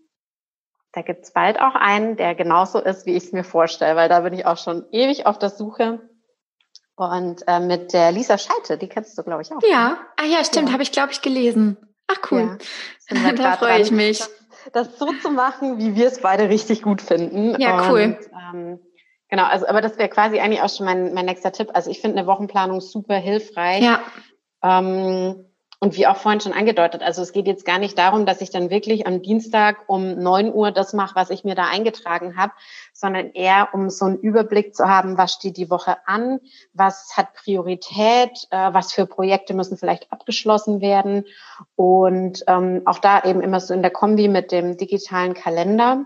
da 0.91 1.01
gibt's 1.01 1.31
bald 1.31 1.59
auch 1.59 1.75
einen, 1.75 2.17
der 2.17 2.35
genauso 2.35 2.79
ist, 2.79 3.05
wie 3.05 3.15
ich 3.15 3.25
es 3.25 3.31
mir 3.31 3.43
vorstelle, 3.43 3.95
weil 3.95 4.09
da 4.09 4.21
bin 4.21 4.33
ich 4.33 4.45
auch 4.45 4.57
schon 4.57 4.85
ewig 4.91 5.25
auf 5.25 5.39
der 5.39 5.49
Suche 5.49 5.99
und 6.95 7.43
äh, 7.47 7.59
mit 7.59 7.93
der 7.93 8.11
Lisa 8.11 8.37
Scheite, 8.37 8.77
die 8.77 8.87
kennst 8.87 9.17
du, 9.17 9.23
glaube 9.23 9.41
ich, 9.41 9.51
auch. 9.51 9.61
Ja, 9.63 9.89
ne? 9.89 9.97
ah 10.17 10.25
ja, 10.25 10.43
stimmt, 10.43 10.67
ja. 10.67 10.73
habe 10.73 10.83
ich, 10.83 10.91
glaube 10.91 11.11
ich, 11.11 11.21
gelesen. 11.21 11.77
Ach 12.07 12.31
cool. 12.31 12.57
Ja, 13.09 13.31
da 13.35 13.57
freue 13.57 13.81
ich 13.81 13.91
mich. 13.91 14.19
Das, 14.19 14.31
das, 14.71 14.99
so 14.99 15.11
zu 15.13 15.31
machen, 15.31 15.79
wie 15.79 15.95
wir 15.95 16.07
es 16.07 16.21
beide 16.21 16.49
richtig 16.49 16.83
gut 16.83 17.01
finden. 17.01 17.59
Ja, 17.59 17.89
cool. 17.89 18.17
Und, 18.19 18.19
ähm, 18.53 18.79
genau, 19.33 19.45
also 19.45 19.67
aber 19.67 19.81
das 19.81 19.97
wäre 19.97 20.09
quasi 20.09 20.39
eigentlich 20.39 20.61
auch 20.61 20.69
schon 20.69 20.85
mein, 20.85 21.11
mein 21.15 21.25
nächster 21.25 21.51
Tipp. 21.51 21.71
Also 21.73 21.89
ich 21.89 22.01
finde 22.01 22.19
eine 22.19 22.27
Wochenplanung 22.27 22.81
super 22.81 23.15
hilfreich. 23.15 23.83
Ja. 23.83 23.99
Ähm, 24.61 25.45
und 25.79 25.97
wie 25.97 26.05
auch 26.05 26.17
vorhin 26.17 26.39
schon 26.39 26.53
angedeutet, 26.53 27.01
also 27.01 27.23
es 27.23 27.33
geht 27.33 27.47
jetzt 27.47 27.65
gar 27.65 27.79
nicht 27.79 27.97
darum, 27.97 28.27
dass 28.27 28.41
ich 28.41 28.51
dann 28.51 28.69
wirklich 28.69 29.07
am 29.07 29.23
Dienstag 29.23 29.85
um 29.87 30.19
neun 30.19 30.53
Uhr 30.53 30.69
das 30.69 30.93
mache, 30.93 31.15
was 31.15 31.31
ich 31.31 31.43
mir 31.43 31.55
da 31.55 31.65
eingetragen 31.65 32.37
habe, 32.37 32.53
sondern 32.93 33.31
eher 33.31 33.69
um 33.73 33.89
so 33.89 34.05
einen 34.05 34.19
Überblick 34.19 34.75
zu 34.75 34.87
haben, 34.87 35.17
was 35.17 35.33
steht 35.33 35.57
die 35.57 35.71
Woche 35.71 35.97
an, 36.05 36.39
was 36.73 37.17
hat 37.17 37.33
Priorität, 37.33 38.47
äh, 38.51 38.71
was 38.71 38.93
für 38.93 39.07
Projekte 39.07 39.55
müssen 39.55 39.77
vielleicht 39.77 40.11
abgeschlossen 40.11 40.79
werden 40.79 41.25
und 41.75 42.43
ähm, 42.45 42.83
auch 42.85 42.99
da 42.99 43.23
eben 43.23 43.41
immer 43.41 43.59
so 43.59 43.73
in 43.73 43.81
der 43.81 43.91
Kombi 43.91 44.27
mit 44.27 44.51
dem 44.51 44.77
digitalen 44.77 45.33
Kalender 45.33 46.05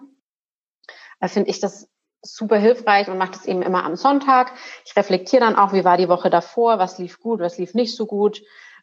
äh, 1.19 1.27
finde 1.27 1.49
ich 1.49 1.59
das 1.59 1.89
super 2.35 2.57
hilfreich 2.57 3.07
und 3.07 3.17
mache 3.17 3.31
das 3.31 3.45
eben 3.45 3.61
immer 3.61 3.83
am 3.83 3.95
Sonntag. 3.95 4.51
Ich 4.85 4.95
reflektiere 4.95 5.43
dann 5.43 5.55
auch, 5.55 5.73
wie 5.73 5.85
war 5.85 5.97
die 5.97 6.09
Woche 6.09 6.29
davor, 6.29 6.79
was 6.79 6.97
lief 6.97 7.19
gut, 7.19 7.39
was 7.39 7.57
lief 7.57 7.73
nicht 7.73 7.95
so 7.95 8.05
gut 8.05 8.41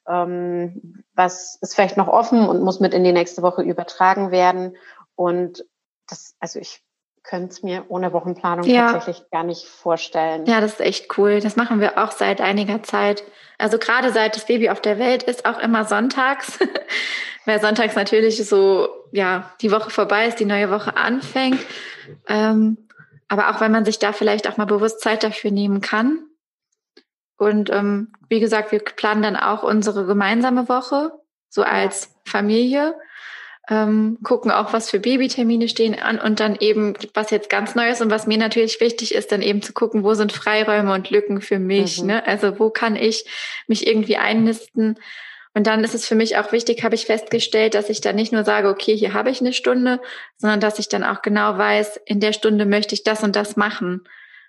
ähm, 0.08 1.04
was 1.14 1.56
ist 1.60 1.74
vielleicht 1.74 1.96
noch 1.96 2.08
offen 2.08 2.46
und 2.48 2.62
muss 2.62 2.80
mit 2.80 2.94
in 2.94 3.04
die 3.04 3.12
nächste 3.12 3.42
Woche 3.42 3.62
übertragen 3.62 4.30
werden. 4.30 4.76
Und 5.16 5.64
das, 6.08 6.34
also 6.40 6.58
ich 6.58 6.82
könnte 7.22 7.52
es 7.52 7.62
mir 7.62 7.86
ohne 7.88 8.12
Wochenplanung 8.12 8.66
ja. 8.66 8.92
tatsächlich 8.92 9.30
gar 9.30 9.44
nicht 9.44 9.64
vorstellen. 9.66 10.44
Ja, 10.44 10.60
das 10.60 10.74
ist 10.74 10.80
echt 10.80 11.16
cool. 11.16 11.40
Das 11.40 11.56
machen 11.56 11.80
wir 11.80 12.02
auch 12.02 12.10
seit 12.10 12.42
einiger 12.42 12.82
Zeit. 12.82 13.24
Also 13.56 13.78
gerade 13.78 14.12
seit 14.12 14.36
das 14.36 14.44
Baby 14.46 14.68
auf 14.68 14.80
der 14.80 14.98
Welt 14.98 15.22
ist, 15.22 15.46
auch 15.46 15.58
immer 15.58 15.84
sonntags. 15.86 16.58
Weil 17.46 17.60
sonntags 17.60 17.94
natürlich 17.94 18.46
so, 18.46 18.88
ja, 19.12 19.50
die 19.62 19.70
Woche 19.70 19.90
vorbei 19.90 20.26
ist, 20.26 20.40
die 20.40 20.44
neue 20.44 20.70
Woche 20.70 20.96
anfängt. 20.96 21.60
Ähm, 22.28 22.83
aber 23.28 23.50
auch, 23.50 23.60
weil 23.60 23.70
man 23.70 23.84
sich 23.84 23.98
da 23.98 24.12
vielleicht 24.12 24.48
auch 24.48 24.56
mal 24.56 24.64
bewusst 24.64 25.00
Zeit 25.00 25.22
dafür 25.22 25.50
nehmen 25.50 25.80
kann. 25.80 26.24
Und 27.36 27.70
ähm, 27.70 28.12
wie 28.28 28.40
gesagt, 28.40 28.72
wir 28.72 28.78
planen 28.78 29.22
dann 29.22 29.36
auch 29.36 29.62
unsere 29.62 30.06
gemeinsame 30.06 30.68
Woche, 30.68 31.12
so 31.48 31.62
als 31.62 32.14
Familie, 32.24 32.94
ähm, 33.68 34.18
gucken 34.22 34.50
auch, 34.50 34.72
was 34.72 34.90
für 34.90 35.00
Babytermine 35.00 35.68
stehen 35.68 35.98
an 35.98 36.18
und 36.18 36.38
dann 36.38 36.56
eben, 36.56 36.94
was 37.14 37.30
jetzt 37.30 37.48
ganz 37.48 37.74
neu 37.74 37.88
ist 37.88 38.02
und 38.02 38.10
was 38.10 38.26
mir 38.26 38.36
natürlich 38.36 38.80
wichtig 38.80 39.14
ist, 39.14 39.32
dann 39.32 39.40
eben 39.40 39.62
zu 39.62 39.72
gucken, 39.72 40.04
wo 40.04 40.14
sind 40.14 40.32
Freiräume 40.32 40.92
und 40.92 41.10
Lücken 41.10 41.40
für 41.40 41.58
mich. 41.58 42.00
Mhm. 42.00 42.08
Ne? 42.08 42.26
Also 42.26 42.58
wo 42.58 42.70
kann 42.70 42.94
ich 42.94 43.24
mich 43.66 43.86
irgendwie 43.86 44.16
einnisten? 44.16 44.98
Und 45.54 45.68
dann 45.68 45.84
ist 45.84 45.94
es 45.94 46.06
für 46.06 46.16
mich 46.16 46.36
auch 46.36 46.50
wichtig, 46.50 46.82
habe 46.82 46.96
ich 46.96 47.06
festgestellt, 47.06 47.74
dass 47.74 47.88
ich 47.88 48.00
dann 48.00 48.16
nicht 48.16 48.32
nur 48.32 48.44
sage, 48.44 48.68
okay, 48.68 48.96
hier 48.96 49.14
habe 49.14 49.30
ich 49.30 49.40
eine 49.40 49.52
Stunde, 49.52 50.00
sondern 50.36 50.58
dass 50.58 50.80
ich 50.80 50.88
dann 50.88 51.04
auch 51.04 51.22
genau 51.22 51.56
weiß, 51.56 52.00
in 52.06 52.18
der 52.18 52.32
Stunde 52.32 52.66
möchte 52.66 52.94
ich 52.94 53.04
das 53.04 53.22
und 53.22 53.36
das 53.36 53.56
machen. 53.56 54.02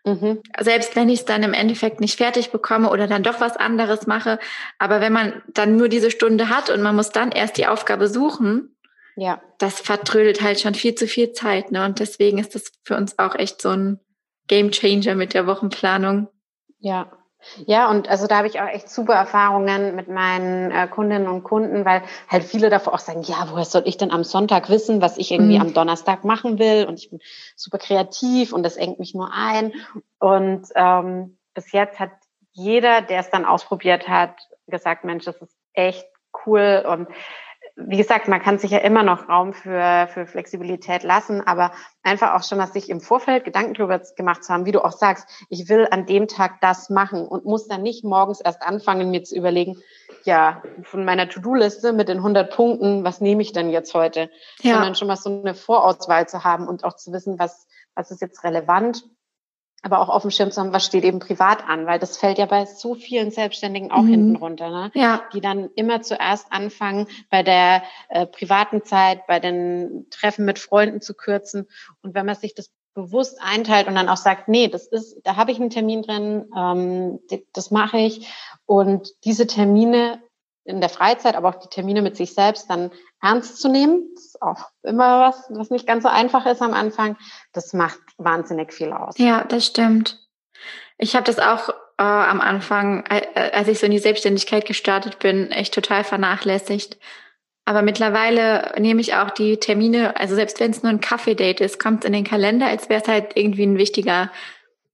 Mhm. 0.04 0.42
Selbst 0.60 0.96
wenn 0.96 1.10
ich 1.10 1.20
es 1.20 1.26
dann 1.26 1.44
im 1.44 1.54
Endeffekt 1.54 2.00
nicht 2.00 2.18
fertig 2.18 2.52
bekomme 2.52 2.90
oder 2.90 3.06
dann 3.06 3.22
doch 3.22 3.40
was 3.40 3.56
anderes 3.56 4.08
mache. 4.08 4.40
Aber 4.80 5.00
wenn 5.00 5.14
man 5.14 5.44
dann 5.48 5.78
nur 5.78 5.90
diese 5.90 6.10
Stunde 6.10 6.50
hat 6.50 6.72
und 6.72 6.82
man 6.82 6.96
muss 6.96 7.12
dann 7.12 7.32
erst 7.32 7.58
die 7.58 7.68
Aufgabe 7.68 8.08
suchen, 8.08 8.76
ja. 9.16 9.42
das 9.60 9.80
vertrödelt 9.82 10.42
halt 10.42 10.60
schon 10.60 10.74
viel 10.74 10.96
zu 10.96 11.08
viel 11.08 11.34
Zeit. 11.34 11.72
Ne? 11.72 11.86
Und 11.86 12.00
deswegen 12.00 12.40
ist 12.40 12.56
das 12.56 12.72
für 12.84 12.98
uns 12.98 13.20
auch 13.20 13.36
echt 13.36 13.62
so 13.62 13.70
ein 13.70 14.00
Game 14.48 14.72
Changer 14.72 15.16
mit 15.16 15.36
der 15.36 15.46
Wochenplanung. 15.46 16.30
Ja, 16.80 17.12
ja, 17.66 17.90
und 17.90 18.10
also 18.10 18.28
da 18.28 18.38
habe 18.38 18.48
ich 18.48 18.60
auch 18.60 18.68
echt 18.68 18.90
super 18.90 19.14
Erfahrungen 19.14 19.96
mit 19.96 20.08
meinen 20.08 20.72
äh, 20.72 20.88
Kundinnen 20.88 21.28
und 21.28 21.44
Kunden, 21.44 21.86
weil 21.86 22.04
halt 22.28 22.44
viele 22.44 22.70
davor 22.70 22.94
auch 22.94 23.00
sagen, 23.00 23.22
ja, 23.24 23.48
woher 23.50 23.66
soll 23.66 23.84
ich 23.86 23.98
denn 23.98 24.12
am 24.12 24.24
Sonntag 24.24 24.70
wissen, 24.70 25.02
was 25.02 25.18
ich 25.18 25.32
irgendwie 25.32 25.56
mhm. 25.56 25.62
am 25.62 25.74
Donnerstag 25.74 26.24
machen 26.24 26.60
will? 26.60 26.86
Und 26.86 27.00
ich 27.00 27.10
bin 27.10 27.20
super 27.56 27.78
kreativ 27.78 28.54
und 28.54 28.64
das 28.64 28.78
engt 28.78 29.00
mich 29.00 29.14
nur 29.14 29.32
ein. 29.34 29.74
Und 30.20 30.68
ähm, 30.76 31.38
bis 31.54 31.72
jetzt 31.72 32.00
hat 32.00 32.12
jeder, 32.52 33.02
der 33.02 33.20
es 33.20 33.30
dann 33.30 33.46
ausprobiert 33.46 34.08
hat, 34.08 34.36
gesagt, 34.68 35.04
Mensch, 35.04 35.26
das 35.26 35.42
ist 35.42 35.56
echt 35.74 36.08
cool 36.46 36.84
und 36.88 37.08
wie 37.78 37.98
gesagt, 37.98 38.30
man 38.30 38.42
kann 38.42 38.58
sich 38.58 38.72
ja 38.72 38.78
immer 38.78 39.04
noch 39.04 39.28
Raum 39.28 39.52
für, 39.52 40.08
für 40.14 40.26
Flexibilität 40.26 41.04
lassen, 41.04 41.46
aber 41.46 41.72
einfach 42.04 42.34
auch 42.34 42.44
schon, 42.44 42.58
dass 42.58 42.72
sich 42.72 42.90
im 42.90 43.02
Vorfeld 43.02 43.44
Gedanken 43.44 43.74
darüber 43.74 44.00
gemacht 44.16 44.46
zu 44.46 44.54
haben, 44.54 44.66
wie 44.66 44.72
du 44.72 44.84
auch 44.84 44.94
sagst, 44.94 45.28
ich 45.50 45.68
will 45.68 45.88
an 45.92 46.06
dem 46.06 46.28
Tag 46.28 46.62
das 46.62 46.90
machen 46.90 47.28
und 47.28 47.44
muss 47.44 47.68
dann 47.68 47.84
nicht 47.84 48.06
morgens 48.06 48.40
erst 48.40 48.62
anfangen, 48.62 49.12
mir 49.12 49.24
zu 49.24 49.36
überlegen, 49.36 49.78
ja, 50.24 50.64
von 50.84 51.04
meiner 51.04 51.28
To-Do-Liste 51.28 51.92
mit 51.92 52.08
den 52.08 52.18
100 52.18 52.50
Punkten, 52.56 53.04
was 53.04 53.20
nehme 53.20 53.42
ich 53.42 53.52
denn 53.52 53.70
jetzt 53.70 53.94
heute? 53.94 54.30
Ja. 54.62 54.76
Sondern 54.76 54.96
schon 54.96 55.10
mal 55.10 55.18
so 55.18 55.30
eine 55.30 55.54
Vorauswahl 55.54 56.30
zu 56.30 56.46
haben 56.46 56.70
und 56.70 56.86
auch 56.86 56.96
zu 56.96 57.12
wissen, 57.12 57.40
was, 57.40 57.68
was 57.94 58.10
ist 58.10 58.22
jetzt 58.22 58.44
relevant 58.46 59.04
aber 59.82 60.00
auch 60.00 60.10
auf 60.10 60.24
dem 60.24 60.32
Schirm 60.32 60.52
zu 60.52 60.62
haben, 60.62 60.74
was 60.74 60.86
steht 60.86 61.04
eben 61.04 61.20
privat 61.20 61.68
an, 61.68 61.86
weil 61.86 62.00
das 62.00 62.18
fällt 62.18 62.40
ja 62.40 62.48
bei 62.48 62.66
so 62.66 62.96
vielen 62.96 63.30
Selbstständigen 63.30 63.92
auch 63.92 64.02
mhm. 64.02 64.08
hinten 64.08 64.36
runter, 64.38 64.70
ne? 64.70 64.92
ja. 64.96 65.22
die 65.34 65.42
dann 65.42 65.70
immer 65.76 66.02
zuerst 66.02 66.52
anfangen, 66.52 67.08
bei 67.30 67.44
der 67.44 67.84
äh, 68.10 68.26
privaten 68.26 68.84
Zeit, 68.84 69.28
bei 69.28 69.40
den 69.40 70.08
Treffen 70.10 70.46
mit 70.46 70.58
Freunden 70.58 71.02
zu 71.02 71.14
kürzen. 71.14 71.68
Und 72.02 72.16
wenn 72.16 72.26
man 72.26 72.36
sich 72.36 72.56
das 72.56 72.72
bewusst 72.96 73.40
einteilt 73.42 73.88
und 73.88 73.96
dann 73.96 74.10
auch 74.10 74.18
sagt, 74.18 74.48
nee, 74.48 74.70
das 74.70 74.88
ist, 74.88 75.20
da 75.24 75.36
habe 75.36 75.52
ich 75.52 75.60
einen 75.60 75.70
Termin 75.70 76.02
drin, 76.02 76.46
ähm, 76.58 77.20
das 77.54 77.70
mache 77.70 77.98
ich. 77.98 78.28
Und 78.66 79.14
diese 79.26 79.46
Termine 79.46 80.20
in 80.66 80.82
der 80.82 80.90
Freizeit, 80.90 81.36
aber 81.36 81.50
auch 81.50 81.60
die 81.60 81.70
Termine 81.70 82.02
mit 82.02 82.18
sich 82.18 82.34
selbst 82.34 82.70
dann 82.70 82.92
ernst 83.22 83.62
zu 83.62 83.70
nehmen. 83.70 84.10
Das 84.16 84.26
ist 84.26 84.42
auch 84.42 84.70
immer 84.84 85.22
was, 85.22 85.46
was 85.50 85.70
nicht 85.70 85.88
ganz 85.88 86.04
so 86.04 86.10
einfach 86.10 86.46
ist 86.46 86.62
am 86.62 86.74
Anfang. 86.74 87.18
Das 87.54 87.74
macht 87.74 88.00
wahnsinnig 88.18 88.74
viel 88.74 88.92
aus. 88.92 89.18
Ja, 89.18 89.44
das 89.44 89.66
stimmt. 89.66 90.20
Ich 90.98 91.16
habe 91.16 91.26
das 91.26 91.40
auch 91.40 91.70
äh, 91.70 92.04
am 92.04 92.42
Anfang, 92.42 93.06
äh, 93.06 93.52
als 93.54 93.68
ich 93.68 93.80
so 93.80 93.86
in 93.86 93.92
die 93.92 94.00
Selbstständigkeit 94.00 94.66
gestartet 94.66 95.20
bin, 95.20 95.52
echt 95.52 95.74
total 95.74 96.04
vernachlässigt. 96.04 96.98
Aber 97.66 97.82
mittlerweile 97.82 98.74
nehme 98.78 99.02
ich 99.02 99.16
auch 99.16 99.32
die 99.32 99.58
Termine, 99.58 100.18
also 100.18 100.36
selbst 100.36 100.60
wenn 100.60 100.72
es 100.72 100.84
nur 100.84 100.92
ein 100.92 101.00
Kaffee-Date 101.00 101.62
ist, 101.62 101.80
kommt 101.80 102.04
es 102.04 102.08
in 102.08 102.14
den 102.14 102.24
Kalender, 102.24 102.68
als 102.68 102.90
wäre 102.90 103.02
es 103.02 103.08
halt 103.08 103.36
irgendwie 103.36 103.66
ein 103.66 103.78
wichtiger 103.78 104.32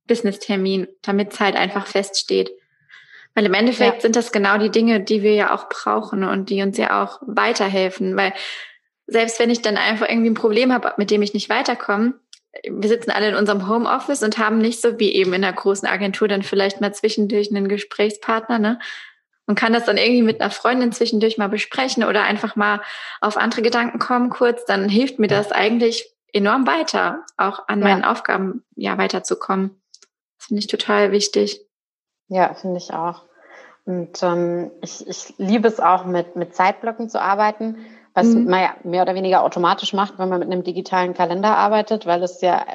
Business-Termin, 0.08 0.88
damit 1.02 1.34
es 1.34 1.39
halt 1.39 1.56
einfach 1.56 1.88
feststeht. 1.88 2.52
Weil 3.34 3.46
im 3.46 3.54
Endeffekt 3.54 3.96
ja. 3.96 4.02
sind 4.02 4.16
das 4.16 4.32
genau 4.32 4.58
die 4.58 4.72
Dinge, 4.72 5.00
die 5.00 5.24
wir 5.24 5.34
ja 5.34 5.56
auch 5.56 5.70
brauchen 5.70 6.24
und 6.24 6.50
die 6.50 6.62
uns 6.62 6.78
ja 6.78 7.02
auch 7.02 7.20
weiterhelfen. 7.22 8.18
Weil 8.18 8.34
selbst 9.08 9.40
wenn 9.40 9.50
ich 9.50 9.62
dann 9.62 9.78
einfach 9.78 10.10
irgendwie 10.10 10.30
ein 10.30 10.36
Problem 10.36 10.74
habe, 10.74 10.94
mit 10.98 11.12
dem 11.12 11.22
ich 11.22 11.34
nicht 11.34 11.50
weiterkomme, 11.50 12.16
wir 12.70 12.90
sitzen 12.90 13.12
alle 13.12 13.30
in 13.30 13.36
unserem 13.36 13.70
Homeoffice 13.70 14.24
und 14.24 14.38
haben 14.38 14.58
nicht 14.58 14.82
so 14.82 15.00
wie 15.00 15.14
eben 15.14 15.34
in 15.34 15.44
einer 15.44 15.54
großen 15.56 15.88
Agentur 15.88 16.28
dann 16.28 16.44
vielleicht 16.44 16.82
mal 16.82 16.94
zwischendurch 16.94 17.50
einen 17.50 17.70
Gesprächspartner, 17.70 18.60
ne? 18.60 18.80
Und 19.48 19.56
kann 19.56 19.74
das 19.74 19.86
dann 19.86 19.98
irgendwie 19.98 20.22
mit 20.22 20.40
einer 20.40 20.52
Freundin 20.52 20.92
zwischendurch 20.92 21.38
mal 21.38 21.50
besprechen 21.50 22.04
oder 22.04 22.24
einfach 22.24 22.56
mal 22.56 22.82
auf 23.22 23.38
andere 23.38 23.62
Gedanken 23.62 24.00
kommen 24.00 24.30
kurz, 24.30 24.66
dann 24.66 24.88
hilft 24.88 25.20
mir 25.20 25.28
das 25.28 25.52
eigentlich 25.52 26.14
enorm 26.32 26.68
weiter, 26.68 27.26
auch 27.38 27.68
an 27.68 27.80
meinen 27.80 28.04
ja. 28.04 28.12
Aufgaben 28.12 28.64
ja 28.76 28.98
weiterzukommen. 28.98 29.82
Das 30.38 30.48
finde 30.48 30.60
ich 30.60 30.68
total 30.68 31.12
wichtig. 31.12 31.66
Ja, 32.32 32.54
finde 32.54 32.78
ich 32.78 32.94
auch. 32.94 33.24
Und 33.84 34.24
ähm, 34.24 34.72
ich, 34.82 35.06
ich 35.06 35.34
liebe 35.38 35.68
es 35.68 35.82
auch, 35.82 36.06
mit, 36.06 36.38
mit 36.38 36.56
Zeitblöcken 36.56 37.10
zu 37.10 37.22
arbeiten, 37.22 37.86
was 38.14 38.28
mhm. 38.28 38.46
man 38.46 38.62
ja 38.62 38.76
mehr 38.84 39.02
oder 39.02 39.16
weniger 39.16 39.44
automatisch 39.44 39.92
macht, 39.92 40.18
wenn 40.18 40.30
man 40.30 40.40
mit 40.40 40.50
einem 40.50 40.64
digitalen 40.64 41.14
Kalender 41.14 41.58
arbeitet, 41.58 42.06
weil 42.06 42.24
es 42.24 42.40
ja, 42.40 42.66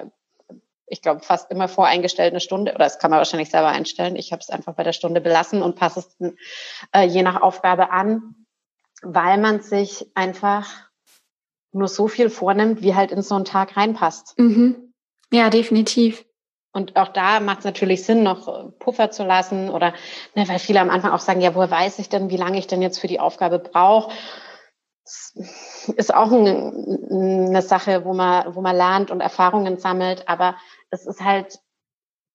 ich 0.86 1.00
glaube, 1.00 1.22
fast 1.22 1.50
immer 1.50 1.68
voreingestellt 1.68 2.32
eine 2.32 2.40
Stunde, 2.40 2.72
oder 2.72 2.84
das 2.84 2.98
kann 2.98 3.10
man 3.10 3.16
wahrscheinlich 3.16 3.48
selber 3.48 3.68
einstellen. 3.68 4.16
Ich 4.16 4.30
habe 4.30 4.40
es 4.40 4.50
einfach 4.50 4.74
bei 4.74 4.82
der 4.82 4.92
Stunde 4.92 5.22
belassen 5.22 5.62
und 5.62 5.76
passe 5.76 6.00
es 6.00 6.34
äh, 6.92 7.06
je 7.06 7.22
nach 7.22 7.40
Aufgabe 7.40 7.90
an, 7.90 8.34
weil 9.00 9.38
man 9.38 9.62
sich 9.62 10.06
einfach 10.14 10.68
nur 11.72 11.88
so 11.88 12.08
viel 12.08 12.28
vornimmt, 12.28 12.82
wie 12.82 12.94
halt 12.94 13.10
in 13.10 13.22
so 13.22 13.36
einen 13.36 13.46
Tag 13.46 13.74
reinpasst. 13.78 14.38
Mhm. 14.38 14.92
Ja, 15.32 15.48
definitiv. 15.48 16.25
Und 16.76 16.94
auch 16.94 17.08
da 17.08 17.40
macht 17.40 17.60
es 17.60 17.64
natürlich 17.64 18.04
Sinn, 18.04 18.22
noch 18.22 18.48
äh, 18.48 18.70
Puffer 18.78 19.10
zu 19.10 19.24
lassen 19.24 19.70
oder, 19.70 19.94
ne, 20.34 20.46
weil 20.46 20.58
viele 20.58 20.80
am 20.80 20.90
Anfang 20.90 21.10
auch 21.12 21.20
sagen, 21.20 21.40
ja, 21.40 21.54
woher 21.54 21.70
weiß 21.70 21.98
ich 22.00 22.10
denn, 22.10 22.28
wie 22.28 22.36
lange 22.36 22.58
ich 22.58 22.66
denn 22.66 22.82
jetzt 22.82 22.98
für 22.98 23.06
die 23.06 23.18
Aufgabe 23.18 23.58
brauche? 23.58 24.12
Ist 25.96 26.14
auch 26.14 26.30
eine, 26.30 26.74
eine 27.10 27.62
Sache, 27.62 28.04
wo 28.04 28.12
man, 28.12 28.54
wo 28.54 28.60
man 28.60 28.76
lernt 28.76 29.10
und 29.10 29.22
Erfahrungen 29.22 29.78
sammelt, 29.78 30.28
aber 30.28 30.56
es 30.90 31.06
ist 31.06 31.24
halt 31.24 31.60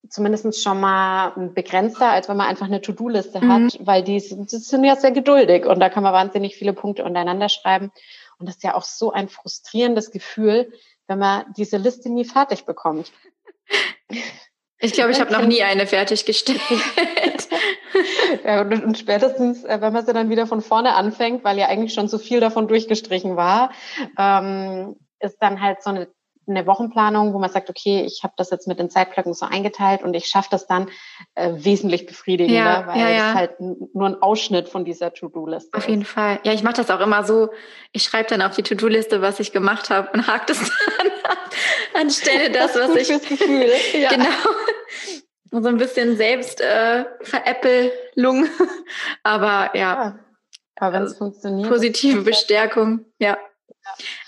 zumindest 0.09 0.63
schon 0.63 0.79
mal 0.79 1.33
begrenzter, 1.53 2.09
als 2.09 2.27
wenn 2.27 2.37
man 2.37 2.47
einfach 2.47 2.65
eine 2.65 2.81
To-Do-Liste 2.81 3.41
mhm. 3.41 3.53
hat, 3.53 3.79
weil 3.81 4.01
die, 4.01 4.17
die 4.17 4.57
sind 4.57 4.83
ja 4.83 4.95
sehr 4.95 5.11
geduldig 5.11 5.67
und 5.67 5.79
da 5.79 5.89
kann 5.89 6.01
man 6.01 6.13
wahnsinnig 6.13 6.55
viele 6.55 6.73
Punkte 6.73 7.03
untereinander 7.03 7.47
schreiben. 7.47 7.91
Und 8.39 8.49
das 8.49 8.55
ist 8.55 8.63
ja 8.63 8.73
auch 8.73 8.85
so 8.85 9.11
ein 9.11 9.29
frustrierendes 9.29 10.09
Gefühl, 10.09 10.73
wenn 11.05 11.19
man 11.19 11.45
diese 11.55 11.77
Liste 11.77 12.09
nie 12.09 12.25
fertig 12.25 12.65
bekommt. 12.65 13.11
Ich 14.83 14.93
glaube, 14.93 15.11
ich 15.11 15.21
habe 15.21 15.31
noch 15.31 15.45
nie 15.45 15.61
eine 15.61 15.85
fertiggestellt. 15.85 16.59
ja, 18.43 18.61
und, 18.61 18.97
spätestens, 18.97 19.63
äh, 19.63 19.79
wenn 19.79 19.93
man 19.93 20.05
sie 20.05 20.13
dann 20.13 20.31
wieder 20.31 20.47
von 20.47 20.61
vorne 20.61 20.95
anfängt, 20.95 21.43
weil 21.43 21.59
ja 21.59 21.67
eigentlich 21.67 21.93
schon 21.93 22.07
so 22.07 22.17
viel 22.17 22.39
davon 22.39 22.67
durchgestrichen 22.67 23.35
war, 23.35 23.71
ähm, 24.17 24.95
ist 25.19 25.37
dann 25.39 25.61
halt 25.61 25.83
so 25.83 25.91
eine 25.91 26.07
eine 26.47 26.65
Wochenplanung, 26.65 27.33
wo 27.33 27.39
man 27.39 27.49
sagt, 27.49 27.69
okay, 27.69 28.03
ich 28.05 28.23
habe 28.23 28.33
das 28.35 28.49
jetzt 28.49 28.67
mit 28.67 28.79
den 28.79 28.89
Zeitblöcken 28.89 29.33
so 29.33 29.45
eingeteilt 29.45 30.01
und 30.03 30.13
ich 30.13 30.25
schaffe 30.25 30.49
das 30.51 30.67
dann 30.67 30.89
äh, 31.35 31.51
wesentlich 31.53 32.05
befriedigender, 32.05 32.55
ja, 32.55 32.87
weil 32.87 32.99
ja, 32.99 33.09
ja. 33.09 33.29
es 33.29 33.35
halt 33.35 33.59
nur 33.59 34.07
ein 34.07 34.21
Ausschnitt 34.21 34.67
von 34.67 34.83
dieser 34.83 35.13
To-Do-Liste 35.13 35.77
Auf 35.77 35.87
jeden 35.87 36.05
Fall. 36.05 36.39
Ja, 36.43 36.53
ich 36.53 36.63
mache 36.63 36.75
das 36.75 36.89
auch 36.89 36.99
immer 36.99 37.23
so, 37.23 37.49
ich 37.91 38.03
schreibe 38.03 38.29
dann 38.29 38.41
auf 38.41 38.55
die 38.55 38.63
To-Do-Liste, 38.63 39.21
was 39.21 39.39
ich 39.39 39.51
gemacht 39.51 39.89
habe 39.89 40.09
und 40.13 40.27
hake 40.27 40.45
das 40.47 40.59
dann 40.97 41.07
ab, 41.23 41.37
anstelle 41.93 42.49
das, 42.51 42.73
das 42.73 42.89
was 42.89 42.95
ich... 42.97 43.07
Gefühl. 43.07 43.71
ja. 44.01 44.09
Genau. 44.09 45.61
so 45.61 45.67
ein 45.67 45.77
bisschen 45.77 46.17
selbst 46.17 46.59
äh, 46.61 47.05
Veräppelung. 47.21 48.47
Aber 49.23 49.75
ja. 49.75 50.19
Aber 50.75 50.93
wenn 50.93 51.03
es 51.03 51.17
funktioniert. 51.17 51.69
Positive 51.69 52.21
Bestärkung, 52.23 53.05
ja. 53.19 53.37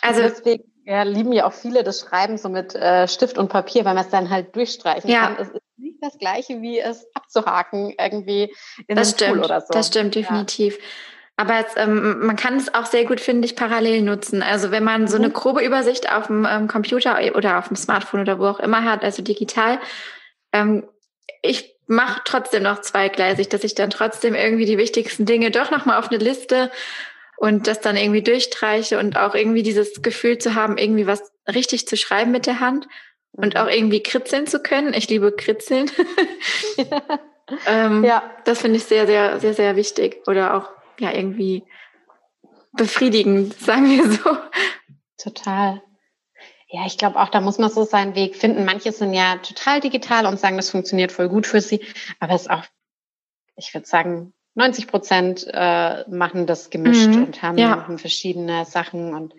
Also 0.02 0.22
deswegen 0.22 0.73
ja, 0.86 1.04
lieben 1.04 1.32
ja 1.32 1.46
auch 1.46 1.54
viele 1.54 1.84
das 1.84 2.02
Schreiben 2.02 2.38
so 2.38 2.50
mit 2.50 2.76
äh, 2.76 3.08
Stift 3.08 3.38
und 3.38 3.48
Papier, 3.48 3.86
weil 3.86 3.94
man 3.94 4.04
es 4.04 4.12
dann 4.12 4.30
halt 4.30 4.56
durchstreichen 4.56 5.10
ja. 5.10 5.28
kann. 5.28 5.38
Es 5.40 5.50
ist 5.50 5.62
nicht 5.78 5.98
das 6.02 6.18
Gleiche, 6.18 6.62
wie 6.62 6.80
es 6.80 7.08
abzuhaken 7.14 7.94
irgendwie 7.98 8.54
in 8.88 8.96
das 8.96 9.10
einem 9.10 9.18
stimmt, 9.18 9.34
Tool 9.36 9.46
oder 9.46 9.62
so. 9.62 9.68
Das 9.72 9.88
stimmt, 9.88 10.16
definitiv. 10.16 10.78
Ja. 10.78 10.84
Aber 11.36 11.66
es, 11.66 11.76
ähm, 11.78 12.26
man 12.26 12.36
kann 12.36 12.58
es 12.58 12.74
auch 12.74 12.86
sehr 12.86 13.06
gut, 13.06 13.20
finde 13.20 13.46
ich, 13.46 13.56
parallel 13.56 14.02
nutzen. 14.02 14.44
Also 14.44 14.72
wenn 14.72 14.84
man 14.84 15.08
so 15.08 15.18
eine 15.18 15.30
mhm. 15.30 15.34
grobe 15.34 15.64
Übersicht 15.64 16.12
auf 16.12 16.28
dem 16.28 16.46
ähm, 16.50 16.68
Computer 16.68 17.18
oder 17.36 17.58
auf 17.58 17.70
dem 17.70 17.78
Smartphone 17.78 18.22
oder 18.22 18.40
wo 18.40 18.46
auch 18.46 18.60
immer 18.60 18.84
hat, 18.84 19.04
also 19.04 19.24
digital, 19.24 19.80
ähm, 20.52 20.88
ich 21.42 21.76
mache 21.88 22.22
trotzdem 22.26 22.64
noch 22.64 22.82
zweigleisig, 22.82 23.50
dass 23.50 23.64
ich 23.64 23.76
dann 23.76 23.90
trotzdem 23.90 24.36
irgendwie 24.36 24.66
die 24.66 24.78
wichtigsten 24.78 25.26
Dinge 25.26 25.50
doch 25.50 25.72
nochmal 25.72 25.98
auf 25.98 26.10
eine 26.10 26.24
Liste 26.24 26.72
und 27.38 27.68
das 27.68 27.82
dann 27.82 27.98
irgendwie 27.98 28.22
durchstreiche 28.22 29.00
und 29.00 29.18
auch 29.18 29.36
irgendwie 29.36 29.64
dieses 29.64 30.02
Gefühl 30.02 30.38
zu 30.38 30.56
haben, 30.56 30.78
irgendwie 30.78 31.08
was 31.08 31.32
richtig 31.48 31.88
zu 31.88 31.98
schreiben 31.98 32.32
mit 32.32 32.46
der 32.46 32.60
Hand 32.60 32.88
und 33.32 33.56
mhm. 33.56 33.60
auch 33.60 33.68
irgendwie 33.68 34.02
kritzeln 34.02 34.48
zu 34.48 34.62
können. 34.62 34.94
Ich 34.94 35.10
liebe 35.10 35.32
kritzeln. 35.32 35.92
ähm, 37.68 38.04
ja. 38.04 38.24
Das 38.46 38.62
finde 38.62 38.78
ich 38.78 38.86
sehr, 38.86 39.08
sehr, 39.08 39.40
sehr, 39.40 39.54
sehr 39.54 39.76
wichtig 39.76 40.22
oder 40.28 40.56
auch 40.56 40.70
ja 41.00 41.12
irgendwie 41.12 41.64
befriedigend, 42.74 43.54
sagen 43.60 43.90
wir 43.90 44.12
so. 44.12 44.38
Total. 45.18 45.82
Ja, 46.68 46.88
ich 46.88 46.98
glaube 46.98 47.20
auch, 47.20 47.30
da 47.30 47.40
muss 47.40 47.60
man 47.60 47.70
so 47.70 47.84
seinen 47.84 48.16
Weg 48.16 48.36
finden. 48.36 48.66
Manche 48.66 48.92
sind 48.92 49.14
ja 49.14 49.38
total 49.38 49.80
digital 49.80 50.26
und 50.26 50.40
sagen, 50.40 50.58
das 50.58 50.72
funktioniert 50.72 51.12
voll 51.12 51.30
gut 51.30 51.46
für 51.46 51.62
sie. 51.62 51.86
Aber 52.20 52.34
es 52.34 52.44
ist 52.44 52.50
auch, 52.50 52.64
ich 53.56 53.74
würde 53.76 53.86
sagen, 53.86 54.34
90 54.56 54.88
Prozent 54.88 55.48
äh, 55.52 56.10
machen 56.10 56.46
das 56.46 56.70
gemischt 56.70 57.10
mhm. 57.10 57.24
und 57.24 57.42
haben, 57.42 57.58
ja. 57.58 57.70
haben 57.70 57.98
verschiedene 57.98 58.66
Sachen 58.66 59.14
und 59.14 59.34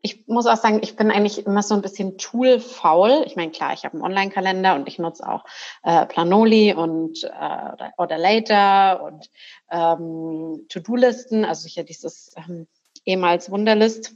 ich 0.00 0.28
muss 0.28 0.46
auch 0.46 0.56
sagen, 0.56 0.78
ich 0.82 0.94
bin 0.94 1.10
eigentlich 1.10 1.44
immer 1.44 1.62
so 1.62 1.74
ein 1.74 1.82
bisschen 1.82 2.18
toolfaul. 2.18 3.24
Ich 3.26 3.34
meine, 3.34 3.50
klar, 3.50 3.72
ich 3.72 3.84
habe 3.84 3.94
einen 3.94 4.04
Online-Kalender 4.04 4.76
und 4.76 4.86
ich 4.86 5.00
nutze 5.00 5.28
auch 5.28 5.44
äh, 5.82 6.06
Planoli 6.06 6.72
und 6.72 7.24
äh, 7.24 7.26
oder, 7.26 7.92
oder 7.98 8.16
Later 8.16 9.02
und 9.02 9.28
ähm, 9.70 10.66
To-Do-Listen, 10.68 11.44
also 11.44 11.66
hier 11.66 11.82
dieses 11.82 12.32
ähm, 12.36 12.68
ehemals 13.04 13.50
Wunderlist 13.50 14.14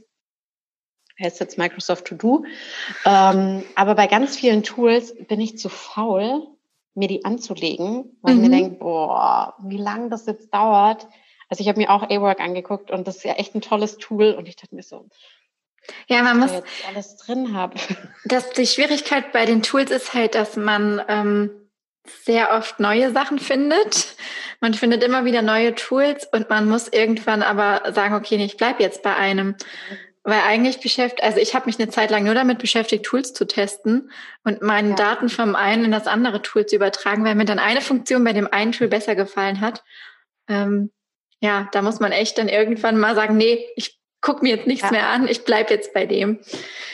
heißt 1.19 1.39
jetzt 1.39 1.57
Microsoft 1.57 2.05
To 2.05 2.15
Do. 2.15 2.45
Ähm, 3.05 3.63
aber 3.75 3.95
bei 3.95 4.07
ganz 4.07 4.35
vielen 4.35 4.63
Tools 4.63 5.13
bin 5.27 5.41
ich 5.41 5.57
zu 5.57 5.69
faul, 5.69 6.47
mir 6.95 7.07
die 7.07 7.25
anzulegen, 7.25 8.17
weil 8.21 8.35
mhm. 8.35 8.43
ich 8.43 8.49
mir 8.49 8.55
denke, 8.55 8.75
boah, 8.77 9.55
wie 9.63 9.77
lange 9.77 10.09
das 10.09 10.25
jetzt 10.25 10.53
dauert. 10.53 11.07
Also 11.49 11.61
ich 11.61 11.67
habe 11.67 11.79
mir 11.79 11.89
auch 11.89 12.03
A-Work 12.03 12.39
angeguckt 12.39 12.91
und 12.91 13.07
das 13.07 13.17
ist 13.17 13.23
ja 13.23 13.33
echt 13.33 13.55
ein 13.55 13.61
tolles 13.61 13.97
Tool 13.97 14.33
und 14.33 14.47
ich 14.47 14.55
dachte 14.55 14.75
mir 14.75 14.83
so, 14.83 15.07
ja, 16.07 16.23
man 16.23 16.39
muss 16.39 16.51
jetzt 16.51 16.67
alles 16.87 17.17
drin 17.17 17.55
habe. 17.55 17.75
Das, 18.25 18.51
die 18.51 18.65
Schwierigkeit 18.65 19.33
bei 19.33 19.45
den 19.45 19.61
Tools 19.63 19.91
ist 19.91 20.13
halt, 20.13 20.33
dass 20.33 20.55
man 20.55 21.01
ähm, 21.09 21.51
sehr 22.05 22.51
oft 22.51 22.79
neue 22.79 23.11
Sachen 23.11 23.39
findet. 23.39 24.15
Man 24.61 24.73
findet 24.73 25.03
immer 25.03 25.25
wieder 25.25 25.41
neue 25.41 25.75
Tools 25.75 26.27
und 26.31 26.49
man 26.49 26.67
muss 26.67 26.87
irgendwann 26.87 27.43
aber 27.43 27.91
sagen, 27.93 28.15
okay, 28.15 28.35
ich 28.43 28.57
bleib 28.57 28.79
jetzt 28.79 29.03
bei 29.03 29.15
einem. 29.15 29.55
Weil 30.25 30.39
eigentlich 30.39 30.79
beschäftigt, 30.79 31.21
also 31.21 31.39
ich 31.39 31.53
habe 31.53 31.65
mich 31.65 31.77
eine 31.77 31.89
Zeit 31.89 32.09
lang 32.09 32.23
nur 32.23 32.33
damit 32.33 32.59
beschäftigt, 32.59 33.05
Tools 33.05 33.33
zu 33.33 33.45
testen 33.45 34.09
und 34.45 34.61
meine 34.61 34.91
ja. 34.91 34.95
Daten 34.95 35.27
vom 35.27 35.55
einen 35.55 35.85
in 35.85 35.91
das 35.91 36.07
andere 36.07 36.41
Tool 36.41 36.65
zu 36.65 36.77
übertragen, 36.77 37.25
weil 37.25 37.35
mir 37.35 37.43
dann 37.43 37.59
eine 37.59 37.81
Funktion 37.81 38.23
bei 38.23 38.31
dem 38.31 38.47
einen 38.51 38.71
Tool 38.71 38.87
besser 38.87 39.15
gefallen 39.15 39.59
hat. 39.59 39.83
Ähm, 40.47 40.91
ja, 41.41 41.67
da 41.73 41.81
muss 41.81 41.99
man 41.99 42.13
echt 42.13 42.37
dann 42.37 42.47
irgendwann 42.47 42.97
mal 42.97 43.15
sagen, 43.15 43.35
nee, 43.35 43.65
ich 43.75 43.99
guck 44.21 44.41
mir 44.41 44.55
jetzt 44.55 44.67
nichts 44.67 44.85
ja. 44.85 44.91
mehr 44.91 45.09
an, 45.09 45.27
ich 45.27 45.43
bleib 45.43 45.69
jetzt 45.69 45.93
bei 45.93 46.05
dem. 46.05 46.39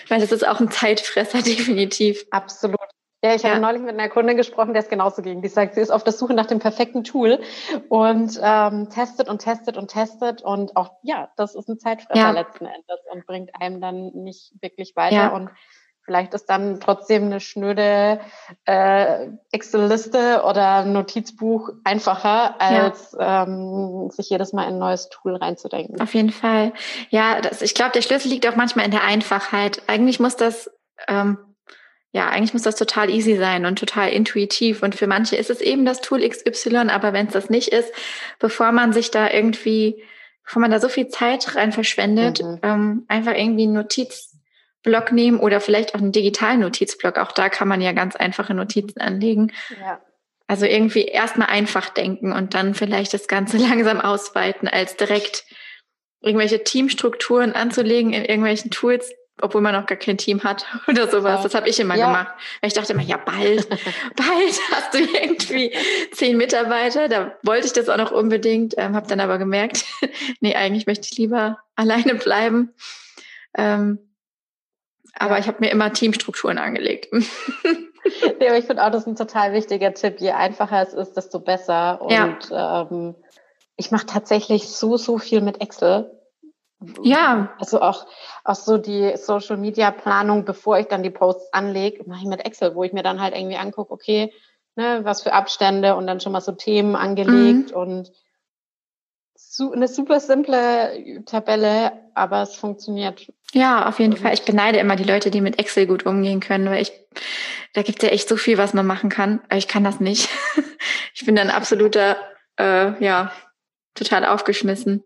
Weil 0.08 0.20
das 0.20 0.32
ist 0.32 0.48
auch 0.48 0.60
ein 0.60 0.72
Zeitfresser, 0.72 1.42
definitiv. 1.44 2.26
Absolut. 2.32 2.80
Ja, 3.22 3.36
ich 3.36 3.44
ja. 3.44 3.50
habe 3.50 3.60
neulich 3.60 3.82
mit 3.82 4.00
einer 4.00 4.10
Kundin 4.10 4.38
gesprochen, 4.38 4.74
der 4.74 4.82
es 4.84 4.90
genauso 4.90 5.22
ging. 5.22 5.42
Die 5.42 5.50
sagt, 5.50 5.76
sie 5.76 5.82
ist 5.82 5.92
auf 5.92 6.04
der 6.04 6.14
Suche 6.14 6.34
nach 6.34 6.46
dem 6.46 6.60
perfekten 6.60 7.04
Tool 7.04 7.40
und 7.90 8.40
ähm, 8.42 8.90
testet 8.90 9.28
und 9.28 9.40
testet 9.40 9.78
und 9.78 9.92
testet 9.92 10.42
und 10.42 10.78
auch, 10.78 10.92
ja, 11.04 11.30
das 11.36 11.56
ist 11.56 11.68
ein 11.68 11.80
Zeitfresser 11.80 12.20
ja. 12.20 12.32
letzten 12.32 12.66
Endes 12.66 13.00
und 13.12 13.26
bringt 13.26 13.52
einem 13.60 13.82
dann 13.82 14.12
nicht 14.14 14.54
wirklich 14.62 14.96
weiter 14.96 15.16
ja. 15.16 15.28
und 15.30 15.50
vielleicht 16.06 16.34
ist 16.34 16.46
dann 16.46 16.80
trotzdem 16.80 17.26
eine 17.26 17.40
schnöde 17.40 18.20
äh, 18.66 19.28
Excel-Liste 19.52 20.44
oder 20.44 20.86
Notizbuch 20.86 21.70
einfacher, 21.84 22.60
als 22.60 23.16
ähm, 23.20 24.10
sich 24.10 24.30
jedes 24.30 24.52
Mal 24.54 24.64
in 24.64 24.76
ein 24.76 24.80
neues 24.80 25.10
Tool 25.10 25.36
reinzudenken. 25.36 26.02
Auf 26.02 26.16
jeden 26.16 26.32
Fall. 26.32 26.74
Ja, 27.10 27.42
das, 27.42 27.62
ich 27.62 27.76
glaube, 27.76 27.92
der 27.92 28.02
Schlüssel 28.02 28.30
liegt 28.30 28.48
auch 28.48 28.56
manchmal 28.56 28.86
in 28.86 28.92
der 28.92 29.04
Einfachheit. 29.04 29.84
Eigentlich 29.86 30.20
muss 30.20 30.36
das 30.36 30.72
ähm, 31.08 31.38
ja, 32.12 32.30
eigentlich 32.30 32.54
muss 32.54 32.64
das 32.64 32.76
total 32.76 33.10
easy 33.10 33.38
sein 33.38 33.66
und 33.66 33.78
total 33.78 34.10
intuitiv. 34.10 34.82
Und 34.82 34.96
für 34.96 35.08
manche 35.08 35.36
ist 35.36 35.50
es 35.50 35.62
eben 35.62 35.86
das 35.86 36.02
Tool 36.02 36.28
XY, 36.28 36.90
aber 36.90 37.14
wenn 37.14 37.28
es 37.28 37.34
das 37.34 37.50
nicht 37.50 37.68
ist, 37.70 37.94
bevor 38.40 38.72
man 38.72 38.94
sich 38.94 39.12
da 39.12 39.30
irgendwie 39.30 40.02
bevor 40.50 40.62
man 40.62 40.72
da 40.72 40.80
so 40.80 40.90
viel 40.90 41.10
Zeit 41.10 41.56
rein 41.56 41.72
verschwendet, 41.72 42.42
mhm. 42.42 42.60
ähm, 42.64 43.06
einfach 43.08 43.36
irgendwie 43.36 43.66
einen 43.66 43.74
Notizblock 43.74 45.12
nehmen 45.12 45.40
oder 45.40 45.62
vielleicht 45.62 45.94
auch 45.94 46.00
einen 46.00 46.12
digitalen 46.12 46.62
Notizblock. 46.62 47.20
Auch 47.20 47.32
da 47.34 47.50
kann 47.50 47.68
man 47.68 47.82
ja 47.82 47.92
ganz 47.92 48.16
einfache 48.16 48.56
Notizen 48.56 49.00
anlegen. 49.00 49.52
Ja. 49.80 50.02
Also 50.48 50.66
irgendwie 50.66 51.04
erstmal 51.04 51.50
einfach 51.50 51.90
denken 51.90 52.32
und 52.32 52.56
dann 52.56 52.74
vielleicht 52.74 53.14
das 53.14 53.28
Ganze 53.28 53.58
langsam 53.70 54.02
ausweiten, 54.02 54.68
als 54.68 54.98
direkt 54.98 55.46
irgendwelche 56.20 56.64
Teamstrukturen 56.64 57.54
anzulegen 57.54 58.12
in 58.12 58.26
irgendwelchen 58.26 58.72
Tools, 58.72 59.14
obwohl 59.42 59.62
man 59.62 59.74
noch 59.74 59.86
gar 59.86 59.98
kein 59.98 60.18
Team 60.18 60.44
hat 60.44 60.66
oder 60.88 61.08
sowas. 61.10 61.44
Das 61.44 61.56
habe 61.56 61.70
ich 61.70 61.80
immer 61.80 61.96
ja. 61.96 62.08
gemacht. 62.08 62.34
Ich 62.62 62.74
dachte 62.74 62.94
immer, 62.94 63.04
ja, 63.04 63.18
bald, 63.18 63.70
bald 63.70 64.60
hast 64.72 64.94
du 64.94 65.00
irgendwie 65.00 65.74
zehn 66.12 66.38
Mitarbeiter. 66.38 67.08
Da 67.08 67.38
wollte 67.44 67.68
ich 67.68 67.74
das 67.74 67.90
auch 67.90 67.98
noch 67.98 68.12
unbedingt, 68.12 68.76
ähm, 68.78 68.96
habe 68.96 69.08
dann 69.08 69.20
aber 69.20 69.38
gemerkt, 69.38 69.86
nee, 70.40 70.56
eigentlich 70.56 70.88
möchte 70.88 71.08
ich 71.12 71.18
lieber 71.18 71.60
alleine 71.76 72.16
bleiben. 72.16 72.74
Ähm, 73.58 74.00
aber 75.16 75.36
ja. 75.36 75.40
ich 75.40 75.48
habe 75.48 75.58
mir 75.60 75.72
immer 75.72 75.92
Teamstrukturen 75.92 76.58
angelegt. 76.58 77.10
ja, 78.40 78.48
aber 78.48 78.58
ich 78.58 78.66
finde 78.66 78.84
auch, 78.84 78.92
das 78.92 79.02
ist 79.02 79.08
ein 79.08 79.16
total 79.16 79.54
wichtiger 79.54 79.94
Tipp. 79.94 80.20
Je 80.20 80.32
einfacher 80.32 80.82
es 80.82 80.94
ist, 80.94 81.14
desto 81.14 81.40
besser. 81.40 82.02
Und 82.02 82.50
ja. 82.50 82.88
ähm, 82.90 83.16
ich 83.76 83.92
mache 83.92 84.06
tatsächlich 84.06 84.70
so, 84.70 84.98
so 84.98 85.18
viel 85.18 85.42
mit 85.42 85.62
Excel. 85.62 86.19
Ja. 87.04 87.54
Also 87.60 87.82
auch, 87.82 88.08
auch 88.44 88.56
so 88.56 88.78
die 88.78 89.16
Social 89.18 89.58
Media 89.58 89.92
Planung, 89.92 90.46
bevor 90.46 90.80
ich 90.80 90.88
dann 90.88 91.04
die 91.04 91.10
Posts 91.10 91.54
anlege, 91.54 92.04
mache 92.08 92.22
ich 92.22 92.28
mit 92.28 92.46
Excel, 92.46 92.76
wo 92.76 92.84
ich 92.84 92.94
mir 92.94 93.04
dann 93.04 93.22
halt 93.22 93.36
irgendwie 93.36 93.58
angucke, 93.58 93.92
okay, 93.92 94.34
ne, 94.76 95.02
was 95.04 95.22
für 95.22 95.34
Abstände 95.34 95.96
und 95.96 96.08
dann 96.08 96.20
schon 96.20 96.32
mal 96.32 96.42
so 96.42 96.54
Themen 96.54 96.96
angelegt 96.96 97.72
mhm. 97.72 97.78
und 97.78 98.12
su 99.36 99.72
eine 99.72 99.88
super 99.88 100.20
simple 100.20 101.24
Tabelle, 101.26 101.92
aber 102.14 102.44
es 102.44 102.56
funktioniert. 102.56 103.32
Ja, 103.54 103.88
auf 103.88 104.00
jeden 104.00 104.16
Fall. 104.16 104.34
Ich 104.34 104.44
beneide 104.44 104.80
immer 104.80 104.96
die 104.96 105.04
Leute, 105.04 105.32
die 105.32 105.42
mit 105.42 105.60
Excel 105.60 105.88
gut 105.88 106.06
umgehen 106.06 106.40
können, 106.40 106.70
weil 106.70 106.82
ich, 106.82 106.92
da 107.74 107.82
gibt 107.82 108.02
es 108.02 108.08
ja 108.08 108.14
echt 108.14 108.30
so 108.30 108.38
viel, 108.38 108.58
was 108.58 108.74
man 108.74 108.86
machen 108.86 109.10
kann. 109.10 109.42
Aber 109.50 109.58
ich 109.58 109.68
kann 109.68 109.84
das 109.84 110.00
nicht. 110.00 110.30
ich 111.14 111.26
bin 111.26 111.36
dann 111.36 111.50
absoluter, 111.50 112.18
äh, 112.58 113.04
ja, 113.04 113.32
total 113.96 114.26
aufgeschmissen. 114.26 115.04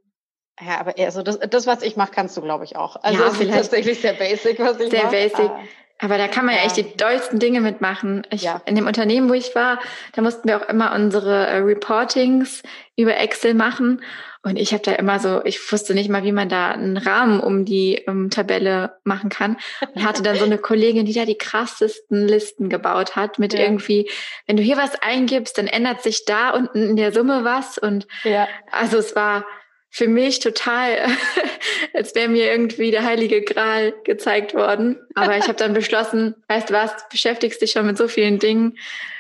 Ja, 0.62 0.80
aber 0.80 0.94
also 1.00 1.24
das, 1.24 1.40
das 1.40 1.68
was 1.68 1.82
ich 1.82 1.96
mache, 1.96 2.12
kannst 2.14 2.38
du, 2.38 2.42
glaube 2.42 2.64
ich, 2.64 2.76
auch. 2.76 2.98
Also 3.02 3.22
ja, 3.22 3.28
es 3.30 3.40
ist 3.40 3.52
tatsächlich 3.52 4.00
sehr 4.00 4.14
basic, 4.14 4.60
was 4.60 4.80
ich 4.80 4.92
Sehr 4.92 5.04
mach. 5.04 5.12
basic. 5.12 5.50
Ah. 5.50 5.64
Aber 6.00 6.18
da 6.18 6.28
kann 6.28 6.46
man 6.46 6.56
ja 6.56 6.64
echt 6.64 6.76
die 6.76 6.98
dollsten 6.98 7.40
Dinge 7.40 7.62
mitmachen. 7.62 8.28
Ich, 8.30 8.42
ja. 8.42 8.62
In 8.66 8.76
dem 8.76 8.88
Unternehmen, 8.88 9.30
wo 9.30 9.34
ich 9.34 9.56
war, 9.56 9.80
da 10.14 10.22
mussten 10.22 10.50
wir 10.50 10.58
auch 10.58 10.68
immer 10.68 10.94
unsere 10.94 11.48
äh, 11.48 11.58
Reportings 11.60 12.62
über 12.98 13.18
Excel 13.18 13.54
machen. 13.54 14.02
Und 14.42 14.58
ich 14.58 14.74
habe 14.74 14.84
da 14.84 14.92
immer 14.94 15.20
so, 15.20 15.42
ich 15.46 15.72
wusste 15.72 15.94
nicht 15.94 16.10
mal, 16.10 16.26
wie 16.26 16.34
man 16.34 16.50
da 16.50 16.72
einen 16.72 16.98
Rahmen 16.98 17.40
um 17.40 17.64
die 17.64 18.04
um, 18.06 18.30
Tabelle 18.30 18.98
machen 19.06 19.30
kann. 19.30 19.56
Und 19.96 20.04
hatte 20.04 20.24
dann 20.24 20.36
so 20.36 20.44
eine 20.44 20.58
Kollegin, 20.58 21.06
die 21.06 21.14
da 21.14 21.24
die 21.24 21.38
krassesten 21.38 22.28
Listen 22.28 22.68
gebaut 22.68 23.16
hat, 23.16 23.40
mit 23.40 23.54
ja. 23.54 23.62
irgendwie, 23.62 24.10
wenn 24.46 24.58
du 24.58 24.64
hier 24.64 24.76
was 24.76 25.02
eingibst, 25.02 25.58
dann 25.58 25.68
ändert 25.68 26.04
sich 26.04 26.26
da 26.26 26.50
unten 26.50 26.90
in 26.90 26.96
der 26.98 27.14
Summe 27.14 27.46
was. 27.46 27.78
Und 27.78 28.08
ja. 28.26 28.50
also 28.72 28.98
es 28.98 29.16
war 29.16 29.46
für 29.94 30.08
mich 30.08 30.40
total, 30.40 31.06
als 31.94 32.16
wäre 32.16 32.28
mir 32.28 32.52
irgendwie 32.52 32.90
der 32.90 33.04
heilige 33.04 33.44
Gral 33.44 33.94
gezeigt 34.04 34.56
worden. 34.56 35.00
Aber 35.14 35.38
ich 35.38 35.44
habe 35.44 35.54
dann 35.54 35.74
beschlossen, 35.74 36.34
weißt 36.48 36.72
du 36.72 36.74
was, 36.74 37.08
beschäftigst 37.10 37.62
dich 37.62 37.74
schon 37.74 37.86
mit 37.86 37.96
so 37.96 38.08
vielen 38.08 38.40
Dingen, 38.40 38.76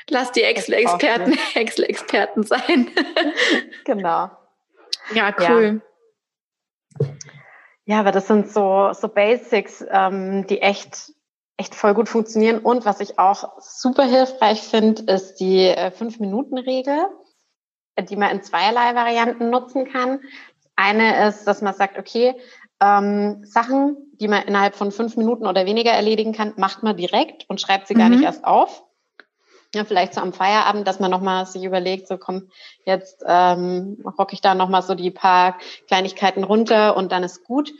lass 0.09 0.31
die 0.31 0.41
Excel-Experten 0.41 1.37
Excel-Experten 1.53 2.41
sein. 2.41 2.89
genau. 3.85 4.31
Ja, 5.13 5.35
cool. 5.47 5.81
Ja. 6.99 7.07
ja, 7.85 7.99
aber 7.99 8.11
das 8.11 8.25
sind 8.25 8.49
so, 8.49 8.93
so 8.93 9.09
Basics, 9.09 9.85
ähm, 9.91 10.47
die 10.47 10.59
echt, 10.63 11.11
echt 11.55 11.75
voll 11.75 11.93
gut 11.93 12.09
funktionieren. 12.09 12.57
Und 12.57 12.83
was 12.83 12.99
ich 12.99 13.19
auch 13.19 13.61
super 13.61 14.05
hilfreich 14.05 14.61
finde, 14.63 15.03
ist 15.13 15.35
die 15.35 15.67
äh, 15.67 15.91
Fünf-Minuten-Regel, 15.91 17.05
die 18.09 18.15
man 18.15 18.31
in 18.31 18.41
zweierlei 18.41 18.95
Varianten 18.95 19.51
nutzen 19.51 19.85
kann. 19.85 20.19
Eine 20.75 21.27
ist, 21.27 21.45
dass 21.45 21.61
man 21.61 21.73
sagt, 21.73 21.97
okay, 21.97 22.35
ähm, 22.81 23.43
Sachen, 23.45 23.97
die 24.19 24.27
man 24.27 24.43
innerhalb 24.43 24.75
von 24.75 24.91
fünf 24.91 25.15
Minuten 25.17 25.45
oder 25.45 25.65
weniger 25.65 25.91
erledigen 25.91 26.33
kann, 26.33 26.53
macht 26.57 26.83
man 26.83 26.97
direkt 26.97 27.49
und 27.49 27.61
schreibt 27.61 27.87
sie 27.87 27.95
mhm. 27.95 27.99
gar 27.99 28.09
nicht 28.09 28.23
erst 28.23 28.45
auf 28.45 28.83
ja, 29.75 29.83
vielleicht 29.85 30.13
so 30.13 30.21
am 30.21 30.33
Feierabend, 30.33 30.87
dass 30.87 30.99
man 30.99 31.09
nochmal 31.09 31.45
sich 31.45 31.63
überlegt, 31.63 32.07
so 32.07 32.17
komm, 32.17 32.49
jetzt 32.85 33.23
ähm, 33.25 33.97
rocke 34.17 34.33
ich 34.33 34.41
da 34.41 34.53
nochmal 34.53 34.83
so 34.83 34.93
die 34.93 35.11
paar 35.11 35.57
Kleinigkeiten 35.87 36.43
runter 36.43 36.95
und 36.95 37.11
dann 37.11 37.23
ist 37.23 37.43
gut. 37.43 37.73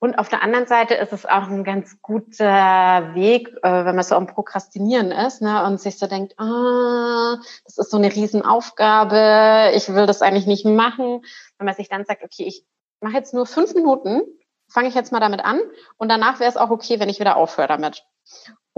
Und 0.00 0.18
auf 0.18 0.28
der 0.28 0.42
anderen 0.42 0.66
Seite 0.66 0.94
ist 0.94 1.12
es 1.12 1.26
auch 1.26 1.48
ein 1.48 1.64
ganz 1.64 2.00
guter 2.02 3.14
Weg, 3.14 3.48
äh, 3.62 3.84
wenn 3.84 3.96
man 3.96 4.04
so 4.04 4.14
am 4.14 4.28
Prokrastinieren 4.28 5.10
ist 5.10 5.42
ne, 5.42 5.64
und 5.64 5.80
sich 5.80 5.98
so 5.98 6.06
denkt, 6.06 6.38
ah, 6.38 7.36
das 7.64 7.78
ist 7.78 7.90
so 7.90 7.96
eine 7.96 8.14
Riesenaufgabe, 8.14 9.72
ich 9.74 9.92
will 9.92 10.06
das 10.06 10.22
eigentlich 10.22 10.46
nicht 10.46 10.64
machen. 10.64 11.22
Wenn 11.58 11.64
man 11.64 11.74
sich 11.74 11.88
dann 11.88 12.04
sagt, 12.04 12.22
okay, 12.22 12.44
ich 12.44 12.64
mache 13.00 13.14
jetzt 13.14 13.34
nur 13.34 13.44
fünf 13.44 13.74
Minuten, 13.74 14.22
fange 14.68 14.88
ich 14.88 14.94
jetzt 14.94 15.10
mal 15.10 15.20
damit 15.20 15.44
an 15.44 15.60
und 15.96 16.08
danach 16.08 16.38
wäre 16.38 16.50
es 16.50 16.56
auch 16.56 16.70
okay, 16.70 17.00
wenn 17.00 17.08
ich 17.08 17.18
wieder 17.18 17.36
aufhöre 17.36 17.68
damit. 17.68 18.04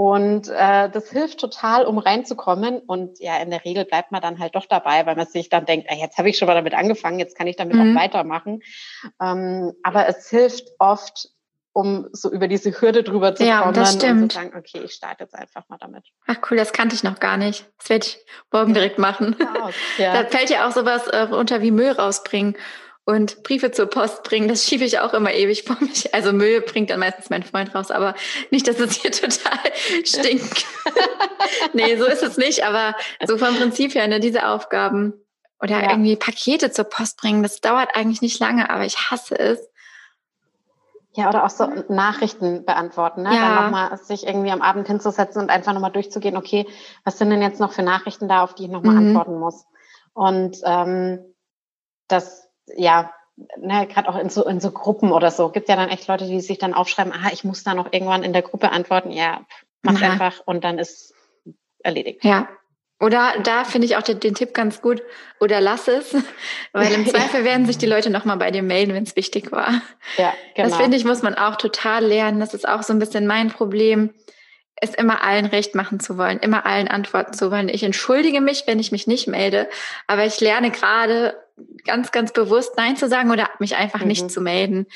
Und 0.01 0.49
äh, 0.49 0.89
das 0.89 1.11
hilft 1.11 1.41
total, 1.41 1.85
um 1.85 1.99
reinzukommen. 1.99 2.79
Und 2.79 3.21
ja, 3.21 3.37
in 3.37 3.51
der 3.51 3.67
Regel 3.67 3.85
bleibt 3.85 4.13
man 4.13 4.23
dann 4.23 4.39
halt 4.39 4.55
doch 4.55 4.65
dabei, 4.65 5.05
weil 5.05 5.15
man 5.15 5.27
sich 5.27 5.51
dann 5.51 5.67
denkt, 5.67 5.89
ey, 5.91 5.99
jetzt 6.01 6.17
habe 6.17 6.31
ich 6.31 6.39
schon 6.39 6.49
mal 6.49 6.55
damit 6.55 6.73
angefangen, 6.73 7.19
jetzt 7.19 7.37
kann 7.37 7.47
ich 7.47 7.57
damit 7.57 7.77
mhm. 7.77 7.95
auch 7.95 8.01
weitermachen. 8.01 8.63
Ähm, 9.21 9.75
aber 9.83 10.09
es 10.09 10.31
hilft 10.31 10.69
oft, 10.79 11.29
um 11.75 12.09
so 12.13 12.33
über 12.33 12.49
diese 12.49 12.81
Hürde 12.81 13.03
drüber 13.03 13.35
zu 13.35 13.45
ja, 13.45 13.61
kommen 13.61 13.75
das 13.75 13.93
stimmt. 13.93 14.23
und 14.23 14.33
zu 14.33 14.39
sagen, 14.39 14.55
okay, 14.57 14.81
ich 14.83 14.93
starte 14.93 15.25
jetzt 15.25 15.35
einfach 15.35 15.69
mal 15.69 15.77
damit. 15.79 16.07
Ach 16.27 16.39
cool, 16.51 16.57
das 16.57 16.73
kannte 16.73 16.95
ich 16.95 17.03
noch 17.03 17.21
gar 17.21 17.37
nicht. 17.37 17.71
Das 17.77 17.91
werde 17.91 18.07
ich 18.07 18.25
morgen 18.51 18.73
direkt 18.73 18.99
machen. 18.99 19.37
Ja. 19.99 20.15
Da 20.23 20.25
fällt 20.25 20.49
ja 20.49 20.67
auch 20.67 20.73
sowas 20.73 21.09
äh, 21.09 21.27
unter 21.31 21.61
wie 21.61 21.73
Müll 21.73 21.93
rausbringen 21.93 22.57
und 23.11 23.43
Briefe 23.43 23.71
zur 23.71 23.87
Post 23.87 24.23
bringen, 24.23 24.49
das 24.49 24.65
schiebe 24.65 24.85
ich 24.85 25.01
auch 25.01 25.13
immer 25.13 25.33
ewig 25.33 25.65
vor 25.65 25.77
mich. 25.81 26.15
Also 26.15 26.33
Müll 26.33 26.61
bringt 26.61 26.91
dann 26.91 27.01
meistens 27.01 27.31
mein 27.31 27.43
Freund 27.43 27.75
raus, 27.75 27.91
aber 27.91 28.15
nicht, 28.51 28.67
dass 28.67 28.79
es 28.79 28.95
hier 28.95 29.13
total 29.13 29.59
stinkt. 30.05 30.65
nee, 31.73 31.97
so 31.97 32.07
ist 32.07 32.23
es 32.23 32.37
nicht, 32.37 32.65
aber 32.65 32.95
so 33.27 33.37
vom 33.37 33.57
Prinzip 33.57 33.95
her, 33.95 34.07
ne, 34.09 34.21
diese 34.21 34.47
Aufgaben 34.47 35.15
oder 35.61 35.83
ja. 35.83 35.91
irgendwie 35.91 36.17
Pakete 36.17 36.71
zur 36.71 36.85
Post 36.85 37.19
bringen, 37.19 37.43
das 37.43 37.61
dauert 37.61 37.95
eigentlich 37.95 38.23
nicht 38.23 38.41
lange, 38.41 38.71
aber 38.71 38.85
ich 38.85 39.11
hasse 39.11 39.39
es. 39.39 39.61
Ja, 41.13 41.29
oder 41.29 41.45
auch 41.45 41.51
so 41.51 41.67
Nachrichten 41.89 42.65
beantworten, 42.65 43.23
ne? 43.23 43.35
Ja. 43.35 43.57
Dann 43.57 43.65
nochmal 43.65 43.99
sich 43.99 44.27
irgendwie 44.27 44.53
am 44.53 44.63
Abend 44.63 44.87
hinzusetzen 44.87 45.43
und 45.43 45.51
einfach 45.51 45.73
nochmal 45.73 45.91
durchzugehen, 45.91 46.37
okay, 46.37 46.69
was 47.05 47.19
sind 47.19 47.31
denn 47.31 47.43
jetzt 47.43 47.59
noch 47.59 47.73
für 47.73 47.83
Nachrichten 47.83 48.29
da, 48.29 48.43
auf 48.45 48.55
die 48.55 48.65
ich 48.65 48.71
nochmal 48.71 48.95
mhm. 48.95 49.09
antworten 49.09 49.39
muss? 49.39 49.67
Und 50.13 50.59
ähm, 50.65 51.19
das 52.07 52.50
ja, 52.77 53.13
ne, 53.57 53.87
gerade 53.87 54.09
auch 54.09 54.17
in 54.17 54.31
so, 54.31 54.47
in 54.47 54.61
so 54.61 54.71
Gruppen 54.71 55.13
oder 55.13 55.31
so, 55.31 55.51
gibt 55.51 55.69
ja 55.69 55.77
dann 55.77 55.89
echt 55.89 56.09
Leute, 56.09 56.27
die 56.27 56.41
sich 56.41 56.59
dann 56.59 56.75
aufschreiben, 56.75 57.13
ah, 57.13 57.31
ich 57.33 57.45
muss 57.45 57.65
da 57.65 57.75
noch 57.75 57.93
irgendwann 57.93 58.23
in 58.23 58.33
der 58.33 58.43
Gruppe 58.43 58.71
antworten. 58.71 59.11
Ja, 59.11 59.45
mach 59.83 60.01
ja. 60.01 60.11
einfach 60.11 60.43
und 60.45 60.65
dann 60.65 60.79
ist 60.79 61.15
erledigt. 61.83 62.25
Ja. 62.25 62.49
Oder 63.03 63.33
da 63.43 63.65
finde 63.65 63.87
ich 63.87 63.97
auch 63.97 64.03
den, 64.03 64.21
den, 64.21 64.35
Tipp 64.35 64.53
ganz 64.53 64.83
gut, 64.83 65.03
oder 65.41 65.63
lass 65.63 65.89
es, 65.89 66.15
weil 66.73 66.93
im 66.93 67.07
Zweifel 67.09 67.45
werden 67.45 67.65
sich 67.65 67.79
die 67.79 67.87
Leute 67.87 68.11
nochmal 68.11 68.37
bei 68.37 68.51
dir 68.51 68.63
melden, 68.63 68.93
wenn 68.93 69.05
es 69.05 69.17
wichtig 69.17 69.53
war. 69.53 69.81
Ja, 70.19 70.35
genau. 70.55 70.69
Das 70.69 70.77
finde 70.77 70.97
ich, 70.99 71.05
muss 71.05 71.23
man 71.23 71.35
auch 71.35 71.57
total 71.57 72.05
lernen. 72.05 72.41
Das 72.41 72.53
ist 72.53 72.69
auch 72.69 72.83
so 72.83 72.93
ein 72.93 72.99
bisschen 72.99 73.27
mein 73.27 73.49
Problem 73.49 74.13
es 74.81 74.95
immer 74.95 75.23
allen 75.23 75.47
recht 75.47 75.75
machen 75.75 76.01
zu 76.01 76.17
wollen, 76.17 76.39
immer 76.39 76.65
allen 76.65 76.89
antworten 76.89 77.35
zu 77.35 77.51
wollen. 77.51 77.69
Ich 77.69 77.83
entschuldige 77.83 78.41
mich, 78.41 78.65
wenn 78.67 78.79
ich 78.79 78.93
mich 78.93 79.07
nicht 79.07 79.29
melde, 79.29 79.69
aber 80.07 80.25
ich 80.25 80.41
lerne 80.41 80.71
gerade 80.71 81.37
ganz, 81.85 82.13
ganz 82.13 82.33
bewusst 82.33 82.75
Nein 82.77 82.97
zu 82.97 83.09
sagen 83.09 83.31
oder 83.31 83.51
mich 83.59 83.77
einfach 83.77 84.01
mhm. 84.01 84.09
nicht 84.09 84.31
zu 84.31 84.41
melden. 84.41 84.87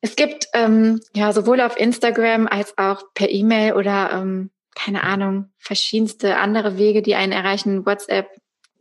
Es 0.00 0.16
gibt 0.16 0.48
ähm, 0.52 1.00
ja 1.14 1.32
sowohl 1.32 1.60
auf 1.60 1.78
Instagram 1.78 2.46
als 2.46 2.76
auch 2.76 3.02
per 3.14 3.30
E-Mail 3.30 3.72
oder 3.72 4.10
ähm, 4.12 4.50
keine 4.74 5.02
Ahnung, 5.04 5.50
verschiedenste 5.58 6.36
andere 6.36 6.76
Wege, 6.78 7.00
die 7.00 7.14
einen 7.14 7.32
erreichen, 7.32 7.86
WhatsApp, 7.86 8.28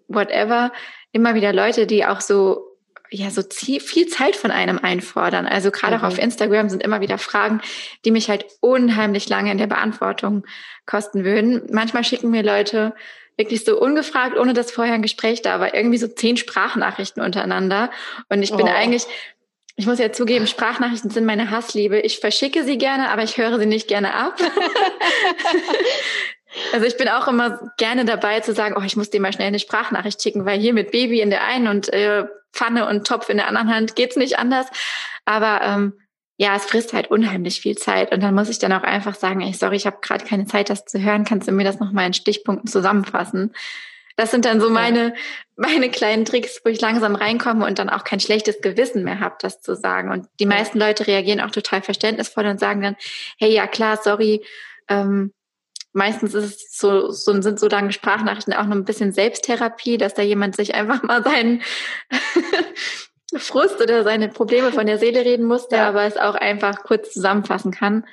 whatever, 0.08 0.72
immer 1.12 1.36
wieder 1.36 1.54
Leute, 1.54 1.88
die 1.88 2.06
auch 2.06 2.20
so 2.20 2.74
ja 3.10 3.30
so 3.30 3.44
viel 3.44 4.08
Zeit 4.08 4.36
von 4.36 4.50
einem 4.52 4.80
einfordern. 4.80 5.46
Also 5.46 5.72
gerade 5.72 5.98
mhm. 5.98 6.04
auch 6.04 6.08
auf 6.08 6.18
mhm. 6.18 6.24
Instagram 6.24 6.70
sind 6.70 6.84
immer 6.84 7.00
wieder 7.00 7.18
Fragen, 7.18 7.62
die 8.06 8.12
mich 8.12 8.30
halt 8.30 8.46
unheimlich 8.60 9.30
lange 9.30 9.52
in 9.52 9.58
der 9.58 9.68
Beantwortung 9.68 10.46
kosten 10.86 11.24
würden. 11.24 11.62
Manchmal 11.72 12.04
schicken 12.04 12.32
mir 12.32 12.44
Leute 12.44 12.94
wirklich 13.38 13.64
so 13.64 13.80
ungefragt, 13.80 14.38
ohne 14.38 14.54
dass 14.54 14.72
vorher 14.72 14.94
ein 14.94 15.02
Gespräch 15.02 15.42
da 15.42 15.60
war, 15.60 15.74
irgendwie 15.74 15.98
so 15.98 16.08
zehn 16.08 16.38
Sprachnachrichten 16.38 17.24
untereinander. 17.24 17.92
Und 18.30 18.44
ich 18.44 18.52
bin 18.52 18.68
oh. 18.68 18.72
eigentlich, 18.72 19.06
ich 19.76 19.86
muss 19.86 20.00
ja 20.00 20.12
zugeben, 20.12 20.48
Sprachnachrichten 20.48 21.10
sind 21.10 21.26
meine 21.26 21.50
Hassliebe. 21.50 22.00
Ich 22.00 22.20
verschicke 22.20 22.64
sie 22.64 22.78
gerne, 22.78 23.10
aber 23.10 23.24
ich 23.24 23.38
höre 23.38 23.60
sie 23.60 23.66
nicht 23.66 23.88
gerne 23.88 24.14
ab. 24.14 24.40
Also 26.72 26.86
ich 26.86 26.98
bin 26.98 27.08
auch 27.08 27.28
immer 27.28 27.72
gerne 27.78 28.06
dabei 28.06 28.40
zu 28.40 28.54
sagen, 28.54 28.76
oh, 28.78 28.84
ich 28.84 28.96
muss 28.96 29.10
dir 29.10 29.20
mal 29.20 29.34
schnell 29.34 29.48
eine 29.48 29.60
Sprachnachricht 29.60 30.22
schicken, 30.22 30.46
weil 30.46 30.60
hier 30.60 30.74
mit 30.74 30.92
Baby 30.92 31.22
in 31.22 31.30
der 31.30 31.44
einen 31.44 31.68
und 31.68 31.92
äh, 31.92 32.26
Pfanne 32.52 32.88
und 32.88 33.08
Topf 33.08 33.30
in 33.30 33.38
der 33.38 33.48
anderen 33.48 33.74
Hand 33.74 33.96
geht's 33.96 34.16
nicht 34.16 34.38
anders. 34.38 34.68
Aber 35.26 35.62
ähm, 35.64 35.94
ja, 36.38 36.56
es 36.56 36.66
frisst 36.66 36.94
halt 36.94 37.12
unheimlich 37.12 37.62
viel 37.62 37.78
Zeit. 37.78 38.12
Und 38.12 38.24
dann 38.24 38.34
muss 38.34 38.50
ich 38.50 38.60
dann 38.60 38.74
auch 38.74 38.84
einfach 38.84 39.16
sagen, 39.16 39.42
ey, 39.42 39.54
sorry, 39.54 39.76
ich 39.76 39.86
habe 39.86 40.00
gerade 40.02 40.26
keine 40.26 40.46
Zeit, 40.46 40.70
das 40.70 40.86
zu 40.86 41.02
hören. 41.02 41.26
Kannst 41.26 41.48
du 41.48 41.52
mir 41.52 41.64
das 41.64 41.80
nochmal 41.80 42.08
in 42.08 42.14
Stichpunkten 42.14 42.68
zusammenfassen? 42.68 43.54
Das 44.16 44.32
sind 44.32 44.46
dann 44.46 44.62
so 44.62 44.70
meine, 44.70 45.14
meine 45.56 45.90
kleinen 45.90 46.26
Tricks, 46.26 46.62
wo 46.64 46.70
ich 46.70 46.82
langsam 46.82 47.16
reinkomme 47.16 47.66
und 47.66 47.80
dann 47.80 47.90
auch 47.90 48.04
kein 48.04 48.20
schlechtes 48.20 48.62
Gewissen 48.62 49.04
mehr 49.04 49.20
habe, 49.20 49.36
das 49.40 49.62
zu 49.62 49.76
sagen. 49.76 50.12
Und 50.12 50.28
die 50.40 50.46
meisten 50.46 50.80
Leute 50.80 51.08
reagieren 51.08 51.42
auch 51.42 51.52
total 51.52 51.82
verständnisvoll 51.82 52.46
und 52.46 52.60
sagen 52.60 52.82
dann, 52.82 52.96
hey, 53.40 53.52
ja 53.52 53.66
klar, 53.66 54.00
sorry, 54.02 54.46
ähm, 54.88 55.34
meistens 55.94 56.34
ist 56.34 56.46
es 56.46 56.78
so, 56.78 57.12
so 57.12 57.42
sind 57.42 57.60
so 57.60 57.68
lange 57.68 57.92
Sprachnachrichten 57.92 58.54
auch 58.54 58.66
noch 58.66 58.76
ein 58.76 58.86
bisschen 58.86 59.14
Selbsttherapie, 59.14 59.98
dass 59.98 60.14
da 60.14 60.22
jemand 60.22 60.56
sich 60.56 60.76
einfach 60.76 61.02
mal 61.04 61.24
seinen 61.24 61.62
Frust 63.40 63.82
oder 63.82 64.04
seine 64.04 64.30
Probleme 64.30 64.72
von 64.72 64.86
der 64.86 64.98
Seele 64.98 65.26
reden 65.26 65.46
musste, 65.46 65.78
ja. 65.78 65.90
aber 65.90 66.04
es 66.04 66.18
auch 66.18 66.36
einfach 66.36 66.84
kurz 66.84 67.14
zusammenfassen 67.14 67.72
kann, 67.72 68.06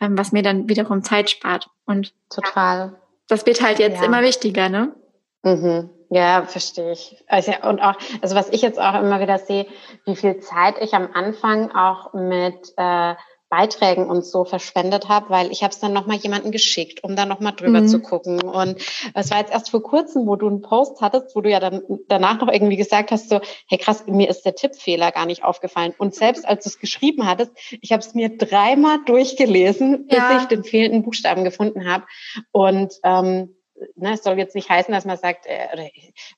ähm, 0.00 0.16
was 0.16 0.32
mir 0.32 0.42
dann 0.42 0.68
wiederum 0.68 1.02
Zeit 1.02 1.30
spart. 1.30 1.70
Und 1.86 2.12
total. 2.30 2.96
Das 3.28 3.46
wird 3.46 3.62
halt 3.62 3.78
jetzt 3.78 4.00
ja. 4.00 4.06
immer 4.06 4.22
wichtiger, 4.22 4.68
ne? 4.68 4.94
Mhm. 5.42 5.90
Ja, 6.10 6.44
verstehe 6.44 6.92
ich. 6.92 7.22
Also, 7.26 7.52
und 7.68 7.80
auch, 7.80 7.96
also 8.22 8.34
was 8.34 8.48
ich 8.50 8.62
jetzt 8.62 8.80
auch 8.80 8.94
immer 8.94 9.20
wieder 9.20 9.38
sehe, 9.38 9.66
wie 10.06 10.16
viel 10.16 10.38
Zeit 10.38 10.76
ich 10.80 10.94
am 10.94 11.10
Anfang 11.12 11.70
auch 11.72 12.14
mit 12.14 12.72
äh, 12.76 13.14
Beiträgen 13.50 14.06
und 14.10 14.26
so 14.26 14.44
verschwendet 14.44 15.08
habe, 15.08 15.30
weil 15.30 15.50
ich 15.50 15.62
habe 15.62 15.72
es 15.72 15.80
dann 15.80 15.92
nochmal 15.92 16.18
jemanden 16.18 16.50
geschickt, 16.50 17.02
um 17.02 17.16
da 17.16 17.24
nochmal 17.24 17.54
drüber 17.54 17.80
mhm. 17.80 17.88
zu 17.88 18.00
gucken. 18.00 18.42
Und 18.42 18.76
es 19.14 19.30
war 19.30 19.38
jetzt 19.38 19.52
erst 19.52 19.70
vor 19.70 19.82
kurzem, 19.82 20.26
wo 20.26 20.36
du 20.36 20.46
einen 20.46 20.60
Post 20.60 21.00
hattest, 21.00 21.34
wo 21.34 21.40
du 21.40 21.50
ja 21.50 21.58
dann 21.58 21.82
danach 22.08 22.40
noch 22.40 22.52
irgendwie 22.52 22.76
gesagt 22.76 23.10
hast, 23.10 23.30
so, 23.30 23.40
hey 23.66 23.78
krass, 23.78 24.04
mir 24.06 24.28
ist 24.28 24.42
der 24.42 24.54
Tippfehler 24.54 25.12
gar 25.12 25.26
nicht 25.26 25.44
aufgefallen. 25.44 25.94
Und 25.96 26.14
selbst 26.14 26.46
als 26.46 26.64
du 26.64 26.70
es 26.70 26.78
geschrieben 26.78 27.26
hattest, 27.26 27.52
ich 27.80 27.92
habe 27.92 28.00
es 28.00 28.14
mir 28.14 28.36
dreimal 28.36 28.98
durchgelesen, 29.06 30.06
bis 30.08 30.18
ja. 30.18 30.38
ich 30.38 30.44
den 30.46 30.64
fehlenden 30.64 31.02
Buchstaben 31.02 31.44
gefunden 31.44 31.90
habe. 31.90 32.04
Und 32.52 32.94
ähm, 33.02 33.54
ne, 33.96 34.14
es 34.14 34.22
soll 34.22 34.38
jetzt 34.38 34.54
nicht 34.54 34.68
heißen, 34.68 34.92
dass 34.92 35.04
man 35.04 35.16
sagt, 35.16 35.46
äh, 35.46 35.90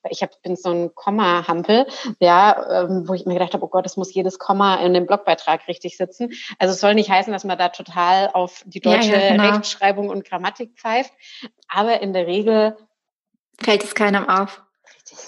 ich 0.09 0.23
hab, 0.23 0.41
bin 0.43 0.57
so 0.57 0.71
ein 0.71 0.95
Komma-Hampel, 0.95 1.87
ja, 2.19 2.85
ähm, 2.85 3.09
wo 3.09 3.15
ich 3.15 3.27
mir 3.27 3.35
gedacht 3.35 3.55
habe, 3.55 3.65
oh 3.65 3.69
Gott, 3.69 3.87
es 3.87 3.97
muss 3.97 4.13
jedes 4.13 4.39
Komma 4.39 4.77
in 4.77 4.95
dem 4.95 5.07
Blogbeitrag 5.07 5.67
richtig 5.69 5.97
sitzen. 5.97 6.33
Also 6.59 6.75
es 6.75 6.81
soll 6.81 6.95
nicht 6.95 7.11
heißen, 7.11 7.33
dass 7.33 7.45
man 7.45 7.59
da 7.59 7.69
total 7.69 8.31
auf 8.33 8.63
die 8.67 8.81
deutsche 8.81 9.13
ja, 9.13 9.19
ja, 9.19 9.33
genau. 9.33 9.51
Rechtschreibung 9.51 10.09
und 10.09 10.25
Grammatik 10.25 10.79
pfeift, 10.79 11.13
aber 11.69 12.01
in 12.01 12.13
der 12.13 12.27
Regel 12.27 12.77
fällt 13.63 13.85
es 13.85 13.95
keinem 13.95 14.29
auf. 14.29 14.63
Richtig. 14.95 15.19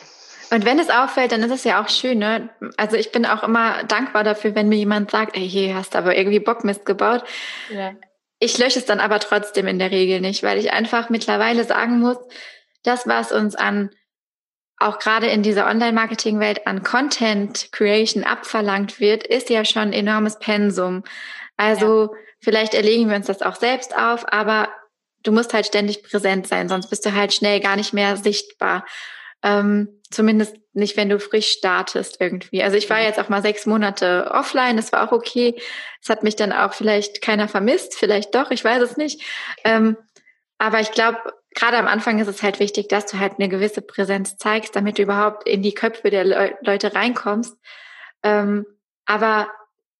Und 0.51 0.67
wenn 0.67 0.79
es 0.79 0.91
auffällt, 0.91 1.33
dann 1.33 1.43
ist 1.43 1.51
es 1.51 1.65
ja 1.65 1.83
auch 1.83 1.89
schön, 1.89 2.19
ne? 2.19 2.51
Also 2.77 2.97
ich 2.97 3.11
bin 3.11 3.25
auch 3.25 3.43
immer 3.43 3.85
dankbar 3.85 4.23
dafür, 4.23 4.55
wenn 4.55 4.69
mir 4.69 4.77
jemand 4.77 5.11
sagt, 5.11 5.35
ey, 5.35 5.49
hier 5.49 5.75
hast 5.75 5.95
du 5.95 5.99
aber 5.99 6.17
irgendwie 6.17 6.41
Bockmist 6.41 6.85
gebaut. 6.85 7.25
Ja. 7.71 7.93
Ich 8.43 8.59
lösche 8.59 8.81
es 8.81 8.87
dann 8.87 8.99
aber 8.99 9.21
trotzdem 9.21 9.69
in 9.69 9.79
der 9.79 9.93
Regel 9.93 10.21
nicht, 10.21 10.43
weil 10.43 10.59
ich 10.59 10.73
einfach 10.73 11.11
mittlerweile 11.11 11.63
sagen 11.63 12.01
muss, 12.01 12.17
das, 12.83 13.07
was 13.07 13.31
uns 13.31 13.55
an 13.55 13.91
auch 14.79 14.99
gerade 14.99 15.29
in 15.29 15.45
dieser 15.45 15.69
Online-Marketing-Welt 15.69 16.67
an 16.67 16.83
Content 16.83 17.69
Creation 17.71 18.25
abverlangt 18.25 18.99
wird, 18.99 19.25
ist 19.25 19.49
ja 19.49 19.65
schon 19.65 19.83
ein 19.83 19.93
enormes 19.93 20.41
Pensum. 20.41 21.05
Also 21.57 22.13
ja. 22.13 22.19
vielleicht 22.41 22.75
erlegen 22.75 23.09
wir 23.09 23.15
uns 23.15 23.27
das 23.27 23.43
auch 23.43 23.55
selbst 23.55 23.97
auf, 23.97 24.25
aber 24.33 24.71
du 25.23 25.31
musst 25.31 25.55
halt 25.55 25.67
ständig 25.67 26.03
präsent 26.03 26.49
sein, 26.49 26.69
sonst 26.69 26.91
bist 26.91 27.07
du 27.07 27.15
halt 27.15 27.33
schnell 27.33 27.61
gar 27.61 27.77
nicht 27.77 27.93
mehr 27.93 28.17
sichtbar. 28.17 28.85
Ähm, 29.43 30.01
zumindest 30.11 30.57
nicht, 30.73 30.97
wenn 30.97 31.09
du 31.09 31.19
frisch 31.19 31.51
startest 31.51 32.21
irgendwie. 32.21 32.63
Also 32.63 32.77
ich 32.77 32.89
war 32.89 33.01
jetzt 33.01 33.19
auch 33.19 33.29
mal 33.29 33.43
sechs 33.43 33.67
Monate 33.67 34.31
offline, 34.33 34.77
das 34.77 34.93
war 34.93 35.07
auch 35.07 35.13
okay. 35.13 35.61
Es 36.01 36.09
hat 36.09 36.23
mich 36.23 36.37
dann 36.37 36.53
auch 36.53 36.73
vielleicht 36.73 37.23
keiner 37.23 37.49
vermisst, 37.49 37.95
vielleicht 37.95 38.35
doch, 38.35 38.51
ich 38.51 38.65
weiß 38.65 38.83
es 38.83 38.97
nicht. 38.97 39.23
Ähm, 39.65 39.97
aber 40.59 40.81
ich 40.81 40.93
glaube, 40.93 41.19
gerade 41.55 41.77
am 41.77 41.87
Anfang 41.87 42.19
ist 42.21 42.29
es 42.29 42.43
halt 42.43 42.61
wichtig, 42.61 42.89
dass 42.89 43.07
du 43.07 43.19
halt 43.19 43.35
eine 43.39 43.49
gewisse 43.49 43.83
Präsenz 43.83 44.37
zeigst, 44.37 44.77
damit 44.77 44.99
du 44.99 45.03
überhaupt 45.03 45.47
in 45.49 45.63
die 45.63 45.75
Köpfe 45.75 46.11
der 46.11 46.25
Le 46.25 46.57
Leute 46.63 46.95
reinkommst. 46.95 47.57
Ähm, 48.23 48.65
aber 49.05 49.49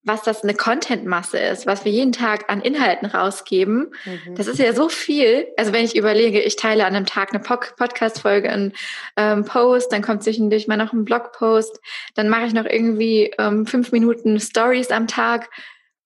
was 0.03 0.21
das 0.21 0.43
eine 0.43 0.53
Contentmasse 0.53 1.37
ist, 1.37 1.65
was 1.65 1.85
wir 1.85 1.91
jeden 1.91 2.11
Tag 2.11 2.51
an 2.51 2.61
Inhalten 2.61 3.07
rausgeben. 3.07 3.93
Mhm. 4.05 4.35
Das 4.35 4.47
ist 4.47 4.59
ja 4.59 4.73
so 4.73 4.89
viel. 4.89 5.47
Also 5.55 5.71
wenn 5.71 5.85
ich 5.85 5.95
überlege, 5.95 6.41
ich 6.41 6.57
teile 6.57 6.85
an 6.85 6.93
einem 6.93 7.05
Tag 7.05 7.33
eine 7.33 7.41
Podcast-Folge, 7.41 8.49
einen 8.49 8.73
ähm, 9.15 9.45
Post, 9.45 9.93
dann 9.93 10.01
kommt 10.01 10.23
zwischendurch 10.23 10.67
mal 10.67 10.75
noch 10.77 10.91
ein 10.91 11.05
Blogpost, 11.05 11.79
dann 12.15 12.27
mache 12.27 12.45
ich 12.45 12.53
noch 12.53 12.65
irgendwie 12.65 13.33
ähm, 13.39 13.65
fünf 13.65 13.93
Minuten 13.93 14.39
Stories 14.41 14.91
am 14.91 15.07
Tag. 15.07 15.49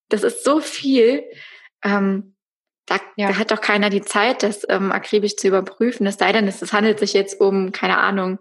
Das 0.09 0.23
ist 0.23 0.43
so 0.43 0.59
viel. 0.59 1.23
Ähm, 1.83 2.35
da, 2.85 2.97
ja. 3.15 3.29
da 3.29 3.37
hat 3.37 3.51
doch 3.51 3.61
keiner 3.61 3.89
die 3.89 4.03
Zeit, 4.03 4.43
das 4.43 4.61
ähm, 4.69 4.91
akribisch 4.91 5.35
zu 5.37 5.47
überprüfen. 5.47 6.05
Es 6.05 6.17
sei 6.17 6.31
denn, 6.31 6.47
es 6.47 6.71
handelt 6.71 6.99
sich 6.99 7.13
jetzt 7.13 7.41
um, 7.41 7.71
keine 7.71 7.97
Ahnung, 7.97 8.39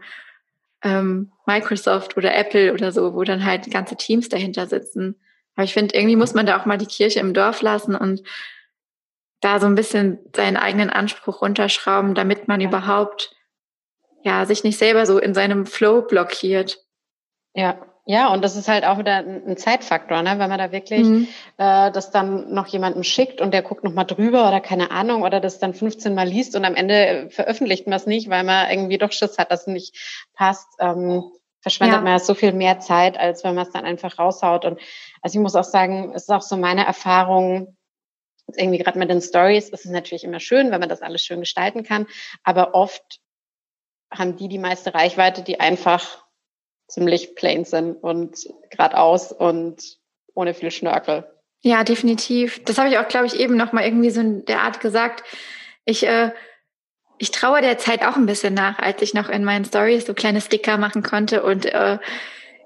ähm, 0.82 1.32
Microsoft 1.46 2.16
oder 2.18 2.34
Apple 2.34 2.74
oder 2.74 2.92
so, 2.92 3.14
wo 3.14 3.24
dann 3.24 3.44
halt 3.44 3.70
ganze 3.70 3.96
Teams 3.96 4.28
dahinter 4.28 4.66
sitzen. 4.66 5.16
Aber 5.56 5.64
ich 5.64 5.72
finde, 5.72 5.96
irgendwie 5.96 6.16
muss 6.16 6.34
man 6.34 6.46
da 6.46 6.60
auch 6.60 6.66
mal 6.66 6.78
die 6.78 6.86
Kirche 6.86 7.20
im 7.20 7.34
Dorf 7.34 7.62
lassen 7.62 7.96
und 7.96 8.22
da 9.40 9.58
so 9.58 9.66
ein 9.66 9.74
bisschen 9.74 10.18
seinen 10.34 10.56
eigenen 10.56 10.90
Anspruch 10.90 11.42
runterschrauben, 11.42 12.14
damit 12.14 12.48
man 12.48 12.60
überhaupt 12.60 13.34
ja 14.22 14.44
sich 14.44 14.64
nicht 14.64 14.78
selber 14.78 15.06
so 15.06 15.18
in 15.18 15.34
seinem 15.34 15.66
Flow 15.66 16.02
blockiert. 16.02 16.78
Ja, 17.54 17.78
ja, 18.08 18.32
und 18.32 18.44
das 18.44 18.54
ist 18.54 18.68
halt 18.68 18.84
auch 18.84 18.98
wieder 18.98 19.16
ein 19.16 19.56
Zeitfaktor, 19.56 20.22
ne? 20.22 20.38
wenn 20.38 20.48
man 20.48 20.58
da 20.58 20.70
wirklich 20.70 21.02
mhm. 21.02 21.26
äh, 21.58 21.90
das 21.90 22.12
dann 22.12 22.54
noch 22.54 22.68
jemandem 22.68 23.02
schickt 23.02 23.40
und 23.40 23.52
der 23.52 23.62
guckt 23.62 23.82
noch 23.82 23.94
mal 23.94 24.04
drüber 24.04 24.46
oder 24.46 24.60
keine 24.60 24.92
Ahnung 24.92 25.22
oder 25.22 25.40
das 25.40 25.58
dann 25.58 25.74
15 25.74 26.14
Mal 26.14 26.28
liest 26.28 26.54
und 26.54 26.64
am 26.64 26.76
Ende 26.76 27.26
veröffentlicht 27.30 27.88
man 27.88 27.96
es 27.96 28.06
nicht, 28.06 28.30
weil 28.30 28.44
man 28.44 28.70
irgendwie 28.70 28.98
doch 28.98 29.10
Schiss 29.10 29.38
hat, 29.38 29.50
dass 29.50 29.62
es 29.62 29.66
nicht 29.66 30.28
passt. 30.34 30.68
Ähm, 30.78 31.24
verschwendet 31.66 31.96
ja. 31.96 32.02
man 32.02 32.12
ja 32.12 32.18
so 32.20 32.34
viel 32.34 32.52
mehr 32.52 32.78
Zeit, 32.78 33.18
als 33.18 33.42
wenn 33.42 33.56
man 33.56 33.66
es 33.66 33.72
dann 33.72 33.84
einfach 33.84 34.20
raushaut. 34.20 34.64
Und 34.64 34.78
also 35.20 35.36
ich 35.36 35.42
muss 35.42 35.56
auch 35.56 35.64
sagen, 35.64 36.12
es 36.14 36.22
ist 36.22 36.30
auch 36.30 36.42
so 36.42 36.56
meine 36.56 36.86
Erfahrung, 36.86 37.76
irgendwie 38.54 38.78
gerade 38.78 39.00
mit 39.00 39.10
den 39.10 39.20
Stories 39.20 39.70
ist 39.70 39.84
es 39.84 39.90
natürlich 39.90 40.22
immer 40.22 40.38
schön, 40.38 40.70
wenn 40.70 40.78
man 40.78 40.88
das 40.88 41.02
alles 41.02 41.22
schön 41.22 41.40
gestalten 41.40 41.82
kann, 41.82 42.06
aber 42.44 42.76
oft 42.76 43.18
haben 44.12 44.36
die 44.36 44.46
die 44.46 44.60
meiste 44.60 44.94
Reichweite, 44.94 45.42
die 45.42 45.58
einfach 45.58 46.24
ziemlich 46.86 47.34
plain 47.34 47.64
sind 47.64 47.96
und 47.96 48.46
geradeaus 48.70 49.32
und 49.32 49.98
ohne 50.34 50.54
viel 50.54 50.70
Schnörkel. 50.70 51.28
Ja, 51.62 51.82
definitiv. 51.82 52.62
Das 52.64 52.78
habe 52.78 52.90
ich 52.90 52.98
auch, 52.98 53.08
glaube 53.08 53.26
ich, 53.26 53.40
eben 53.40 53.56
noch 53.56 53.72
mal 53.72 53.84
irgendwie 53.84 54.10
so 54.10 54.20
in 54.20 54.44
der 54.44 54.60
Art 54.60 54.78
gesagt. 54.78 55.24
Ich 55.84 56.06
äh, 56.06 56.30
ich 57.18 57.30
traue 57.30 57.60
der 57.60 57.78
Zeit 57.78 58.02
auch 58.02 58.16
ein 58.16 58.26
bisschen 58.26 58.54
nach, 58.54 58.78
als 58.78 59.02
ich 59.02 59.14
noch 59.14 59.28
in 59.28 59.44
meinen 59.44 59.64
Stories 59.64 60.06
so 60.06 60.14
kleine 60.14 60.40
Sticker 60.40 60.78
machen 60.78 61.02
konnte 61.02 61.42
und 61.42 61.66
äh, 61.66 61.98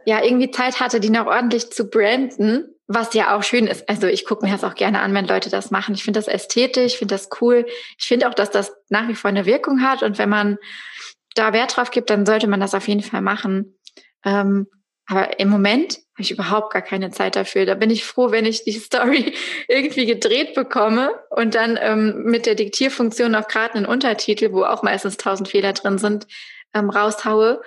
ja, 0.06 0.24
irgendwie 0.24 0.50
Zeit 0.50 0.80
hatte, 0.80 0.98
die 0.98 1.10
noch 1.10 1.26
ordentlich 1.26 1.70
zu 1.70 1.88
branden, 1.88 2.74
was 2.86 3.14
ja 3.14 3.36
auch 3.36 3.42
schön 3.42 3.66
ist. 3.66 3.88
Also 3.88 4.06
ich 4.06 4.24
gucke 4.24 4.44
mir 4.44 4.52
das 4.52 4.64
auch 4.64 4.74
gerne 4.74 5.00
an, 5.00 5.14
wenn 5.14 5.26
Leute 5.26 5.50
das 5.50 5.70
machen. 5.70 5.94
Ich 5.94 6.02
finde 6.02 6.18
das 6.18 6.26
ästhetisch, 6.26 6.96
finde 6.96 7.14
das 7.14 7.28
cool. 7.40 7.66
Ich 7.98 8.06
finde 8.06 8.28
auch, 8.28 8.34
dass 8.34 8.50
das 8.50 8.72
nach 8.88 9.06
wie 9.08 9.14
vor 9.14 9.28
eine 9.28 9.46
Wirkung 9.46 9.82
hat 9.82 10.02
und 10.02 10.18
wenn 10.18 10.28
man 10.28 10.58
da 11.34 11.52
Wert 11.52 11.76
drauf 11.76 11.90
gibt, 11.90 12.10
dann 12.10 12.26
sollte 12.26 12.48
man 12.48 12.60
das 12.60 12.74
auf 12.74 12.88
jeden 12.88 13.02
Fall 13.02 13.20
machen. 13.20 13.78
Ähm, 14.24 14.66
aber 15.10 15.40
im 15.40 15.48
Moment 15.48 15.94
habe 16.14 16.22
ich 16.22 16.30
überhaupt 16.30 16.72
gar 16.72 16.82
keine 16.82 17.10
Zeit 17.10 17.34
dafür. 17.34 17.66
Da 17.66 17.74
bin 17.74 17.90
ich 17.90 18.04
froh, 18.04 18.30
wenn 18.30 18.46
ich 18.46 18.62
die 18.62 18.72
Story 18.78 19.34
irgendwie 19.66 20.06
gedreht 20.06 20.54
bekomme 20.54 21.12
und 21.30 21.56
dann 21.56 21.76
ähm, 21.80 22.22
mit 22.24 22.46
der 22.46 22.54
Diktierfunktion 22.54 23.34
auch 23.34 23.48
gerade 23.48 23.74
einen 23.74 23.86
Untertitel, 23.86 24.52
wo 24.52 24.62
auch 24.62 24.84
meistens 24.84 25.16
tausend 25.16 25.48
Fehler 25.48 25.72
drin 25.72 25.98
sind, 25.98 26.28
ähm, 26.74 26.90
raushaue. 26.90 27.60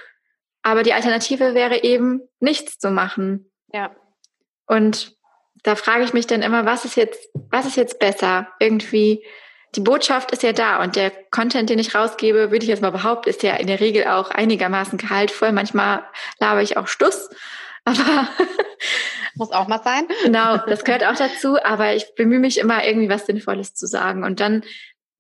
Aber 0.62 0.84
die 0.84 0.94
Alternative 0.94 1.54
wäre 1.54 1.84
eben, 1.84 2.22
nichts 2.40 2.80
zu 2.80 2.92
machen. 2.92 3.52
Ja. 3.74 3.94
Und 4.66 5.18
da 5.64 5.76
frage 5.76 6.06
ich 6.06 6.14
mich 6.14 6.28
dann 6.28 6.42
immer, 6.42 6.66
was 6.66 6.86
ist 6.86 6.96
jetzt, 6.96 7.30
was 7.50 7.66
ist 7.66 7.76
jetzt 7.76 8.00
besser? 8.00 8.48
Irgendwie, 8.60 9.26
die 9.76 9.82
Botschaft 9.82 10.32
ist 10.32 10.44
ja 10.44 10.54
da 10.54 10.82
und 10.84 10.96
der 10.96 11.12
Content, 11.32 11.70
den 11.70 11.80
ich 11.80 11.96
rausgebe, 11.96 12.52
würde 12.52 12.64
ich 12.64 12.70
jetzt 12.70 12.82
mal 12.82 12.92
behaupten, 12.92 13.30
ist 13.30 13.44
ja 13.44 13.56
in 13.56 13.68
der 13.68 13.80
Regel 13.80 14.06
auch 14.06 14.30
einigermaßen 14.30 14.98
gehaltvoll. 14.98 15.52
Manchmal 15.52 16.04
laber 16.40 16.62
ich 16.62 16.78
auch 16.78 16.88
Stuss. 16.88 17.30
Aber 17.86 18.30
muss 19.36 19.52
auch 19.52 19.68
mal 19.68 19.82
sein. 19.84 20.08
Genau, 20.24 20.58
das 20.58 20.84
gehört 20.86 21.04
auch 21.04 21.16
dazu. 21.16 21.58
Aber 21.62 21.96
ich 21.96 22.16
bemühe 22.16 22.40
mich 22.40 22.60
immer, 22.60 22.86
irgendwie 22.86 23.10
was 23.10 23.26
Sinnvolles 23.26 23.74
zu 23.74 23.88
sagen. 23.88 24.24
Und 24.24 24.40
dann 24.40 24.64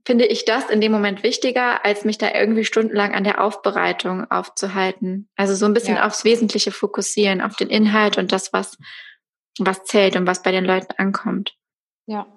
finde 0.05 0.25
ich 0.25 0.45
das 0.45 0.69
in 0.69 0.81
dem 0.81 0.91
Moment 0.91 1.23
wichtiger, 1.23 1.83
als 1.83 2.05
mich 2.05 2.17
da 2.17 2.33
irgendwie 2.33 2.65
stundenlang 2.65 3.13
an 3.13 3.23
der 3.23 3.43
Aufbereitung 3.43 4.29
aufzuhalten. 4.29 5.29
Also 5.35 5.55
so 5.55 5.65
ein 5.65 5.73
bisschen 5.73 5.95
ja. 5.95 6.05
aufs 6.05 6.23
Wesentliche 6.25 6.71
fokussieren, 6.71 7.41
auf 7.41 7.55
den 7.55 7.69
Inhalt 7.69 8.17
und 8.17 8.31
das, 8.31 8.53
was, 8.53 8.77
was 9.59 9.83
zählt 9.83 10.15
und 10.15 10.27
was 10.27 10.43
bei 10.43 10.51
den 10.51 10.65
Leuten 10.65 10.93
ankommt. 10.97 11.57
Ja, 12.05 12.27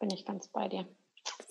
bin 0.00 0.10
ich 0.10 0.26
ganz 0.26 0.48
bei 0.48 0.68
dir. 0.68 0.86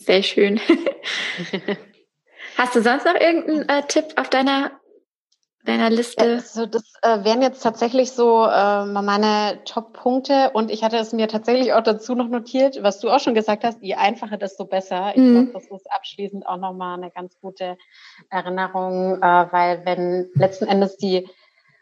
Sehr 0.05 0.23
schön. 0.23 0.59
Hast 2.57 2.75
du 2.75 2.81
sonst 2.81 3.05
noch 3.05 3.15
irgendeinen 3.15 3.67
äh, 3.69 3.83
Tipp 3.87 4.05
auf 4.17 4.29
deiner 4.29 4.71
deiner 5.65 5.89
Liste? 5.89 6.21
Also 6.23 6.65
das 6.65 6.83
äh, 7.01 7.23
wären 7.23 7.41
jetzt 7.41 7.61
tatsächlich 7.61 8.11
so 8.11 8.45
äh, 8.45 8.85
meine 8.85 9.63
Top-Punkte 9.63 10.51
und 10.51 10.71
ich 10.71 10.83
hatte 10.83 10.97
es 10.97 11.13
mir 11.13 11.27
tatsächlich 11.27 11.73
auch 11.73 11.83
dazu 11.83 12.15
noch 12.15 12.27
notiert, 12.27 12.83
was 12.83 12.99
du 12.99 13.09
auch 13.09 13.19
schon 13.19 13.33
gesagt 13.33 13.63
hast, 13.63 13.81
je 13.81 13.95
einfacher, 13.95 14.37
desto 14.37 14.65
besser. 14.65 15.11
Ich 15.15 15.21
mhm. 15.21 15.51
glaube, 15.51 15.67
das 15.69 15.79
ist 15.79 15.91
abschließend 15.91 16.45
auch 16.47 16.57
nochmal 16.57 16.97
eine 16.97 17.11
ganz 17.11 17.39
gute 17.39 17.77
Erinnerung, 18.29 19.21
äh, 19.21 19.47
weil 19.51 19.85
wenn 19.85 20.29
letzten 20.33 20.67
Endes 20.67 20.97
die 20.97 21.29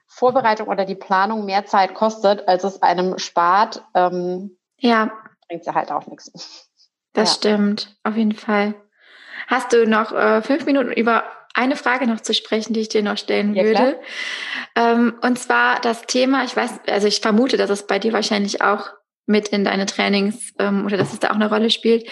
Vorbereitung 0.08 0.68
oder 0.68 0.86
die 0.86 0.96
Planung 0.96 1.46
mehr 1.46 1.66
Zeit 1.66 1.96
kostet, 1.96 2.48
als 2.48 2.64
es 2.64 2.82
einem 2.84 3.18
spart, 3.18 3.84
ähm, 3.96 4.58
ja. 4.78 5.12
bringt 5.48 5.64
sie 5.64 5.74
halt 5.74 5.92
auch 5.92 6.06
nichts. 6.06 6.71
Das 7.14 7.30
ja. 7.30 7.36
stimmt, 7.36 7.96
auf 8.04 8.16
jeden 8.16 8.34
Fall. 8.34 8.76
Hast 9.48 9.74
du 9.74 9.88
noch 9.88 10.14
äh, 10.14 10.42
fünf 10.42 10.66
Minuten 10.66 10.92
über 10.92 11.24
eine 11.54 11.76
Frage 11.76 12.08
noch 12.08 12.22
zu 12.22 12.34
sprechen, 12.34 12.74
die 12.74 12.82
ich 12.82 12.90
dir 12.90 13.04
noch 13.04 13.18
stellen 13.18 13.54
ja, 13.54 13.64
würde. 13.64 14.00
Ähm, 14.76 15.16
und 15.22 15.38
zwar 15.38 15.82
das 15.82 16.04
Thema, 16.04 16.44
ich 16.46 16.56
weiß, 16.56 16.82
also 16.88 17.08
ich 17.08 17.20
vermute, 17.20 17.58
dass 17.58 17.70
es 17.70 17.88
bei 17.88 18.00
dir 18.00 18.14
wahrscheinlich 18.14 18.62
auch 18.62 18.90
mit 19.26 19.50
in 19.50 19.64
deine 19.64 19.86
Trainings 19.86 20.54
ähm, 20.60 20.86
oder 20.86 20.98
dass 20.98 21.14
es 21.14 21.20
da 21.20 21.30
auch 21.30 21.36
eine 21.36 21.50
Rolle 21.50 21.70
spielt. 21.70 22.10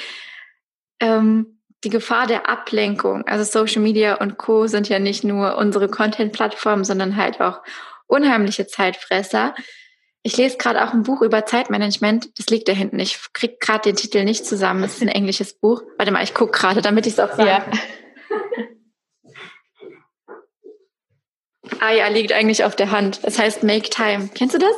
Ähm, 1.00 1.60
die 1.84 1.90
Gefahr 1.90 2.28
der 2.28 2.50
Ablenkung. 2.50 3.26
Also 3.26 3.46
Social 3.46 3.82
Media 3.82 4.16
und 4.16 4.38
Co. 4.38 4.68
sind 4.68 4.90
ja 4.90 5.00
nicht 5.00 5.24
nur 5.24 5.58
unsere 5.58 5.88
Content-Plattformen, 5.88 6.84
sondern 6.84 7.16
halt 7.16 7.40
auch 7.40 7.62
unheimliche 8.08 8.68
Zeitfresser. 8.68 9.56
Ich 10.22 10.36
lese 10.38 10.58
gerade 10.58 10.84
auch 10.84 10.94
ein 10.94 11.04
Buch 11.04 11.22
über 11.22 11.46
Zeitmanagement. 11.46 12.38
Das 12.38 12.48
liegt 12.48 12.68
da 12.68 12.74
hinten. 12.74 13.00
Ich 13.00 13.20
krieg 13.34 13.60
gerade 13.60 13.84
den 13.84 13.96
Titel 13.96 14.24
nicht 14.26 14.46
zusammen. 14.46 14.84
Es 14.84 14.96
ist 14.96 15.02
ein 15.02 15.08
englisches 15.08 15.54
Buch. 15.54 15.82
Warte 15.98 16.12
mal, 16.12 16.24
ich 16.24 16.34
gucke 16.34 16.52
gerade, 16.52 16.82
damit 16.82 17.06
ich 17.08 17.14
es 17.14 17.20
auch 17.20 17.34
sage. 17.36 17.50
Ja. 17.50 17.66
Ah 21.82 21.92
ja, 21.92 22.08
liegt 22.08 22.34
eigentlich 22.34 22.64
auf 22.64 22.76
der 22.76 22.92
Hand. 22.92 23.22
Es 23.24 23.40
heißt 23.40 23.64
Make 23.64 23.90
Time. 23.90 24.30
Kennst 24.34 24.56
du 24.56 24.60
das? 24.60 24.74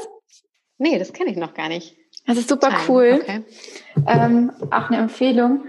Nee, 0.78 1.00
das 1.00 1.14
kenne 1.14 1.32
ich 1.32 1.38
noch 1.38 1.54
gar 1.54 1.68
nicht. 1.68 1.96
Das 2.28 2.38
ist 2.38 2.50
super 2.50 2.70
Time. 2.70 2.82
cool. 2.88 3.20
Okay. 3.22 3.44
Ähm, 4.08 4.52
auch 4.72 4.90
eine 4.90 4.98
Empfehlung 4.98 5.66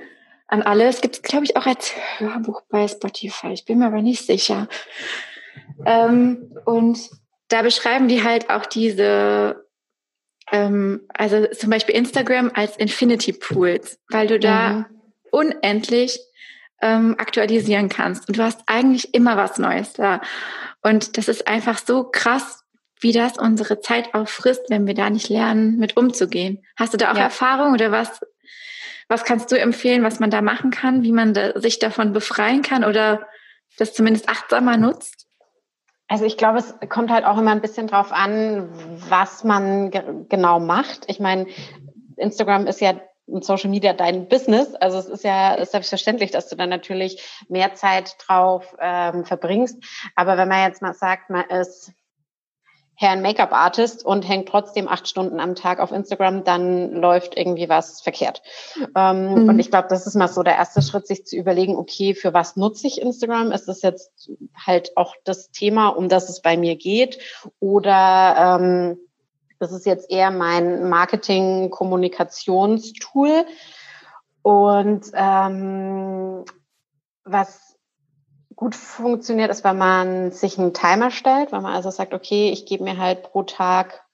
an 0.48 0.62
alle. 0.62 0.84
Es 0.84 1.00
gibt 1.00 1.16
es, 1.16 1.22
glaube 1.22 1.44
ich, 1.44 1.56
auch 1.56 1.66
als 1.66 1.94
Hörbuch 2.18 2.62
bei 2.68 2.86
Spotify. 2.86 3.52
Ich 3.52 3.64
bin 3.64 3.78
mir 3.78 3.86
aber 3.86 4.02
nicht 4.02 4.26
sicher. 4.26 4.68
Ähm, 5.86 6.54
und 6.64 6.98
da 7.48 7.62
beschreiben 7.62 8.08
die 8.08 8.22
halt 8.22 8.50
auch 8.50 8.66
diese, 8.66 9.61
ähm, 10.52 11.00
also 11.14 11.46
zum 11.46 11.70
Beispiel 11.70 11.96
Instagram 11.96 12.52
als 12.54 12.76
Infinity 12.76 13.32
Pools, 13.32 13.98
weil 14.10 14.28
du 14.28 14.38
da 14.38 14.70
mhm. 14.70 14.86
unendlich 15.30 16.20
ähm, 16.82 17.16
aktualisieren 17.18 17.88
kannst. 17.88 18.28
Und 18.28 18.38
du 18.38 18.42
hast 18.42 18.60
eigentlich 18.66 19.14
immer 19.14 19.36
was 19.36 19.58
Neues 19.58 19.94
da. 19.94 20.20
Und 20.82 21.16
das 21.16 21.28
ist 21.28 21.48
einfach 21.48 21.78
so 21.78 22.04
krass, 22.04 22.64
wie 23.00 23.12
das 23.12 23.38
unsere 23.38 23.80
Zeit 23.80 24.14
auffrisst, 24.14 24.62
wenn 24.68 24.86
wir 24.86 24.94
da 24.94 25.10
nicht 25.10 25.28
lernen, 25.28 25.78
mit 25.78 25.96
umzugehen. 25.96 26.62
Hast 26.76 26.92
du 26.92 26.98
da 26.98 27.10
auch 27.10 27.16
ja. 27.16 27.24
Erfahrung 27.24 27.72
oder 27.72 27.90
was, 27.90 28.20
was 29.08 29.24
kannst 29.24 29.50
du 29.50 29.58
empfehlen, 29.58 30.04
was 30.04 30.20
man 30.20 30.30
da 30.30 30.42
machen 30.42 30.70
kann, 30.70 31.02
wie 31.02 31.12
man 31.12 31.34
da, 31.34 31.58
sich 31.58 31.78
davon 31.78 32.12
befreien 32.12 32.62
kann 32.62 32.84
oder 32.84 33.26
das 33.78 33.94
zumindest 33.94 34.28
achtsamer 34.28 34.76
nutzt? 34.76 35.26
Also 36.08 36.24
ich 36.24 36.36
glaube, 36.36 36.58
es 36.58 36.74
kommt 36.88 37.10
halt 37.10 37.24
auch 37.24 37.38
immer 37.38 37.52
ein 37.52 37.60
bisschen 37.62 37.86
drauf 37.86 38.12
an, 38.12 38.68
was 39.08 39.44
man 39.44 39.90
ge 39.90 40.02
genau 40.28 40.60
macht. 40.60 41.04
Ich 41.06 41.20
meine, 41.20 41.46
Instagram 42.16 42.66
ist 42.66 42.80
ja 42.80 43.00
und 43.26 43.44
Social 43.44 43.70
Media 43.70 43.92
dein 43.92 44.28
Business. 44.28 44.74
Also 44.74 44.98
es 44.98 45.06
ist 45.06 45.24
ja 45.24 45.64
selbstverständlich, 45.64 46.30
dass 46.32 46.48
du 46.48 46.56
dann 46.56 46.68
natürlich 46.68 47.22
mehr 47.48 47.74
Zeit 47.74 48.16
drauf 48.26 48.76
ähm, 48.80 49.24
verbringst. 49.24 49.82
Aber 50.16 50.36
wenn 50.36 50.48
man 50.48 50.66
jetzt 50.66 50.82
mal 50.82 50.94
sagt, 50.94 51.30
man 51.30 51.48
ist 51.48 51.92
Herrn 52.94 53.22
Make-up-Artist 53.22 54.04
und 54.04 54.28
hängt 54.28 54.48
trotzdem 54.48 54.86
acht 54.86 55.08
Stunden 55.08 55.40
am 55.40 55.54
Tag 55.54 55.80
auf 55.80 55.92
Instagram, 55.92 56.44
dann 56.44 56.92
läuft 56.92 57.36
irgendwie 57.36 57.68
was 57.68 58.00
verkehrt. 58.00 58.42
Ähm, 58.94 59.42
mhm. 59.42 59.48
Und 59.48 59.58
ich 59.58 59.70
glaube, 59.70 59.88
das 59.88 60.06
ist 60.06 60.14
mal 60.14 60.28
so 60.28 60.42
der 60.42 60.56
erste 60.56 60.82
Schritt, 60.82 61.06
sich 61.06 61.26
zu 61.26 61.36
überlegen, 61.36 61.76
okay, 61.76 62.14
für 62.14 62.32
was 62.32 62.56
nutze 62.56 62.86
ich 62.86 63.00
Instagram? 63.00 63.50
Ist 63.50 63.66
das 63.66 63.82
jetzt 63.82 64.30
halt 64.54 64.96
auch 64.96 65.14
das 65.24 65.50
Thema, 65.50 65.88
um 65.88 66.08
das 66.08 66.28
es 66.28 66.42
bei 66.42 66.56
mir 66.56 66.76
geht? 66.76 67.18
Oder 67.58 68.58
ähm, 68.60 68.98
das 69.58 69.72
ist 69.72 69.86
jetzt 69.86 70.10
eher 70.10 70.30
mein 70.30 70.88
Marketing-Kommunikationstool. 70.88 73.46
Und 74.42 75.06
ähm, 75.14 76.44
was 77.24 77.71
gut 78.62 78.76
funktioniert, 78.76 79.50
ist, 79.50 79.64
wenn 79.64 79.76
man 79.76 80.30
sich 80.30 80.56
einen 80.56 80.72
Timer 80.72 81.10
stellt, 81.10 81.50
wenn 81.50 81.62
man 81.62 81.74
also 81.74 81.90
sagt, 81.90 82.14
okay, 82.14 82.50
ich 82.50 82.64
gebe 82.64 82.84
mir 82.84 82.96
halt 82.96 83.24
pro 83.24 83.42
Tag 83.42 84.04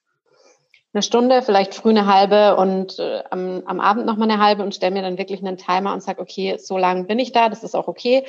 eine 0.91 1.03
Stunde, 1.03 1.43
vielleicht 1.43 1.75
früh 1.75 1.91
eine 1.91 2.11
halbe 2.11 2.55
und 2.55 2.97
äh, 2.97 3.21
am, 3.29 3.61
am 3.67 3.79
Abend 3.79 4.07
nochmal 4.07 4.27
eine 4.27 4.43
halbe 4.43 4.63
und 4.63 4.73
stelle 4.73 4.91
mir 4.91 5.03
dann 5.03 5.19
wirklich 5.19 5.45
einen 5.45 5.57
Timer 5.57 5.93
und 5.93 6.01
sage, 6.01 6.19
okay, 6.19 6.57
so 6.57 6.79
lange 6.79 7.03
bin 7.03 7.19
ich 7.19 7.31
da, 7.31 7.47
das 7.47 7.63
ist 7.63 7.75
auch 7.75 7.87
okay. 7.87 8.25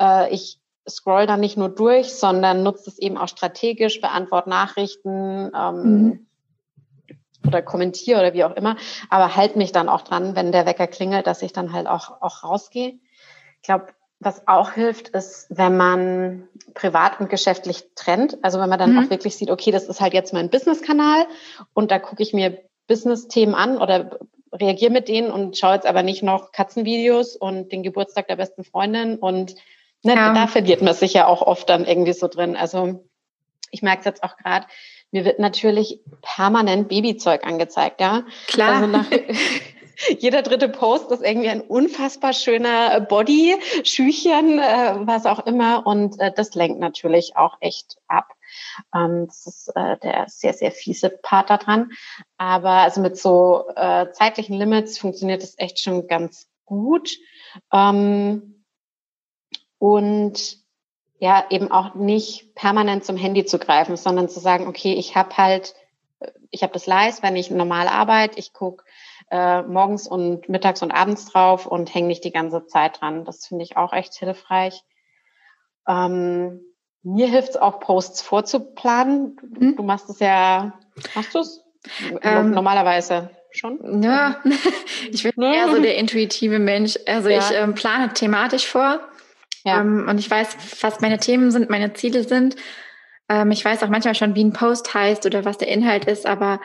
Äh, 0.00 0.32
ich 0.32 0.58
scroll 0.88 1.26
dann 1.26 1.40
nicht 1.40 1.58
nur 1.58 1.68
durch, 1.68 2.14
sondern 2.14 2.62
nutze 2.62 2.88
es 2.88 2.98
eben 2.98 3.18
auch 3.18 3.28
strategisch, 3.28 4.00
beantworte 4.00 4.48
Nachrichten, 4.48 5.52
ähm, 5.54 5.82
mhm 5.82 6.24
oder 7.46 7.62
kommentiere 7.62 8.18
oder 8.18 8.34
wie 8.34 8.44
auch 8.44 8.56
immer, 8.56 8.76
aber 9.08 9.36
halt 9.36 9.56
mich 9.56 9.72
dann 9.72 9.88
auch 9.88 10.02
dran, 10.02 10.34
wenn 10.34 10.52
der 10.52 10.66
Wecker 10.66 10.86
klingelt, 10.86 11.26
dass 11.26 11.40
ich 11.40 11.52
dann 11.52 11.72
halt 11.72 11.86
auch, 11.86 12.20
auch 12.20 12.42
rausgehe. 12.42 12.98
Ich 13.56 13.62
glaube, 13.62 13.86
was 14.20 14.46
auch 14.48 14.72
hilft, 14.72 15.08
ist, 15.10 15.46
wenn 15.48 15.76
man 15.76 16.48
privat 16.74 17.20
und 17.20 17.30
geschäftlich 17.30 17.84
trennt. 17.94 18.38
Also 18.42 18.58
wenn 18.58 18.68
man 18.68 18.78
dann 18.78 18.92
mhm. 18.92 18.98
auch 18.98 19.10
wirklich 19.10 19.36
sieht, 19.36 19.50
okay, 19.50 19.70
das 19.70 19.84
ist 19.84 20.00
halt 20.00 20.12
jetzt 20.12 20.32
mein 20.32 20.50
Business-Kanal 20.50 21.26
und 21.72 21.90
da 21.90 21.98
gucke 21.98 22.22
ich 22.22 22.32
mir 22.32 22.62
Business-Themen 22.88 23.54
an 23.54 23.78
oder 23.78 24.18
reagiere 24.52 24.90
mit 24.90 25.08
denen 25.08 25.30
und 25.30 25.56
schaue 25.56 25.74
jetzt 25.74 25.86
aber 25.86 26.02
nicht 26.02 26.22
noch 26.22 26.52
Katzenvideos 26.52 27.36
und 27.36 27.70
den 27.70 27.82
Geburtstag 27.82 28.28
der 28.28 28.36
besten 28.36 28.64
Freundin 28.64 29.16
und 29.18 29.54
ne, 30.02 30.14
ja. 30.14 30.32
da 30.32 30.46
verliert 30.46 30.82
man 30.82 30.94
sich 30.94 31.12
ja 31.12 31.26
auch 31.26 31.42
oft 31.42 31.68
dann 31.68 31.84
irgendwie 31.84 32.14
so 32.14 32.28
drin. 32.28 32.56
Also 32.56 33.04
ich 33.70 33.82
merke 33.82 34.00
es 34.00 34.04
jetzt 34.06 34.24
auch 34.24 34.36
gerade, 34.36 34.66
mir 35.10 35.24
wird 35.24 35.38
natürlich 35.38 36.00
permanent 36.22 36.88
Babyzeug 36.88 37.46
angezeigt, 37.46 38.00
ja. 38.00 38.24
Klar. 38.46 38.76
Also 38.76 38.86
nach, 38.86 39.06
jeder 40.18 40.42
dritte 40.42 40.68
Post 40.68 41.10
ist 41.10 41.22
irgendwie 41.22 41.48
ein 41.48 41.60
unfassbar 41.60 42.32
schöner 42.32 43.00
Body, 43.00 43.56
Schüchchen, 43.84 44.58
äh, 44.58 44.94
was 45.00 45.26
auch 45.26 45.46
immer. 45.46 45.86
Und 45.86 46.18
äh, 46.20 46.32
das 46.34 46.54
lenkt 46.54 46.78
natürlich 46.78 47.36
auch 47.36 47.56
echt 47.60 47.96
ab. 48.06 48.32
Ähm, 48.94 49.26
das 49.26 49.46
ist 49.46 49.72
äh, 49.74 49.96
der 49.98 50.26
sehr, 50.28 50.54
sehr 50.54 50.72
fiese 50.72 51.10
Part 51.10 51.50
daran. 51.50 51.90
Aber 52.36 52.70
also 52.70 53.00
mit 53.00 53.18
so 53.18 53.68
äh, 53.74 54.10
zeitlichen 54.12 54.56
Limits 54.56 54.98
funktioniert 54.98 55.42
das 55.42 55.58
echt 55.58 55.80
schon 55.80 56.06
ganz 56.06 56.48
gut. 56.64 57.10
Ähm, 57.72 58.64
und 59.78 60.58
ja 61.20 61.44
eben 61.50 61.70
auch 61.70 61.94
nicht 61.94 62.54
permanent 62.54 63.04
zum 63.04 63.16
Handy 63.16 63.44
zu 63.44 63.58
greifen, 63.58 63.96
sondern 63.96 64.28
zu 64.28 64.38
sagen, 64.38 64.68
okay, 64.68 64.94
ich 64.94 65.16
habe 65.16 65.36
halt, 65.36 65.74
ich 66.50 66.62
habe 66.62 66.72
das 66.72 66.86
leise, 66.86 67.22
wenn 67.22 67.36
ich 67.36 67.50
normal 67.50 67.88
arbeite, 67.88 68.38
ich 68.38 68.52
gucke 68.52 68.84
äh, 69.30 69.62
morgens 69.62 70.06
und 70.08 70.48
mittags 70.48 70.82
und 70.82 70.90
abends 70.90 71.26
drauf 71.26 71.66
und 71.66 71.94
hänge 71.94 72.08
nicht 72.08 72.24
die 72.24 72.32
ganze 72.32 72.66
Zeit 72.66 73.00
dran. 73.00 73.24
Das 73.24 73.46
finde 73.46 73.64
ich 73.64 73.76
auch 73.76 73.92
echt 73.92 74.14
hilfreich. 74.14 74.82
Ähm, 75.86 76.60
mir 77.02 77.28
hilft 77.28 77.50
es 77.50 77.56
auch, 77.56 77.80
Posts 77.80 78.22
vorzuplanen. 78.22 79.36
Hm? 79.58 79.76
Du 79.76 79.82
machst 79.82 80.10
es 80.10 80.20
ja, 80.20 80.78
machst 81.14 81.34
du 81.34 81.40
es? 81.40 81.64
Ähm, 82.22 82.50
Normalerweise 82.50 83.30
schon? 83.50 84.02
Ja, 84.02 84.42
ich 85.10 85.22
bin 85.22 85.32
ne? 85.36 85.54
eher 85.54 85.70
so 85.70 85.80
der 85.80 85.96
intuitive 85.96 86.58
Mensch. 86.58 86.98
Also 87.06 87.28
ja. 87.28 87.38
ich 87.38 87.50
ähm, 87.52 87.74
plane 87.74 88.12
thematisch 88.12 88.66
vor 88.66 89.00
ja. 89.64 89.80
Ähm, 89.80 90.06
und 90.08 90.18
ich 90.18 90.30
weiß, 90.30 90.56
was 90.80 91.00
meine 91.00 91.18
Themen 91.18 91.50
sind, 91.50 91.70
meine 91.70 91.92
Ziele 91.92 92.24
sind. 92.24 92.56
Ähm, 93.28 93.50
ich 93.50 93.64
weiß 93.64 93.82
auch 93.82 93.88
manchmal 93.88 94.14
schon, 94.14 94.34
wie 94.34 94.44
ein 94.44 94.52
Post 94.52 94.94
heißt 94.94 95.26
oder 95.26 95.44
was 95.44 95.58
der 95.58 95.68
Inhalt 95.68 96.06
ist, 96.06 96.26
aber 96.26 96.60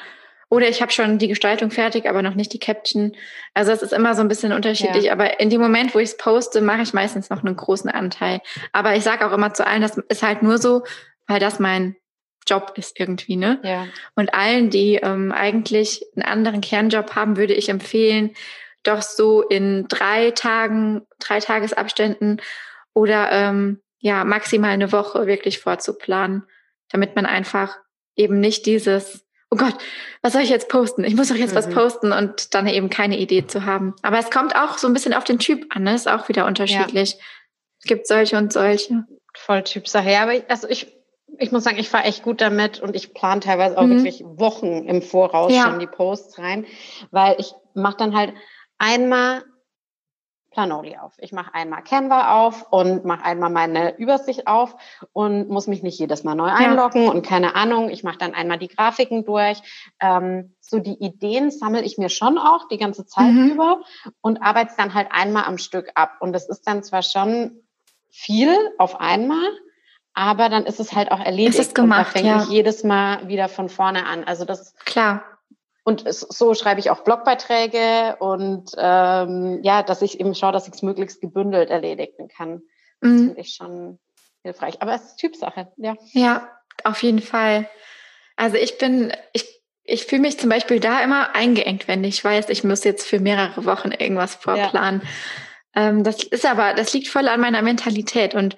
oder 0.54 0.70
ich 0.70 0.84
habe 0.84 0.92
schon 0.92 1.18
die 1.18 1.28
Gestaltung 1.28 1.72
fertig, 1.72 2.08
aber 2.08 2.22
noch 2.22 2.36
nicht 2.36 2.54
die 2.54 2.60
Caption. 2.60 3.16
Also 3.56 3.72
es 3.72 3.82
ist 3.82 3.92
immer 3.92 4.14
so 4.14 4.22
ein 4.22 4.28
bisschen 4.28 4.54
unterschiedlich. 4.54 5.06
Ja. 5.06 5.14
Aber 5.14 5.40
in 5.40 5.50
dem 5.50 5.60
Moment, 5.60 5.96
wo 5.96 6.00
ich 6.00 6.10
es 6.10 6.18
poste, 6.18 6.62
mache 6.62 6.84
ich 6.84 6.94
meistens 6.94 7.32
noch 7.32 7.44
einen 7.44 7.56
großen 7.56 7.90
Anteil. 7.90 8.40
Aber 8.72 8.96
ich 8.96 9.04
sage 9.04 9.26
auch 9.26 9.32
immer 9.32 9.56
zu 9.56 9.66
allen, 9.66 9.82
das 9.82 9.98
ist 9.98 10.22
halt 10.22 10.44
nur 10.44 10.60
so, 10.60 10.84
weil 11.26 11.40
das 11.40 11.58
mein 11.58 11.96
Job 12.48 12.74
ist 12.76 13.00
irgendwie, 13.00 13.36
ne? 13.36 13.62
Ja. 13.64 13.88
Und 14.14 14.36
allen, 14.36 14.70
die 14.70 14.98
ähm, 14.98 15.32
eigentlich 15.32 16.06
einen 16.16 16.24
anderen 16.24 16.62
Kernjob 16.62 17.16
haben, 17.16 17.36
würde 17.36 17.56
ich 17.56 17.70
empfehlen, 17.70 18.36
doch 18.84 19.02
so 19.02 19.42
in 19.42 19.88
drei 19.88 20.30
Tagen, 20.30 21.02
drei 21.18 21.40
Tagesabständen 21.40 22.40
oder 22.94 23.32
ähm, 23.32 23.82
ja, 23.98 24.24
maximal 24.24 24.70
eine 24.70 24.92
Woche 24.92 25.26
wirklich 25.26 25.58
vorzuplanen, 25.58 26.44
damit 26.92 27.16
man 27.16 27.26
einfach 27.26 27.80
eben 28.16 28.40
nicht 28.40 28.68
dieses 28.68 29.26
oh 29.54 29.56
Gott, 29.56 29.76
was 30.24 30.34
soll 30.34 30.42
ich 30.42 30.50
jetzt 30.50 30.68
posten? 30.68 31.04
Ich 31.04 31.16
muss 31.16 31.30
doch 31.30 31.36
jetzt 31.36 31.52
mhm. 31.52 31.58
was 31.58 31.70
posten 31.70 32.12
und 32.12 32.56
dann 32.56 32.68
eben 32.68 32.90
keine 32.90 33.20
Idee 33.20 33.46
zu 33.46 33.66
haben. 33.66 33.94
Aber 34.02 34.18
es 34.18 34.32
kommt 34.32 34.56
auch 34.56 34.80
so 34.80 34.88
ein 34.88 34.94
bisschen 34.94 35.14
auf 35.14 35.24
den 35.24 35.38
Typ 35.38 35.68
an, 35.70 35.84
ne? 35.84 35.94
Ist 35.94 36.10
auch 36.10 36.28
wieder 36.28 36.48
unterschiedlich. 36.48 37.12
Ja. 37.12 37.18
Es 37.80 37.86
gibt 37.86 38.08
solche 38.08 38.38
und 38.38 38.52
solche. 38.52 39.06
Voll 39.36 39.64
Typsache. 39.64 40.10
Ja, 40.10 40.24
aber 40.24 40.34
ich, 40.34 40.50
also 40.50 40.68
ich, 40.68 40.96
ich 41.38 41.52
muss 41.52 41.64
sagen, 41.64 41.78
ich 41.78 41.90
fahre 41.90 42.06
echt 42.06 42.24
gut 42.24 42.42
damit 42.42 42.80
und 42.80 42.96
ich 42.96 43.14
plane 43.14 43.42
teilweise 43.42 43.78
auch 43.78 43.84
mhm. 43.84 43.98
wirklich 43.98 44.24
Wochen 44.24 44.88
im 44.88 45.02
Voraus 45.04 45.54
ja. 45.54 45.64
schon 45.64 45.80
die 45.80 45.88
Posts 45.88 46.40
rein, 46.40 46.66
weil 47.12 47.36
ich 47.38 47.54
mache 47.76 47.98
dann 47.98 48.16
halt 48.16 48.34
einmal 48.80 49.44
Planoli 50.54 50.98
auf. 50.98 51.14
Ich 51.18 51.34
mache 51.34 51.54
einmal 51.54 51.84
Canva 51.84 52.46
auf 52.46 52.72
und 52.72 53.04
mache 53.04 53.26
einmal 53.26 53.50
meine 53.50 53.98
Übersicht 53.98 54.48
auf 54.48 54.76
und 55.12 55.50
muss 55.50 55.68
mich 55.68 55.84
nicht 55.84 56.00
jedes 56.00 56.24
Mal 56.24 56.36
neu 56.36 56.50
einloggen 56.50 57.04
ja. 57.04 57.12
und 57.12 57.26
keine 57.26 57.56
Ahnung. 57.56 57.90
Ich 57.90 58.04
mache 58.04 58.18
dann 58.18 58.34
einmal 58.34 58.60
die 58.60 58.70
Grafiken 58.70 59.26
durch. 59.26 59.62
Ähm, 60.00 60.56
so 60.62 60.80
die 60.80 61.04
Ideen 61.04 61.52
sammle 61.52 61.82
ich 61.82 61.98
mir 61.98 62.10
schon 62.10 62.38
auch 62.38 62.68
die 62.70 62.78
ganze 62.78 63.06
Zeit 63.06 63.32
mhm. 63.32 63.52
über 63.52 63.82
und 64.22 64.42
arbeite 64.42 64.74
dann 64.78 64.94
halt 64.94 65.10
einmal 65.12 65.44
am 65.44 65.58
Stück 65.58 65.92
ab. 65.96 66.18
Und 66.20 66.34
das 66.34 66.48
ist 66.48 66.68
dann 66.68 66.84
zwar 66.84 67.02
schon 67.02 67.64
viel 68.10 68.56
auf 68.78 69.02
einmal, 69.02 69.50
aber 70.14 70.50
dann 70.50 70.66
ist 70.66 70.80
es 70.80 70.94
halt 70.94 71.12
auch 71.12 71.20
erledigt. 71.20 71.60
Es 71.60 71.68
ist 71.68 71.76
gemacht, 71.76 72.00
und 72.00 72.06
da 72.08 72.12
fängt 72.12 72.28
ja. 72.28 72.44
ich 72.44 72.50
jedes 72.50 72.84
Mal 72.84 73.28
wieder 73.28 73.50
von 73.50 73.70
vorne 73.70 74.06
an. 74.06 74.24
Also 74.24 74.46
das 74.46 74.76
klar. 74.86 75.24
Und 75.84 76.06
so 76.08 76.54
schreibe 76.54 76.80
ich 76.80 76.90
auch 76.90 77.04
Blogbeiträge 77.04 78.16
und 78.20 78.72
ähm, 78.78 79.60
ja, 79.64 79.84
dass 79.84 80.02
ich 80.02 80.20
eben 80.20 80.34
schaue, 80.34 80.54
dass 80.54 80.68
ich 80.68 80.74
es 80.74 80.82
möglichst 80.82 81.20
gebündelt 81.20 81.70
erledigen 81.70 82.30
kann. 82.30 82.62
Das 83.02 83.12
mhm. 83.12 83.18
finde 83.18 83.42
ich 83.42 83.54
schon 83.56 84.00
hilfreich. 84.44 84.82
Aber 84.82 84.94
es 84.94 85.04
ist 85.04 85.18
Typsache, 85.18 85.74
ja. 85.76 85.96
Ja, 86.14 86.50
auf 86.86 87.04
jeden 87.04 87.22
Fall. 87.22 87.68
Also 88.38 88.56
ich 88.56 88.78
bin, 88.78 89.12
ich, 89.34 89.62
ich 89.84 90.06
fühle 90.06 90.22
mich 90.22 90.40
zum 90.40 90.50
Beispiel 90.50 90.80
da 90.80 91.02
immer 91.02 91.36
eingeengt, 91.36 91.90
wenn 91.90 92.04
ich 92.06 92.24
weiß, 92.24 92.48
ich 92.50 92.64
muss 92.64 92.86
jetzt 92.86 93.06
für 93.06 93.20
mehrere 93.20 93.66
Wochen 93.66 93.92
irgendwas 93.92 94.36
vorplanen. 94.36 95.02
Ja. 95.76 95.90
Ähm, 95.90 96.04
das 96.06 96.24
ist 96.24 96.46
aber, 96.46 96.74
das 96.76 96.94
liegt 96.94 97.10
voll 97.10 97.28
an 97.28 97.42
meiner 97.42 97.62
Mentalität 97.62 98.36
und 98.36 98.56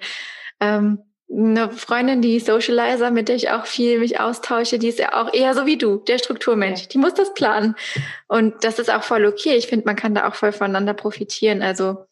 ähm, 0.60 1.02
eine 1.30 1.70
Freundin, 1.70 2.22
die 2.22 2.38
Socializer, 2.38 3.10
mit 3.10 3.28
der 3.28 3.36
ich 3.36 3.50
auch 3.50 3.66
viel 3.66 3.98
mich 3.98 4.20
austausche, 4.20 4.78
die 4.78 4.88
ist 4.88 4.98
ja 4.98 5.20
auch 5.20 5.32
eher 5.32 5.54
so 5.54 5.66
wie 5.66 5.76
du, 5.76 5.96
der 5.96 6.18
Strukturmensch. 6.18 6.82
Ja. 6.82 6.86
Die 6.88 6.98
muss 6.98 7.14
das 7.14 7.34
planen. 7.34 7.74
Und 8.28 8.62
das 8.62 8.78
ist 8.78 8.90
auch 8.90 9.02
voll 9.02 9.26
okay. 9.26 9.54
Ich 9.54 9.66
finde, 9.66 9.86
man 9.86 9.96
kann 9.96 10.14
da 10.14 10.28
auch 10.28 10.34
voll 10.34 10.52
voneinander 10.52 10.94
profitieren. 10.94 11.62
Also 11.62 12.06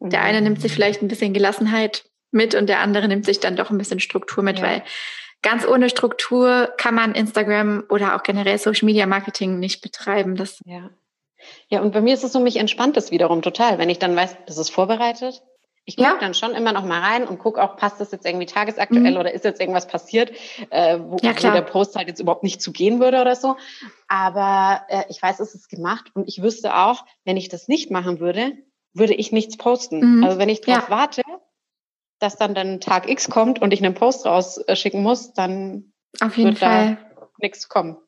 mhm. 0.00 0.10
der 0.10 0.22
eine 0.22 0.40
nimmt 0.40 0.62
sich 0.62 0.72
vielleicht 0.72 1.02
ein 1.02 1.08
bisschen 1.08 1.34
Gelassenheit 1.34 2.04
mit 2.30 2.54
und 2.54 2.68
der 2.68 2.80
andere 2.80 3.06
nimmt 3.06 3.26
sich 3.26 3.38
dann 3.38 3.56
doch 3.56 3.70
ein 3.70 3.78
bisschen 3.78 4.00
Struktur 4.00 4.42
mit, 4.42 4.58
ja. 4.58 4.64
weil 4.64 4.82
ganz 5.42 5.66
ohne 5.66 5.90
Struktur 5.90 6.72
kann 6.78 6.94
man 6.94 7.14
Instagram 7.14 7.84
oder 7.90 8.16
auch 8.16 8.22
generell 8.22 8.58
Social 8.58 8.86
Media 8.86 9.06
Marketing 9.06 9.58
nicht 9.58 9.82
betreiben. 9.82 10.36
Das 10.36 10.60
ja. 10.64 10.90
Ja, 11.68 11.82
und 11.82 11.92
bei 11.92 12.00
mir 12.00 12.14
ist 12.14 12.24
es 12.24 12.32
so, 12.32 12.40
mich 12.40 12.56
entspannt 12.56 12.96
es 12.96 13.10
wiederum 13.10 13.42
total, 13.42 13.78
wenn 13.78 13.90
ich 13.90 13.98
dann 13.98 14.16
weiß, 14.16 14.36
das 14.46 14.56
ist 14.56 14.70
vorbereitet, 14.70 15.42
ich 15.86 15.96
gucke 15.96 16.08
ja. 16.08 16.18
dann 16.18 16.34
schon 16.34 16.52
immer 16.52 16.72
noch 16.72 16.84
mal 16.84 17.00
rein 17.00 17.26
und 17.26 17.38
gucke 17.38 17.62
auch, 17.62 17.76
passt 17.76 18.00
das 18.00 18.10
jetzt 18.10 18.24
irgendwie 18.24 18.46
tagesaktuell 18.46 19.12
mhm. 19.12 19.18
oder 19.18 19.34
ist 19.34 19.44
jetzt 19.44 19.60
irgendwas 19.60 19.86
passiert, 19.86 20.32
äh, 20.70 20.98
wo, 20.98 21.18
ja, 21.22 21.34
wo, 21.36 21.50
der 21.50 21.62
Post 21.62 21.96
halt 21.96 22.08
jetzt 22.08 22.20
überhaupt 22.20 22.42
nicht 22.42 22.62
zu 22.62 22.72
gehen 22.72 23.00
würde 23.00 23.20
oder 23.20 23.36
so. 23.36 23.56
Aber 24.08 24.82
äh, 24.88 25.04
ich 25.10 25.20
weiß, 25.20 25.40
es 25.40 25.54
ist 25.54 25.68
gemacht 25.68 26.10
und 26.14 26.26
ich 26.26 26.40
wüsste 26.42 26.74
auch, 26.74 27.04
wenn 27.24 27.36
ich 27.36 27.50
das 27.50 27.68
nicht 27.68 27.90
machen 27.90 28.18
würde, 28.18 28.56
würde 28.94 29.14
ich 29.14 29.30
nichts 29.30 29.58
posten. 29.58 30.18
Mhm. 30.18 30.24
Also 30.24 30.38
wenn 30.38 30.48
ich 30.48 30.62
darauf 30.62 30.88
ja. 30.88 30.96
warte, 30.96 31.22
dass 32.18 32.36
dann 32.36 32.54
dann 32.54 32.80
Tag 32.80 33.08
X 33.08 33.28
kommt 33.28 33.60
und 33.60 33.72
ich 33.72 33.84
einen 33.84 33.94
Post 33.94 34.24
rausschicken 34.24 35.02
muss, 35.02 35.34
dann 35.34 35.92
Auf 36.20 36.36
jeden 36.38 36.50
wird 36.50 36.58
Fall. 36.60 36.96
da 37.14 37.28
nichts 37.38 37.68
kommen. 37.68 37.98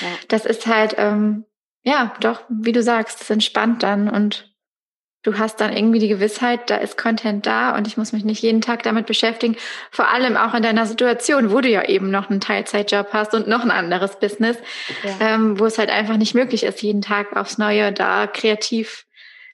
Ja. 0.00 0.08
Das 0.28 0.46
ist 0.46 0.66
halt, 0.66 0.96
ähm, 0.98 1.44
ja, 1.82 2.14
doch, 2.20 2.42
wie 2.48 2.72
du 2.72 2.82
sagst, 2.82 3.20
das 3.20 3.30
entspannt 3.30 3.82
dann 3.84 4.08
und 4.08 4.49
du 5.22 5.38
hast 5.38 5.60
dann 5.60 5.76
irgendwie 5.76 5.98
die 5.98 6.08
Gewissheit, 6.08 6.70
da 6.70 6.76
ist 6.76 6.96
Content 6.96 7.46
da 7.46 7.76
und 7.76 7.86
ich 7.86 7.96
muss 7.96 8.12
mich 8.12 8.24
nicht 8.24 8.42
jeden 8.42 8.60
Tag 8.60 8.82
damit 8.82 9.06
beschäftigen. 9.06 9.56
Vor 9.90 10.08
allem 10.08 10.36
auch 10.36 10.54
in 10.54 10.62
deiner 10.62 10.86
Situation, 10.86 11.52
wo 11.52 11.60
du 11.60 11.68
ja 11.68 11.84
eben 11.84 12.10
noch 12.10 12.30
einen 12.30 12.40
Teilzeitjob 12.40 13.08
hast 13.12 13.34
und 13.34 13.46
noch 13.46 13.62
ein 13.62 13.70
anderes 13.70 14.18
Business, 14.18 14.56
ja. 15.04 15.34
ähm, 15.34 15.58
wo 15.58 15.66
es 15.66 15.78
halt 15.78 15.90
einfach 15.90 16.16
nicht 16.16 16.34
möglich 16.34 16.62
ist, 16.62 16.82
jeden 16.82 17.02
Tag 17.02 17.36
aufs 17.36 17.58
Neue 17.58 17.92
da 17.92 18.26
kreativ 18.26 19.06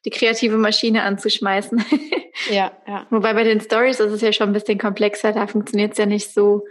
die 0.05 0.11
kreative 0.11 0.57
Maschine 0.57 1.03
anzuschmeißen. 1.03 1.85
ja, 2.51 2.71
ja. 2.87 3.07
Wobei 3.11 3.35
bei 3.35 3.43
den 3.43 3.61
Stories 3.61 3.99
ist 3.99 4.12
es 4.12 4.21
ja 4.21 4.33
schon 4.33 4.51
ein 4.51 4.53
bisschen 4.53 4.79
komplexer, 4.79 5.33
da 5.33 5.49
funktioniert 5.49 5.93
es 5.93 5.99
ja 5.99 6.07
nicht 6.07 6.33
so, 6.33 6.64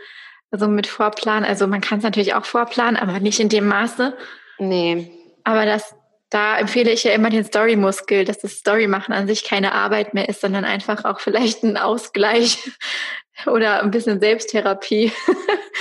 also 0.51 0.69
mit 0.69 0.87
Vorplan. 0.87 1.43
Also 1.43 1.67
man 1.67 1.81
kann 1.81 1.97
es 1.97 2.05
natürlich 2.05 2.33
auch 2.33 2.45
vorplanen, 2.45 2.95
aber 2.95 3.19
nicht 3.19 3.41
in 3.41 3.49
dem 3.49 3.67
Maße. 3.67 4.15
Nee. 4.57 5.11
Aber 5.43 5.65
das 5.65 5.95
da 6.35 6.57
empfehle 6.57 6.91
ich 6.91 7.05
ja 7.05 7.13
immer 7.13 7.29
den 7.29 7.45
Story-Muskel, 7.45 8.25
dass 8.25 8.39
das 8.39 8.57
Story-Machen 8.57 9.13
an 9.13 9.25
sich 9.25 9.45
keine 9.45 9.71
Arbeit 9.71 10.13
mehr 10.13 10.27
ist, 10.27 10.41
sondern 10.41 10.65
einfach 10.65 11.05
auch 11.05 11.21
vielleicht 11.21 11.63
ein 11.63 11.77
Ausgleich 11.77 12.71
oder 13.45 13.81
ein 13.81 13.89
bisschen 13.89 14.19
Selbsttherapie. 14.19 15.13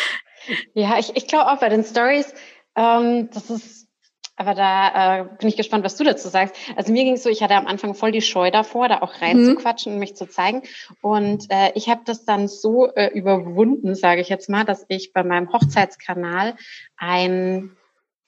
ja, 0.75 0.97
ich, 1.01 1.17
ich 1.17 1.27
glaube 1.27 1.51
auch 1.51 1.59
bei 1.59 1.69
den 1.71 1.83
Stories, 1.83 2.33
ähm, 2.77 3.31
das 3.35 3.51
ist, 3.51 3.89
aber 4.37 4.55
da 4.55 5.23
äh, 5.23 5.25
bin 5.41 5.49
ich 5.49 5.57
gespannt, 5.57 5.85
was 5.85 5.97
du 5.97 6.05
dazu 6.05 6.29
sagst. 6.29 6.55
Also 6.77 6.93
mir 6.93 7.03
ging 7.03 7.15
es 7.15 7.25
so, 7.25 7.31
ich 7.31 7.43
hatte 7.43 7.57
am 7.57 7.67
Anfang 7.67 7.97
voll 7.97 8.13
die 8.13 8.23
Scheu 8.23 8.53
davor, 8.53 8.89
da 8.89 9.03
auch 9.03 9.21
reinzuquatschen 9.21 9.91
mhm. 9.91 9.97
und 9.97 10.01
mich 10.01 10.15
zu 10.15 10.29
zeigen. 10.29 10.63
Und 11.01 11.47
äh, 11.51 11.73
ich 11.75 11.89
habe 11.89 12.03
das 12.05 12.25
dann 12.25 12.47
so 12.47 12.95
äh, 12.95 13.09
überwunden, 13.09 13.97
sage 13.97 14.21
ich 14.21 14.29
jetzt 14.29 14.49
mal, 14.49 14.65
dass 14.65 14.85
ich 14.87 15.13
bei 15.13 15.25
meinem 15.25 15.53
Hochzeitskanal 15.53 16.55
ein 16.97 17.77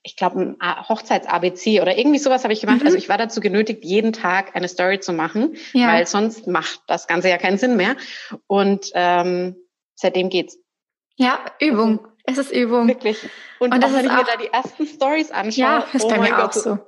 ich 0.06 0.14
glaube, 0.14 0.56
ein 0.60 0.88
Hochzeits-ABC 0.88 1.82
oder 1.82 1.98
irgendwie 1.98 2.20
sowas 2.20 2.44
habe 2.44 2.52
ich 2.52 2.60
gemacht. 2.60 2.80
Mhm. 2.80 2.86
Also 2.86 2.96
ich 2.96 3.08
war 3.08 3.18
dazu 3.18 3.40
genötigt, 3.40 3.84
jeden 3.84 4.12
Tag 4.12 4.54
eine 4.54 4.68
Story 4.68 5.00
zu 5.00 5.12
machen, 5.12 5.56
ja. 5.72 5.88
weil 5.88 6.06
sonst 6.06 6.46
macht 6.46 6.80
das 6.86 7.08
Ganze 7.08 7.28
ja 7.28 7.38
keinen 7.38 7.58
Sinn 7.58 7.76
mehr. 7.76 7.96
Und 8.46 8.92
ähm, 8.94 9.56
seitdem 9.96 10.28
geht's. 10.28 10.58
Ja, 11.16 11.40
Übung. 11.58 12.06
Es 12.22 12.38
ist 12.38 12.52
Übung. 12.52 12.86
Wirklich. 12.86 13.18
Und, 13.58 13.74
Und 13.74 13.84
auch, 13.84 13.92
wenn 13.92 14.06
ich 14.06 14.12
mir 14.12 14.24
da 14.24 14.36
die 14.40 14.52
ersten 14.52 14.86
Stories 14.86 15.32
anschaue, 15.32 15.64
ja, 15.64 15.84
ist 15.92 16.04
oh 16.04 16.08
bei 16.08 16.18
mir 16.20 16.30
Gott, 16.30 16.40
auch 16.40 16.52
so. 16.52 16.78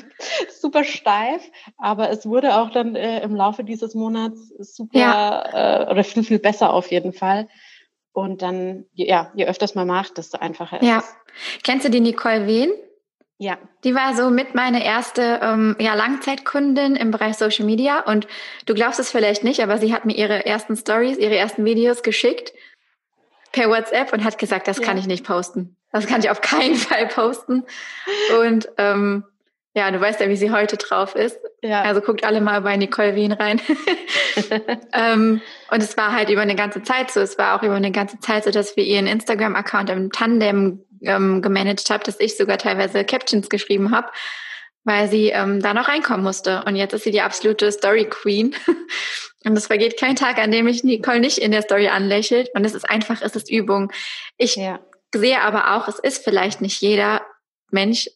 Super 0.60 0.84
steif, 0.84 1.42
aber 1.76 2.10
es 2.10 2.24
wurde 2.24 2.56
auch 2.56 2.70
dann 2.70 2.94
äh, 2.94 3.22
im 3.22 3.34
Laufe 3.34 3.64
dieses 3.64 3.94
Monats 3.94 4.48
super 4.58 4.98
ja. 4.98 5.82
äh, 5.82 5.90
oder 5.90 6.04
viel, 6.04 6.22
viel 6.22 6.38
besser 6.38 6.72
auf 6.72 6.90
jeden 6.90 7.12
Fall. 7.12 7.48
Und 8.12 8.42
dann, 8.42 8.84
ja, 8.92 9.32
je 9.34 9.46
öfters 9.46 9.74
man 9.74 9.86
macht, 9.86 10.18
desto 10.18 10.38
einfacher 10.38 10.82
ist 10.82 10.88
ja. 10.88 10.98
es. 10.98 11.16
Kennst 11.62 11.86
du 11.86 11.90
die 11.90 12.00
Nicole 12.00 12.46
Wehn? 12.46 12.72
Ja. 13.38 13.58
Die 13.82 13.94
war 13.94 14.14
so 14.14 14.30
mit 14.30 14.54
meine 14.54 14.84
erste 14.84 15.40
ähm, 15.42 15.74
ja, 15.80 15.94
Langzeitkundin 15.94 16.94
im 16.94 17.10
Bereich 17.10 17.36
Social 17.36 17.66
Media. 17.66 18.00
Und 18.00 18.28
du 18.66 18.74
glaubst 18.74 19.00
es 19.00 19.10
vielleicht 19.10 19.42
nicht, 19.42 19.60
aber 19.60 19.78
sie 19.78 19.92
hat 19.92 20.04
mir 20.04 20.14
ihre 20.14 20.46
ersten 20.46 20.76
Stories, 20.76 21.18
ihre 21.18 21.36
ersten 21.36 21.64
Videos 21.64 22.02
geschickt 22.02 22.52
per 23.50 23.68
WhatsApp 23.68 24.12
und 24.12 24.24
hat 24.24 24.38
gesagt, 24.38 24.68
das 24.68 24.78
ja. 24.78 24.84
kann 24.84 24.98
ich 24.98 25.06
nicht 25.06 25.24
posten. 25.24 25.76
Das 25.90 26.06
kann 26.06 26.20
ich 26.20 26.30
auf 26.30 26.40
keinen 26.40 26.74
Fall 26.76 27.08
posten. 27.08 27.64
Und 28.40 28.68
ähm, 28.78 29.24
ja, 29.74 29.90
du 29.90 30.00
weißt 30.00 30.20
ja, 30.20 30.28
wie 30.28 30.36
sie 30.36 30.50
heute 30.50 30.76
drauf 30.76 31.14
ist. 31.14 31.38
Ja. 31.62 31.82
Also 31.82 32.02
guckt 32.02 32.24
alle 32.24 32.42
mal 32.42 32.60
bei 32.60 32.76
Nicole 32.76 33.14
Wien 33.14 33.32
rein. 33.32 33.60
ähm, 34.92 35.40
und 35.70 35.82
es 35.82 35.96
war 35.96 36.12
halt 36.12 36.28
über 36.28 36.42
eine 36.42 36.56
ganze 36.56 36.82
Zeit 36.82 37.10
so. 37.10 37.20
Es 37.20 37.38
war 37.38 37.58
auch 37.58 37.62
über 37.62 37.74
eine 37.74 37.90
ganze 37.90 38.20
Zeit 38.20 38.44
so, 38.44 38.50
dass 38.50 38.76
wir 38.76 38.84
ihren 38.84 39.06
Instagram-Account 39.06 39.88
im 39.88 40.12
Tandem 40.12 40.84
ähm, 41.00 41.40
gemanagt 41.40 41.88
haben, 41.88 42.02
dass 42.04 42.20
ich 42.20 42.36
sogar 42.36 42.58
teilweise 42.58 43.04
Captions 43.04 43.48
geschrieben 43.48 43.94
habe, 43.94 44.08
weil 44.84 45.08
sie 45.08 45.28
ähm, 45.28 45.62
da 45.62 45.72
noch 45.72 45.88
reinkommen 45.88 46.22
musste. 46.22 46.64
Und 46.66 46.76
jetzt 46.76 46.92
ist 46.92 47.04
sie 47.04 47.10
die 47.10 47.22
absolute 47.22 47.72
Story 47.72 48.04
Queen. 48.04 48.54
und 49.44 49.56
es 49.56 49.68
vergeht 49.68 49.98
kein 49.98 50.16
Tag, 50.16 50.36
an 50.36 50.50
dem 50.50 50.68
ich 50.68 50.84
Nicole 50.84 51.20
nicht 51.20 51.38
in 51.38 51.50
der 51.50 51.62
Story 51.62 51.88
anlächelt. 51.88 52.50
Und 52.54 52.66
es 52.66 52.74
ist 52.74 52.88
einfach, 52.88 53.22
es 53.22 53.36
ist 53.36 53.50
Übung. 53.50 53.90
Ich 54.36 54.56
ja. 54.56 54.80
sehe 55.14 55.40
aber 55.40 55.76
auch, 55.76 55.88
es 55.88 55.98
ist 55.98 56.22
vielleicht 56.22 56.60
nicht 56.60 56.82
jeder 56.82 57.22
Mensch 57.70 58.10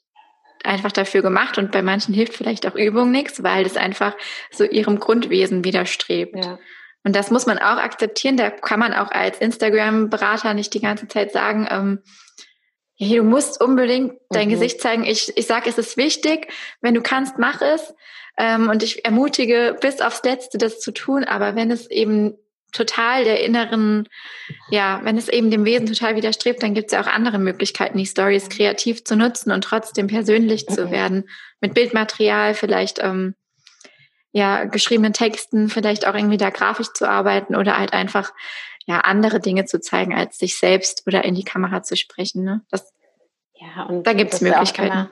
einfach 0.66 0.92
dafür 0.92 1.22
gemacht 1.22 1.58
und 1.58 1.72
bei 1.72 1.82
manchen 1.82 2.14
hilft 2.14 2.34
vielleicht 2.34 2.66
auch 2.66 2.74
Übung 2.74 3.10
nichts, 3.10 3.42
weil 3.42 3.64
das 3.64 3.76
einfach 3.76 4.14
so 4.50 4.64
ihrem 4.64 4.98
Grundwesen 4.98 5.64
widerstrebt. 5.64 6.44
Ja. 6.44 6.58
Und 7.04 7.14
das 7.14 7.30
muss 7.30 7.46
man 7.46 7.58
auch 7.58 7.78
akzeptieren. 7.78 8.36
Da 8.36 8.50
kann 8.50 8.80
man 8.80 8.92
auch 8.92 9.12
als 9.12 9.38
Instagram-Berater 9.38 10.54
nicht 10.54 10.74
die 10.74 10.80
ganze 10.80 11.06
Zeit 11.06 11.30
sagen, 11.30 11.68
ähm, 11.70 12.02
hey, 12.98 13.18
du 13.18 13.22
musst 13.22 13.60
unbedingt 13.62 14.14
dein 14.30 14.48
mhm. 14.48 14.52
Gesicht 14.52 14.80
zeigen. 14.80 15.04
Ich, 15.04 15.36
ich 15.36 15.46
sage, 15.46 15.70
es 15.70 15.78
ist 15.78 15.96
wichtig. 15.96 16.48
Wenn 16.80 16.94
du 16.94 17.02
kannst, 17.02 17.38
mach 17.38 17.60
es. 17.60 17.94
Ähm, 18.36 18.68
und 18.68 18.82
ich 18.82 19.04
ermutige 19.04 19.76
bis 19.80 20.00
aufs 20.00 20.22
Letzte, 20.24 20.58
das 20.58 20.80
zu 20.80 20.92
tun. 20.92 21.24
Aber 21.24 21.54
wenn 21.54 21.70
es 21.70 21.88
eben 21.90 22.36
total 22.72 23.24
der 23.24 23.42
inneren, 23.42 24.08
ja, 24.70 25.00
wenn 25.02 25.16
es 25.16 25.28
eben 25.28 25.50
dem 25.50 25.64
Wesen 25.64 25.86
total 25.86 26.16
widerstrebt, 26.16 26.62
dann 26.62 26.74
gibt 26.74 26.86
es 26.86 26.92
ja 26.92 27.00
auch 27.00 27.06
andere 27.06 27.38
Möglichkeiten, 27.38 27.98
die 27.98 28.06
Stories 28.06 28.48
kreativ 28.48 29.04
zu 29.04 29.16
nutzen 29.16 29.50
und 29.52 29.62
trotzdem 29.62 30.06
persönlich 30.06 30.66
zu 30.66 30.90
werden. 30.90 31.28
Mit 31.60 31.74
Bildmaterial, 31.74 32.54
vielleicht 32.54 32.98
ähm, 33.02 33.34
ja, 34.32 34.64
geschriebenen 34.64 35.14
Texten, 35.14 35.70
vielleicht 35.70 36.06
auch 36.06 36.14
irgendwie 36.14 36.36
da 36.36 36.50
grafisch 36.50 36.92
zu 36.92 37.08
arbeiten 37.08 37.56
oder 37.56 37.78
halt 37.78 37.94
einfach 37.94 38.32
ja 38.86 39.00
andere 39.00 39.40
Dinge 39.40 39.64
zu 39.64 39.80
zeigen, 39.80 40.14
als 40.14 40.38
sich 40.38 40.58
selbst 40.58 41.04
oder 41.06 41.24
in 41.24 41.34
die 41.34 41.44
Kamera 41.44 41.82
zu 41.82 41.96
sprechen. 41.96 42.44
Ne? 42.44 42.60
Das 42.70 42.92
Ja, 43.54 43.84
und 43.84 44.06
da 44.06 44.12
gibt 44.12 44.34
es 44.34 44.42
Möglichkeiten. 44.42 45.08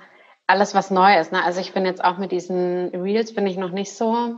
alles, 0.46 0.74
was 0.74 0.90
neu 0.90 1.18
ist. 1.18 1.32
Ne? 1.32 1.42
Also 1.42 1.60
ich 1.60 1.72
bin 1.72 1.86
jetzt 1.86 2.04
auch 2.04 2.18
mit 2.18 2.32
diesen 2.32 2.90
Reels 2.90 3.34
bin 3.34 3.46
ich 3.46 3.56
noch 3.56 3.70
nicht 3.70 3.92
so. 3.94 4.36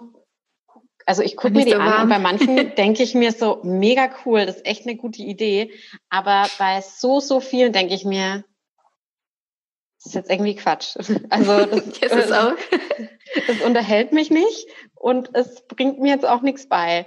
Also 1.07 1.23
ich 1.23 1.37
gucke 1.37 1.55
mir 1.55 1.65
die 1.65 1.71
so 1.71 1.79
an 1.79 2.03
und 2.03 2.09
bei 2.09 2.19
manchen 2.19 2.57
denke 2.77 3.05
ich 3.05 3.15
mir 3.15 3.31
so, 3.31 3.61
mega 3.63 4.11
cool, 4.25 4.45
das 4.45 4.57
ist 4.57 4.67
echt 4.67 4.87
eine 4.87 4.97
gute 4.97 5.23
Idee. 5.23 5.71
Aber 6.11 6.47
bei 6.59 6.81
so, 6.81 7.21
so 7.21 7.39
vielen 7.39 7.73
denke 7.73 7.95
ich 7.95 8.05
mir, 8.05 8.45
das 9.99 10.07
ist 10.07 10.15
jetzt 10.15 10.31
irgendwie 10.31 10.57
Quatsch. 10.57 10.97
Also 11.31 11.65
das, 11.65 12.01
das, 12.01 12.33
auch. 12.33 12.55
das 13.47 13.61
unterhält 13.65 14.13
mich 14.13 14.31
nicht 14.31 14.69
und 14.97 15.31
es 15.33 15.63
bringt 15.69 16.01
mir 16.01 16.13
jetzt 16.13 16.27
auch 16.27 16.43
nichts 16.43 16.69
bei. 16.69 17.07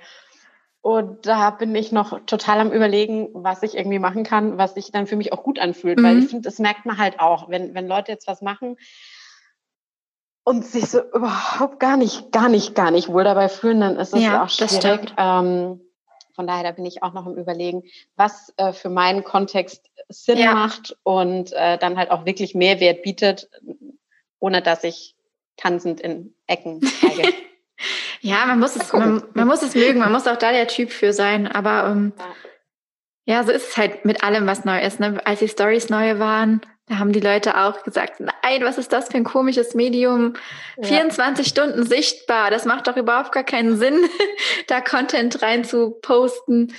Und 0.81 1.25
da 1.25 1.49
bin 1.49 1.75
ich 1.75 1.91
noch 1.91 2.21
total 2.25 2.61
am 2.61 2.71
überlegen, 2.71 3.27
was 3.33 3.63
ich 3.63 3.75
irgendwie 3.75 3.99
machen 3.99 4.23
kann, 4.23 4.57
was 4.57 4.75
sich 4.75 4.93
dann 4.93 5.07
für 5.07 5.17
mich 5.17 5.33
auch 5.33 5.43
gut 5.43 5.59
anfühlt. 5.59 5.99
Mhm. 5.99 6.03
Weil 6.03 6.19
ich 6.19 6.29
finde, 6.29 6.47
das 6.47 6.57
merkt 6.57 6.85
man 6.85 6.97
halt 6.97 7.19
auch, 7.19 7.49
wenn, 7.49 7.73
wenn 7.75 7.85
Leute 7.85 8.13
jetzt 8.13 8.27
was 8.27 8.41
machen 8.41 8.77
und 10.43 10.65
sich 10.65 10.89
so 10.89 11.01
überhaupt 11.13 11.79
gar 11.79 11.97
nicht, 11.97 12.31
gar 12.31 12.49
nicht, 12.49 12.75
gar 12.75 12.91
nicht 12.91 13.09
wohl 13.09 13.23
dabei 13.23 13.49
fühlen, 13.49 13.81
dann 13.81 13.97
ist 13.97 14.13
es 14.13 14.21
ja, 14.23 14.43
auch 14.43 14.49
schwierig. 14.49 15.13
Ähm, 15.17 15.81
von 16.33 16.47
daher, 16.47 16.63
da 16.63 16.71
bin 16.71 16.85
ich 16.85 17.03
auch 17.03 17.13
noch 17.13 17.27
im 17.27 17.35
Überlegen, 17.35 17.83
was 18.15 18.53
äh, 18.57 18.71
für 18.71 18.89
meinen 18.89 19.23
Kontext 19.23 19.89
Sinn 20.07 20.37
ja. 20.37 20.53
macht 20.53 20.97
und 21.03 21.51
äh, 21.53 21.77
dann 21.77 21.97
halt 21.97 22.11
auch 22.11 22.25
wirklich 22.25 22.55
Mehrwert 22.55 23.03
bietet, 23.03 23.49
ohne 24.39 24.61
dass 24.61 24.83
ich 24.83 25.15
tanzend 25.57 25.99
in 25.99 26.33
Ecken 26.47 26.81
zeige. 26.81 27.33
Ja, 28.21 28.45
man 28.45 28.59
muss 28.59 28.75
es, 28.75 28.91
man, 28.91 29.23
man, 29.33 29.47
muss 29.47 29.61
es 29.61 29.75
mögen, 29.75 29.99
man 29.99 30.11
muss 30.11 30.27
auch 30.27 30.35
da 30.35 30.51
der 30.51 30.67
Typ 30.67 30.91
für 30.91 31.13
sein. 31.13 31.47
Aber 31.47 31.89
ähm, 31.89 32.11
ja. 33.25 33.35
ja. 33.35 33.43
so 33.43 33.51
ist 33.51 33.69
es 33.69 33.77
halt 33.77 34.03
mit 34.03 34.23
allem, 34.23 34.45
was 34.45 34.65
neu 34.65 34.81
ist. 34.81 34.99
Ne? 34.99 35.21
Als 35.25 35.39
die 35.39 35.47
Stories 35.47 35.89
neu 35.89 36.19
waren, 36.19 36.59
da 36.89 36.99
haben 36.99 37.13
die 37.13 37.19
Leute 37.19 37.57
auch 37.57 37.83
gesagt, 37.83 38.19
nein, 38.19 38.63
was 38.63 38.77
ist 38.77 38.91
das 38.91 39.07
für 39.07 39.17
ein 39.17 39.23
komisches 39.23 39.75
Medium? 39.75 40.33
Ja. 40.77 40.87
24 40.87 41.47
Stunden 41.47 41.85
sichtbar, 41.85 42.51
das 42.51 42.65
macht 42.65 42.87
doch 42.87 42.97
überhaupt 42.97 43.31
gar 43.31 43.43
keinen 43.43 43.77
Sinn, 43.77 44.09
da 44.67 44.81
Content 44.81 45.41
rein 45.41 45.63
zu 45.63 45.91
posten. 46.01 46.73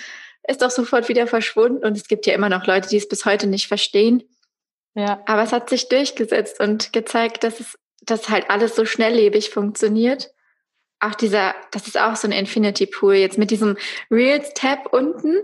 Ist 0.46 0.62
doch 0.62 0.70
sofort 0.70 1.08
wieder 1.08 1.26
verschwunden. 1.26 1.84
Und 1.84 1.96
es 1.96 2.08
gibt 2.08 2.26
ja 2.26 2.34
immer 2.34 2.48
noch 2.48 2.66
Leute, 2.66 2.88
die 2.88 2.96
es 2.96 3.08
bis 3.08 3.24
heute 3.24 3.46
nicht 3.46 3.68
verstehen. 3.68 4.22
Ja. 4.94 5.22
Aber 5.26 5.42
es 5.42 5.52
hat 5.52 5.70
sich 5.70 5.88
durchgesetzt 5.88 6.60
und 6.60 6.92
gezeigt, 6.92 7.44
dass 7.44 7.60
es 7.60 7.78
dass 8.02 8.30
halt 8.30 8.48
alles 8.48 8.74
so 8.74 8.86
schnelllebig 8.86 9.50
funktioniert 9.50 10.32
auch 11.00 11.14
dieser, 11.14 11.54
das 11.72 11.86
ist 11.86 11.98
auch 11.98 12.14
so 12.14 12.28
ein 12.28 12.32
Infinity 12.32 12.86
Pool. 12.86 13.14
Jetzt 13.14 13.38
mit 13.38 13.50
diesem 13.50 13.76
Reels-Tab 14.10 14.92
unten 14.92 15.40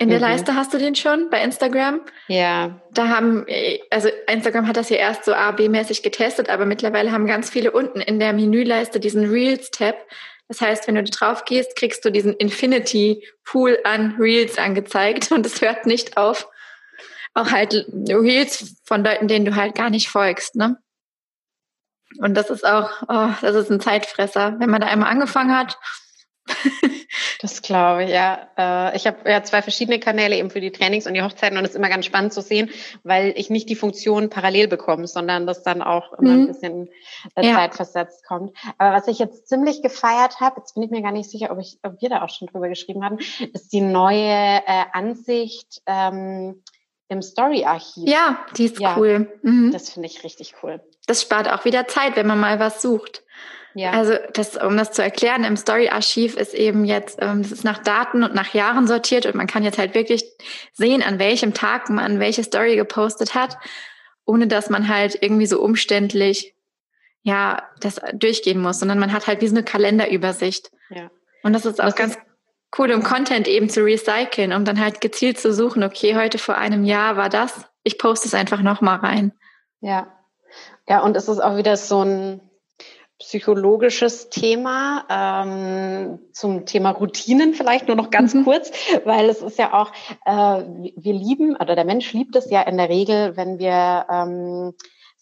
in 0.00 0.08
der 0.08 0.16
mhm. 0.16 0.24
Leiste 0.24 0.54
hast 0.54 0.72
du 0.72 0.78
den 0.78 0.94
schon 0.94 1.28
bei 1.28 1.42
Instagram? 1.42 2.00
Ja. 2.26 2.80
Da 2.90 3.08
haben, 3.08 3.44
also 3.90 4.08
Instagram 4.32 4.66
hat 4.66 4.78
das 4.78 4.88
ja 4.88 4.96
erst 4.96 5.26
so 5.26 5.34
A, 5.34 5.50
B-mäßig 5.50 6.02
getestet, 6.02 6.48
aber 6.48 6.64
mittlerweile 6.64 7.12
haben 7.12 7.26
ganz 7.26 7.50
viele 7.50 7.70
unten 7.70 8.00
in 8.00 8.18
der 8.18 8.32
Menüleiste 8.32 8.98
diesen 8.98 9.28
Reels-Tab. 9.28 9.96
Das 10.48 10.62
heißt, 10.62 10.88
wenn 10.88 10.94
du 10.94 11.04
drauf 11.04 11.44
gehst, 11.44 11.76
kriegst 11.76 12.02
du 12.02 12.10
diesen 12.10 12.32
Infinity 12.32 13.28
Pool 13.44 13.78
an 13.84 14.16
Reels 14.18 14.56
angezeigt 14.56 15.30
und 15.32 15.44
es 15.44 15.60
hört 15.60 15.84
nicht 15.84 16.16
auf. 16.16 16.48
Auch 17.34 17.50
halt 17.50 17.86
Reels 18.08 18.80
von 18.86 19.04
Leuten, 19.04 19.28
denen 19.28 19.44
du 19.44 19.54
halt 19.54 19.74
gar 19.74 19.90
nicht 19.90 20.08
folgst, 20.08 20.56
ne? 20.56 20.78
Und 22.20 22.34
das 22.34 22.48
ist 22.48 22.64
auch, 22.64 22.90
oh, 23.06 23.28
das 23.42 23.54
ist 23.54 23.70
ein 23.70 23.80
Zeitfresser. 23.80 24.56
Wenn 24.58 24.70
man 24.70 24.80
da 24.80 24.86
einmal 24.86 25.10
angefangen 25.10 25.54
hat. 25.54 25.78
das 27.40 27.62
glaube 27.62 28.04
ich, 28.04 28.10
ja. 28.10 28.48
Äh, 28.56 28.96
ich 28.96 29.06
habe 29.06 29.30
ja 29.30 29.42
zwei 29.42 29.62
verschiedene 29.62 29.98
Kanäle 29.98 30.36
eben 30.36 30.50
für 30.50 30.60
die 30.60 30.70
Trainings 30.70 31.06
und 31.06 31.14
die 31.14 31.22
Hochzeiten 31.22 31.58
und 31.58 31.64
es 31.64 31.70
ist 31.70 31.76
immer 31.76 31.88
ganz 31.88 32.06
spannend 32.06 32.32
zu 32.32 32.42
sehen, 32.42 32.70
weil 33.02 33.32
ich 33.36 33.50
nicht 33.50 33.68
die 33.68 33.76
Funktion 33.76 34.30
parallel 34.30 34.68
bekomme, 34.68 35.06
sondern 35.06 35.46
das 35.46 35.62
dann 35.62 35.82
auch 35.82 36.12
immer 36.14 36.32
mhm. 36.32 36.40
ein 36.40 36.46
bisschen 36.48 36.88
äh, 37.36 37.46
ja. 37.46 37.54
zeitversetzt 37.54 38.24
kommt. 38.26 38.56
Aber 38.78 38.96
was 38.96 39.08
ich 39.08 39.18
jetzt 39.18 39.48
ziemlich 39.48 39.82
gefeiert 39.82 40.40
habe, 40.40 40.56
jetzt 40.58 40.74
bin 40.74 40.82
ich 40.82 40.90
mir 40.90 41.02
gar 41.02 41.12
nicht 41.12 41.30
sicher, 41.30 41.50
ob, 41.50 41.58
ich, 41.58 41.78
ob 41.82 42.00
wir 42.00 42.08
da 42.08 42.22
auch 42.22 42.30
schon 42.30 42.48
drüber 42.48 42.68
geschrieben 42.68 43.04
haben, 43.04 43.18
ist 43.52 43.72
die 43.72 43.80
neue 43.80 44.62
äh, 44.66 44.84
Ansicht 44.92 45.82
ähm, 45.86 46.62
im 47.08 47.22
Story-Archiv. 47.22 48.08
Ja, 48.08 48.38
die 48.56 48.66
ist 48.66 48.78
ja, 48.78 48.96
cool. 48.96 49.38
Mhm. 49.42 49.72
Das 49.72 49.90
finde 49.90 50.08
ich 50.08 50.22
richtig 50.24 50.54
cool 50.62 50.80
das 51.10 51.22
spart 51.22 51.50
auch 51.50 51.64
wieder 51.64 51.88
Zeit, 51.88 52.14
wenn 52.14 52.26
man 52.26 52.38
mal 52.38 52.60
was 52.60 52.80
sucht. 52.80 53.24
Ja. 53.74 53.92
Also 53.92 54.14
das, 54.32 54.56
um 54.56 54.76
das 54.76 54.92
zu 54.92 55.02
erklären, 55.02 55.44
im 55.44 55.56
Story-Archiv 55.56 56.36
ist 56.36 56.54
eben 56.54 56.84
jetzt, 56.84 57.18
ähm, 57.20 57.42
das 57.42 57.52
ist 57.52 57.64
nach 57.64 57.78
Daten 57.78 58.24
und 58.24 58.34
nach 58.34 58.52
Jahren 58.52 58.86
sortiert 58.86 59.26
und 59.26 59.36
man 59.36 59.46
kann 59.46 59.62
jetzt 59.62 59.78
halt 59.78 59.94
wirklich 59.94 60.24
sehen, 60.72 61.02
an 61.02 61.18
welchem 61.18 61.54
Tag 61.54 61.88
man 61.88 62.18
welche 62.18 62.42
Story 62.42 62.76
gepostet 62.76 63.34
hat, 63.34 63.56
ohne 64.24 64.48
dass 64.48 64.70
man 64.70 64.88
halt 64.88 65.22
irgendwie 65.22 65.46
so 65.46 65.60
umständlich 65.60 66.54
ja 67.22 67.62
das 67.80 68.00
durchgehen 68.14 68.60
muss, 68.60 68.80
sondern 68.80 68.98
man 68.98 69.12
hat 69.12 69.26
halt 69.26 69.40
wie 69.40 69.48
so 69.48 69.54
eine 69.54 69.64
Kalenderübersicht. 69.64 70.70
Ja. 70.88 71.10
Und 71.42 71.52
das 71.52 71.64
ist 71.64 71.80
auch 71.80 71.86
das 71.86 71.96
ganz 71.96 72.14
ist 72.16 72.22
cool, 72.78 72.92
um 72.92 73.02
Content 73.02 73.46
eben 73.46 73.68
zu 73.68 73.84
recyceln, 73.84 74.52
um 74.52 74.64
dann 74.64 74.80
halt 74.80 75.00
gezielt 75.00 75.38
zu 75.38 75.52
suchen, 75.52 75.82
okay, 75.84 76.16
heute 76.16 76.38
vor 76.38 76.56
einem 76.56 76.84
Jahr 76.84 77.16
war 77.16 77.28
das, 77.28 77.66
ich 77.82 77.98
poste 77.98 78.26
es 78.26 78.34
einfach 78.34 78.62
nochmal 78.62 78.98
rein. 78.98 79.32
Ja, 79.80 80.08
ja, 80.88 81.00
und 81.00 81.16
es 81.16 81.28
ist 81.28 81.38
auch 81.38 81.56
wieder 81.56 81.76
so 81.76 82.04
ein 82.04 82.40
psychologisches 83.20 84.30
Thema 84.30 85.04
ähm, 85.08 86.18
zum 86.32 86.66
Thema 86.66 86.90
Routinen 86.90 87.54
vielleicht 87.54 87.86
nur 87.86 87.96
noch 87.96 88.10
ganz 88.10 88.34
mhm. 88.34 88.44
kurz, 88.44 88.72
weil 89.04 89.28
es 89.28 89.42
ist 89.42 89.58
ja 89.58 89.74
auch, 89.74 89.92
äh, 90.24 90.64
wir 90.96 91.12
lieben, 91.12 91.54
oder 91.54 91.76
der 91.76 91.84
Mensch 91.84 92.12
liebt 92.12 92.34
es 92.34 92.50
ja 92.50 92.62
in 92.62 92.76
der 92.76 92.88
Regel, 92.88 93.36
wenn 93.36 93.58
wir 93.58 94.06
ähm, 94.10 94.74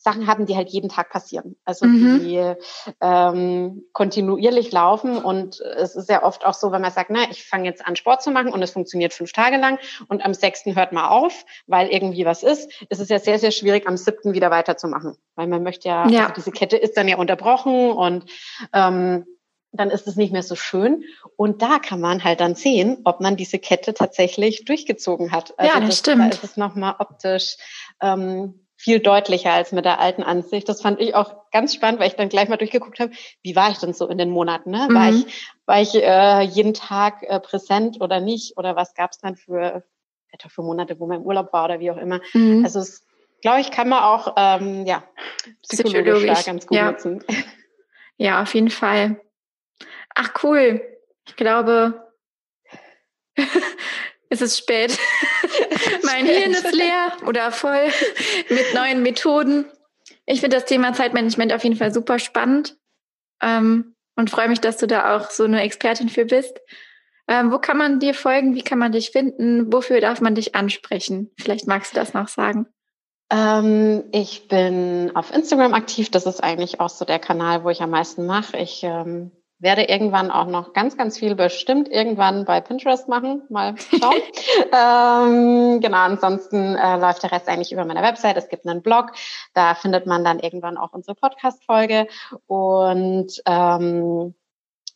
Sachen 0.09 0.27
haben, 0.27 0.47
die 0.47 0.57
halt 0.57 0.71
jeden 0.71 0.89
Tag 0.89 1.11
passieren. 1.11 1.57
Also 1.65 1.87
mhm. 1.87 2.21
die 2.21 2.55
ähm, 3.01 3.83
kontinuierlich 3.93 4.73
laufen. 4.73 5.19
Und 5.19 5.61
es 5.61 5.97
ist 5.97 6.09
ja 6.09 6.23
oft 6.23 6.47
auch 6.47 6.55
so, 6.55 6.73
wenn 6.73 6.81
man 6.81 6.93
sagt, 6.93 7.11
na, 7.11 7.21
ich 7.31 7.45
fange 7.45 7.67
jetzt 7.67 7.87
an, 7.87 7.97
Sport 7.97 8.23
zu 8.23 8.31
machen 8.31 8.53
und 8.53 8.63
es 8.63 8.71
funktioniert 8.71 9.13
fünf 9.13 9.33
Tage 9.33 9.59
lang 9.59 9.79
und 10.09 10.25
am 10.25 10.33
sechsten 10.33 10.75
hört 10.77 10.93
man 10.93 11.05
auf, 11.05 11.45
weil 11.67 11.89
irgendwie 11.89 12.25
was 12.25 12.43
ist, 12.43 12.71
ist 12.89 13.01
es 13.01 13.09
ja 13.09 13.19
sehr, 13.19 13.39
sehr 13.39 13.51
schwierig, 13.51 13.87
am 13.87 13.97
siebten 13.97 14.33
wieder 14.33 14.51
weiterzumachen. 14.51 15.17
Weil 15.35 15.47
man 15.47 15.63
möchte 15.63 15.89
ja, 15.89 16.09
ja. 16.09 16.23
Also 16.23 16.35
diese 16.37 16.53
Kette 16.53 16.77
ist 16.77 16.97
dann 16.97 17.09
ja 17.09 17.17
unterbrochen 17.17 17.91
und 17.91 18.25
ähm, 18.73 19.27
dann 19.73 19.91
ist 19.91 20.07
es 20.07 20.17
nicht 20.17 20.33
mehr 20.33 20.43
so 20.43 20.55
schön. 20.55 21.05
Und 21.37 21.61
da 21.61 21.79
kann 21.79 22.01
man 22.01 22.25
halt 22.25 22.41
dann 22.41 22.55
sehen, 22.55 22.99
ob 23.05 23.21
man 23.21 23.37
diese 23.37 23.59
Kette 23.59 23.93
tatsächlich 23.93 24.65
durchgezogen 24.65 25.33
hat. 25.33 25.53
Also 25.59 25.73
ja, 25.73 25.81
das, 25.81 25.91
das 25.91 25.99
stimmt. 25.99 26.23
Da 26.23 26.29
ist 26.29 26.45
es 26.45 26.57
nochmal 26.57 26.95
optisch 26.99 27.57
ähm, 28.01 28.68
viel 28.79 29.01
deutlicher 29.01 29.53
als 29.53 29.73
mit 29.73 29.85
der 29.85 29.99
alten 29.99 30.23
Ansicht. 30.23 30.69
Das 30.69 30.81
fand 30.81 31.01
ich 31.01 31.13
auch 31.17 31.51
ganz 31.51 31.75
spannend, 31.75 31.99
weil 31.99 32.07
ich 32.07 32.15
dann 32.15 32.29
gleich 32.29 32.49
mal 32.49 32.57
durchgeguckt 32.57 33.01
habe, 33.01 33.11
wie 33.43 33.57
war 33.57 33.71
ich 33.73 33.79
denn 33.79 33.93
so 33.93 34.07
in 34.07 34.19
den 34.19 34.31
Monaten? 34.31 34.71
Ne? 34.71 34.87
War 34.93 35.11
mhm. 35.11 35.25
ich, 35.27 35.53
war 35.67 35.83
ich 35.83 35.95
äh, 35.97 36.43
jeden 36.43 36.75
Tag 36.75 37.25
äh, 37.25 37.41
präsent 37.41 38.01
oder 38.01 38.21
nicht? 38.21 38.57
Oder 38.57 38.77
was 38.77 38.95
gab 38.95 39.11
es 39.11 39.19
dann 39.19 39.35
für, 39.35 39.83
etwa 40.31 40.49
für 40.49 40.63
Monate, 40.63 41.01
wo 41.01 41.09
man 41.09 41.19
im 41.19 41.27
Urlaub 41.27 41.53
war 41.53 41.65
oder 41.65 41.81
wie 41.81 41.91
auch 41.91 41.97
immer? 41.97 42.21
Mhm. 42.35 42.65
Also 42.65 42.79
es, 42.79 43.05
glaube 43.43 43.61
ich, 43.61 43.73
kann 43.73 43.89
man 43.89 44.05
auch 44.05 44.35
ähm, 44.37 44.87
ja, 44.87 45.03
psychologisch, 45.63 46.15
psychologisch. 46.15 46.47
ganz 46.47 46.67
gut 46.67 46.77
ja. 46.77 46.91
nutzen. 46.93 47.25
Ja, 48.21 48.43
auf 48.43 48.53
jeden 48.53 48.71
Fall. 48.71 49.21
Ach 50.13 50.31
cool. 50.43 50.83
Ich 51.29 51.37
glaube, 51.37 52.13
es 54.29 54.43
ist 54.43 54.59
spät. 54.59 54.99
mein 56.05 56.27
Hirn 56.27 56.53
ist 56.53 56.73
leer 56.73 57.13
oder 57.27 57.53
voll 57.53 57.89
mit 58.49 58.75
neuen 58.75 59.03
Methoden. 59.03 59.67
Ich 60.27 60.41
finde 60.41 60.57
das 60.57 60.67
Thema 60.67 60.93
Zeitmanagement 60.93 61.53
auf 61.53 61.65
jeden 61.65 61.77
Fall 61.77 61.93
super 61.93 62.19
spannend 62.19 62.77
ähm, 63.43 63.95
und 64.17 64.31
freue 64.31 64.49
mich, 64.49 64.61
dass 64.61 64.77
du 64.77 64.87
da 64.87 65.17
auch 65.17 65.31
so 65.31 65.45
eine 65.45 65.63
Expertin 65.63 66.09
für 66.09 66.25
bist. 66.25 66.61
Ähm, 67.29 67.53
wo 67.53 67.59
kann 67.59 67.77
man 67.77 68.01
dir 68.01 68.15
folgen? 68.15 68.55
Wie 68.55 68.63
kann 68.63 68.79
man 68.79 68.93
dich 68.93 69.11
finden? 69.11 69.73
Wofür 69.73 70.01
darf 70.01 70.21
man 70.21 70.35
dich 70.35 70.55
ansprechen? 70.55 71.31
Vielleicht 71.39 71.67
magst 71.67 71.93
du 71.93 71.97
das 71.97 72.15
noch 72.15 72.29
sagen. 72.29 72.67
Ähm, 73.31 74.05
ich 74.13 74.49
bin 74.49 75.13
auf 75.15 75.35
Instagram 75.35 75.75
aktiv. 75.75 76.11
Das 76.11 76.25
ist 76.25 76.43
eigentlich 76.43 76.81
auch 76.81 76.89
so 76.89 77.05
der 77.05 77.19
Kanal, 77.19 77.65
wo 77.65 77.71
ich 77.71 77.83
am 77.83 77.91
meisten 77.91 78.25
mache. 78.25 78.57
Ich 78.57 78.83
ähm, 78.83 79.31
werde 79.59 79.85
irgendwann 79.85 80.31
auch 80.31 80.47
noch 80.47 80.73
ganz, 80.73 80.97
ganz 80.97 81.19
viel 81.19 81.35
bestimmt 81.35 81.89
irgendwann 81.89 82.45
bei 82.45 82.61
Pinterest 82.61 83.09
machen. 83.09 83.43
Mal 83.49 83.75
schauen. 83.77 84.15
ähm, 85.75 85.81
genau, 85.81 85.99
ansonsten 85.99 86.77
äh, 86.77 86.97
läuft 86.97 87.23
der 87.23 87.33
Rest 87.33 87.49
eigentlich 87.49 87.73
über 87.73 87.85
meine 87.85 88.03
Website. 88.03 88.37
Es 88.37 88.49
gibt 88.49 88.67
einen 88.67 88.83
Blog, 88.83 89.13
da 89.55 89.75
findet 89.75 90.07
man 90.07 90.25
dann 90.25 90.39
irgendwann 90.39 90.77
auch 90.77 90.93
unsere 90.93 91.15
Podcast-Folge. 91.15 92.07
Und 92.47 93.43
ähm, 93.47 94.35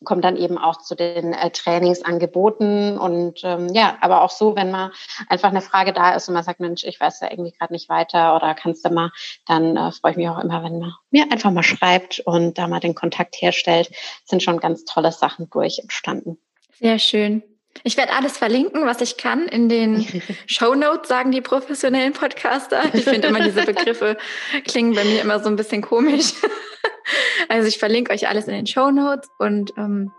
kommt 0.03 0.23
dann 0.23 0.37
eben 0.37 0.57
auch 0.57 0.77
zu 0.77 0.95
den 0.95 1.33
äh, 1.33 1.49
Trainingsangeboten 1.49 2.97
und 2.97 3.41
ähm, 3.43 3.69
ja, 3.73 3.97
aber 4.01 4.21
auch 4.21 4.29
so, 4.29 4.55
wenn 4.55 4.71
mal 4.71 4.91
einfach 5.27 5.49
eine 5.49 5.61
Frage 5.61 5.93
da 5.93 6.13
ist 6.15 6.27
und 6.27 6.33
man 6.33 6.43
sagt, 6.43 6.59
Mensch, 6.59 6.83
ich 6.83 6.99
weiß 6.99 7.21
ja 7.21 7.31
irgendwie 7.31 7.51
gerade 7.51 7.73
nicht 7.73 7.89
weiter 7.89 8.35
oder 8.35 8.53
kannst 8.53 8.85
du 8.85 8.89
mal, 8.89 9.11
dann 9.45 9.77
äh, 9.77 9.91
freue 9.91 10.11
ich 10.11 10.17
mich 10.17 10.29
auch 10.29 10.39
immer, 10.39 10.63
wenn 10.63 10.79
man 10.79 10.93
mir 11.11 11.25
einfach 11.31 11.51
mal 11.51 11.63
schreibt 11.63 12.19
und 12.19 12.57
da 12.57 12.67
mal 12.67 12.79
den 12.79 12.95
Kontakt 12.95 13.35
herstellt. 13.41 13.91
sind 14.25 14.43
schon 14.43 14.59
ganz 14.59 14.85
tolle 14.85 15.11
Sachen 15.11 15.49
durch 15.49 15.79
entstanden. 15.79 16.37
Sehr 16.79 16.99
schön. 16.99 17.43
Ich 17.83 17.97
werde 17.97 18.13
alles 18.13 18.37
verlinken, 18.37 18.85
was 18.85 19.01
ich 19.01 19.17
kann, 19.17 19.47
in 19.47 19.67
den 19.67 20.05
Show 20.45 20.75
Notes, 20.75 21.09
sagen 21.09 21.31
die 21.31 21.41
professionellen 21.41 22.13
Podcaster. 22.13 22.83
Ich 22.93 23.03
finde 23.03 23.29
immer, 23.29 23.41
diese 23.41 23.63
Begriffe 23.65 24.17
klingen 24.65 24.93
bei 24.93 25.03
mir 25.03 25.21
immer 25.21 25.39
so 25.39 25.49
ein 25.49 25.55
bisschen 25.55 25.81
komisch. 25.81 26.33
Also 27.49 27.67
ich 27.67 27.77
verlinke 27.77 28.13
euch 28.13 28.29
alles 28.29 28.47
in 28.47 28.53
den 28.53 28.65
Show 28.65 28.89
Notes 28.89 29.29
und 29.37 29.73
ähm, 29.77 30.11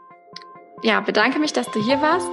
ja, 0.83 1.01
bedanke 1.01 1.39
mich, 1.39 1.53
dass 1.55 1.67
du 1.71 1.83
hier 1.83 2.01
warst. 2.03 2.29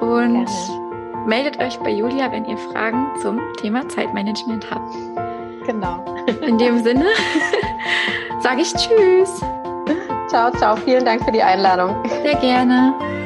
Und 0.00 0.46
Gerne. 0.46 1.26
meldet 1.26 1.58
euch 1.60 1.76
bei 1.78 1.90
Julia, 1.90 2.30
wenn 2.32 2.44
ihr 2.44 2.58
Fragen 2.58 3.06
zum 3.22 3.40
Thema 3.58 3.88
Zeitmanagement 3.88 4.68
habt. 4.68 4.92
Genau. 5.64 6.04
In 6.44 6.58
dem 6.58 6.82
Sinne 6.82 7.06
sage 8.40 8.62
ich 8.62 8.72
Tschüss. 8.74 9.40
Ciao, 10.28 10.50
ciao. 10.56 10.76
Vielen 10.76 11.04
Dank 11.04 11.24
für 11.24 11.32
die 11.32 11.42
Einladung. 11.42 12.02
Sehr 12.22 12.34
gerne. 12.36 13.21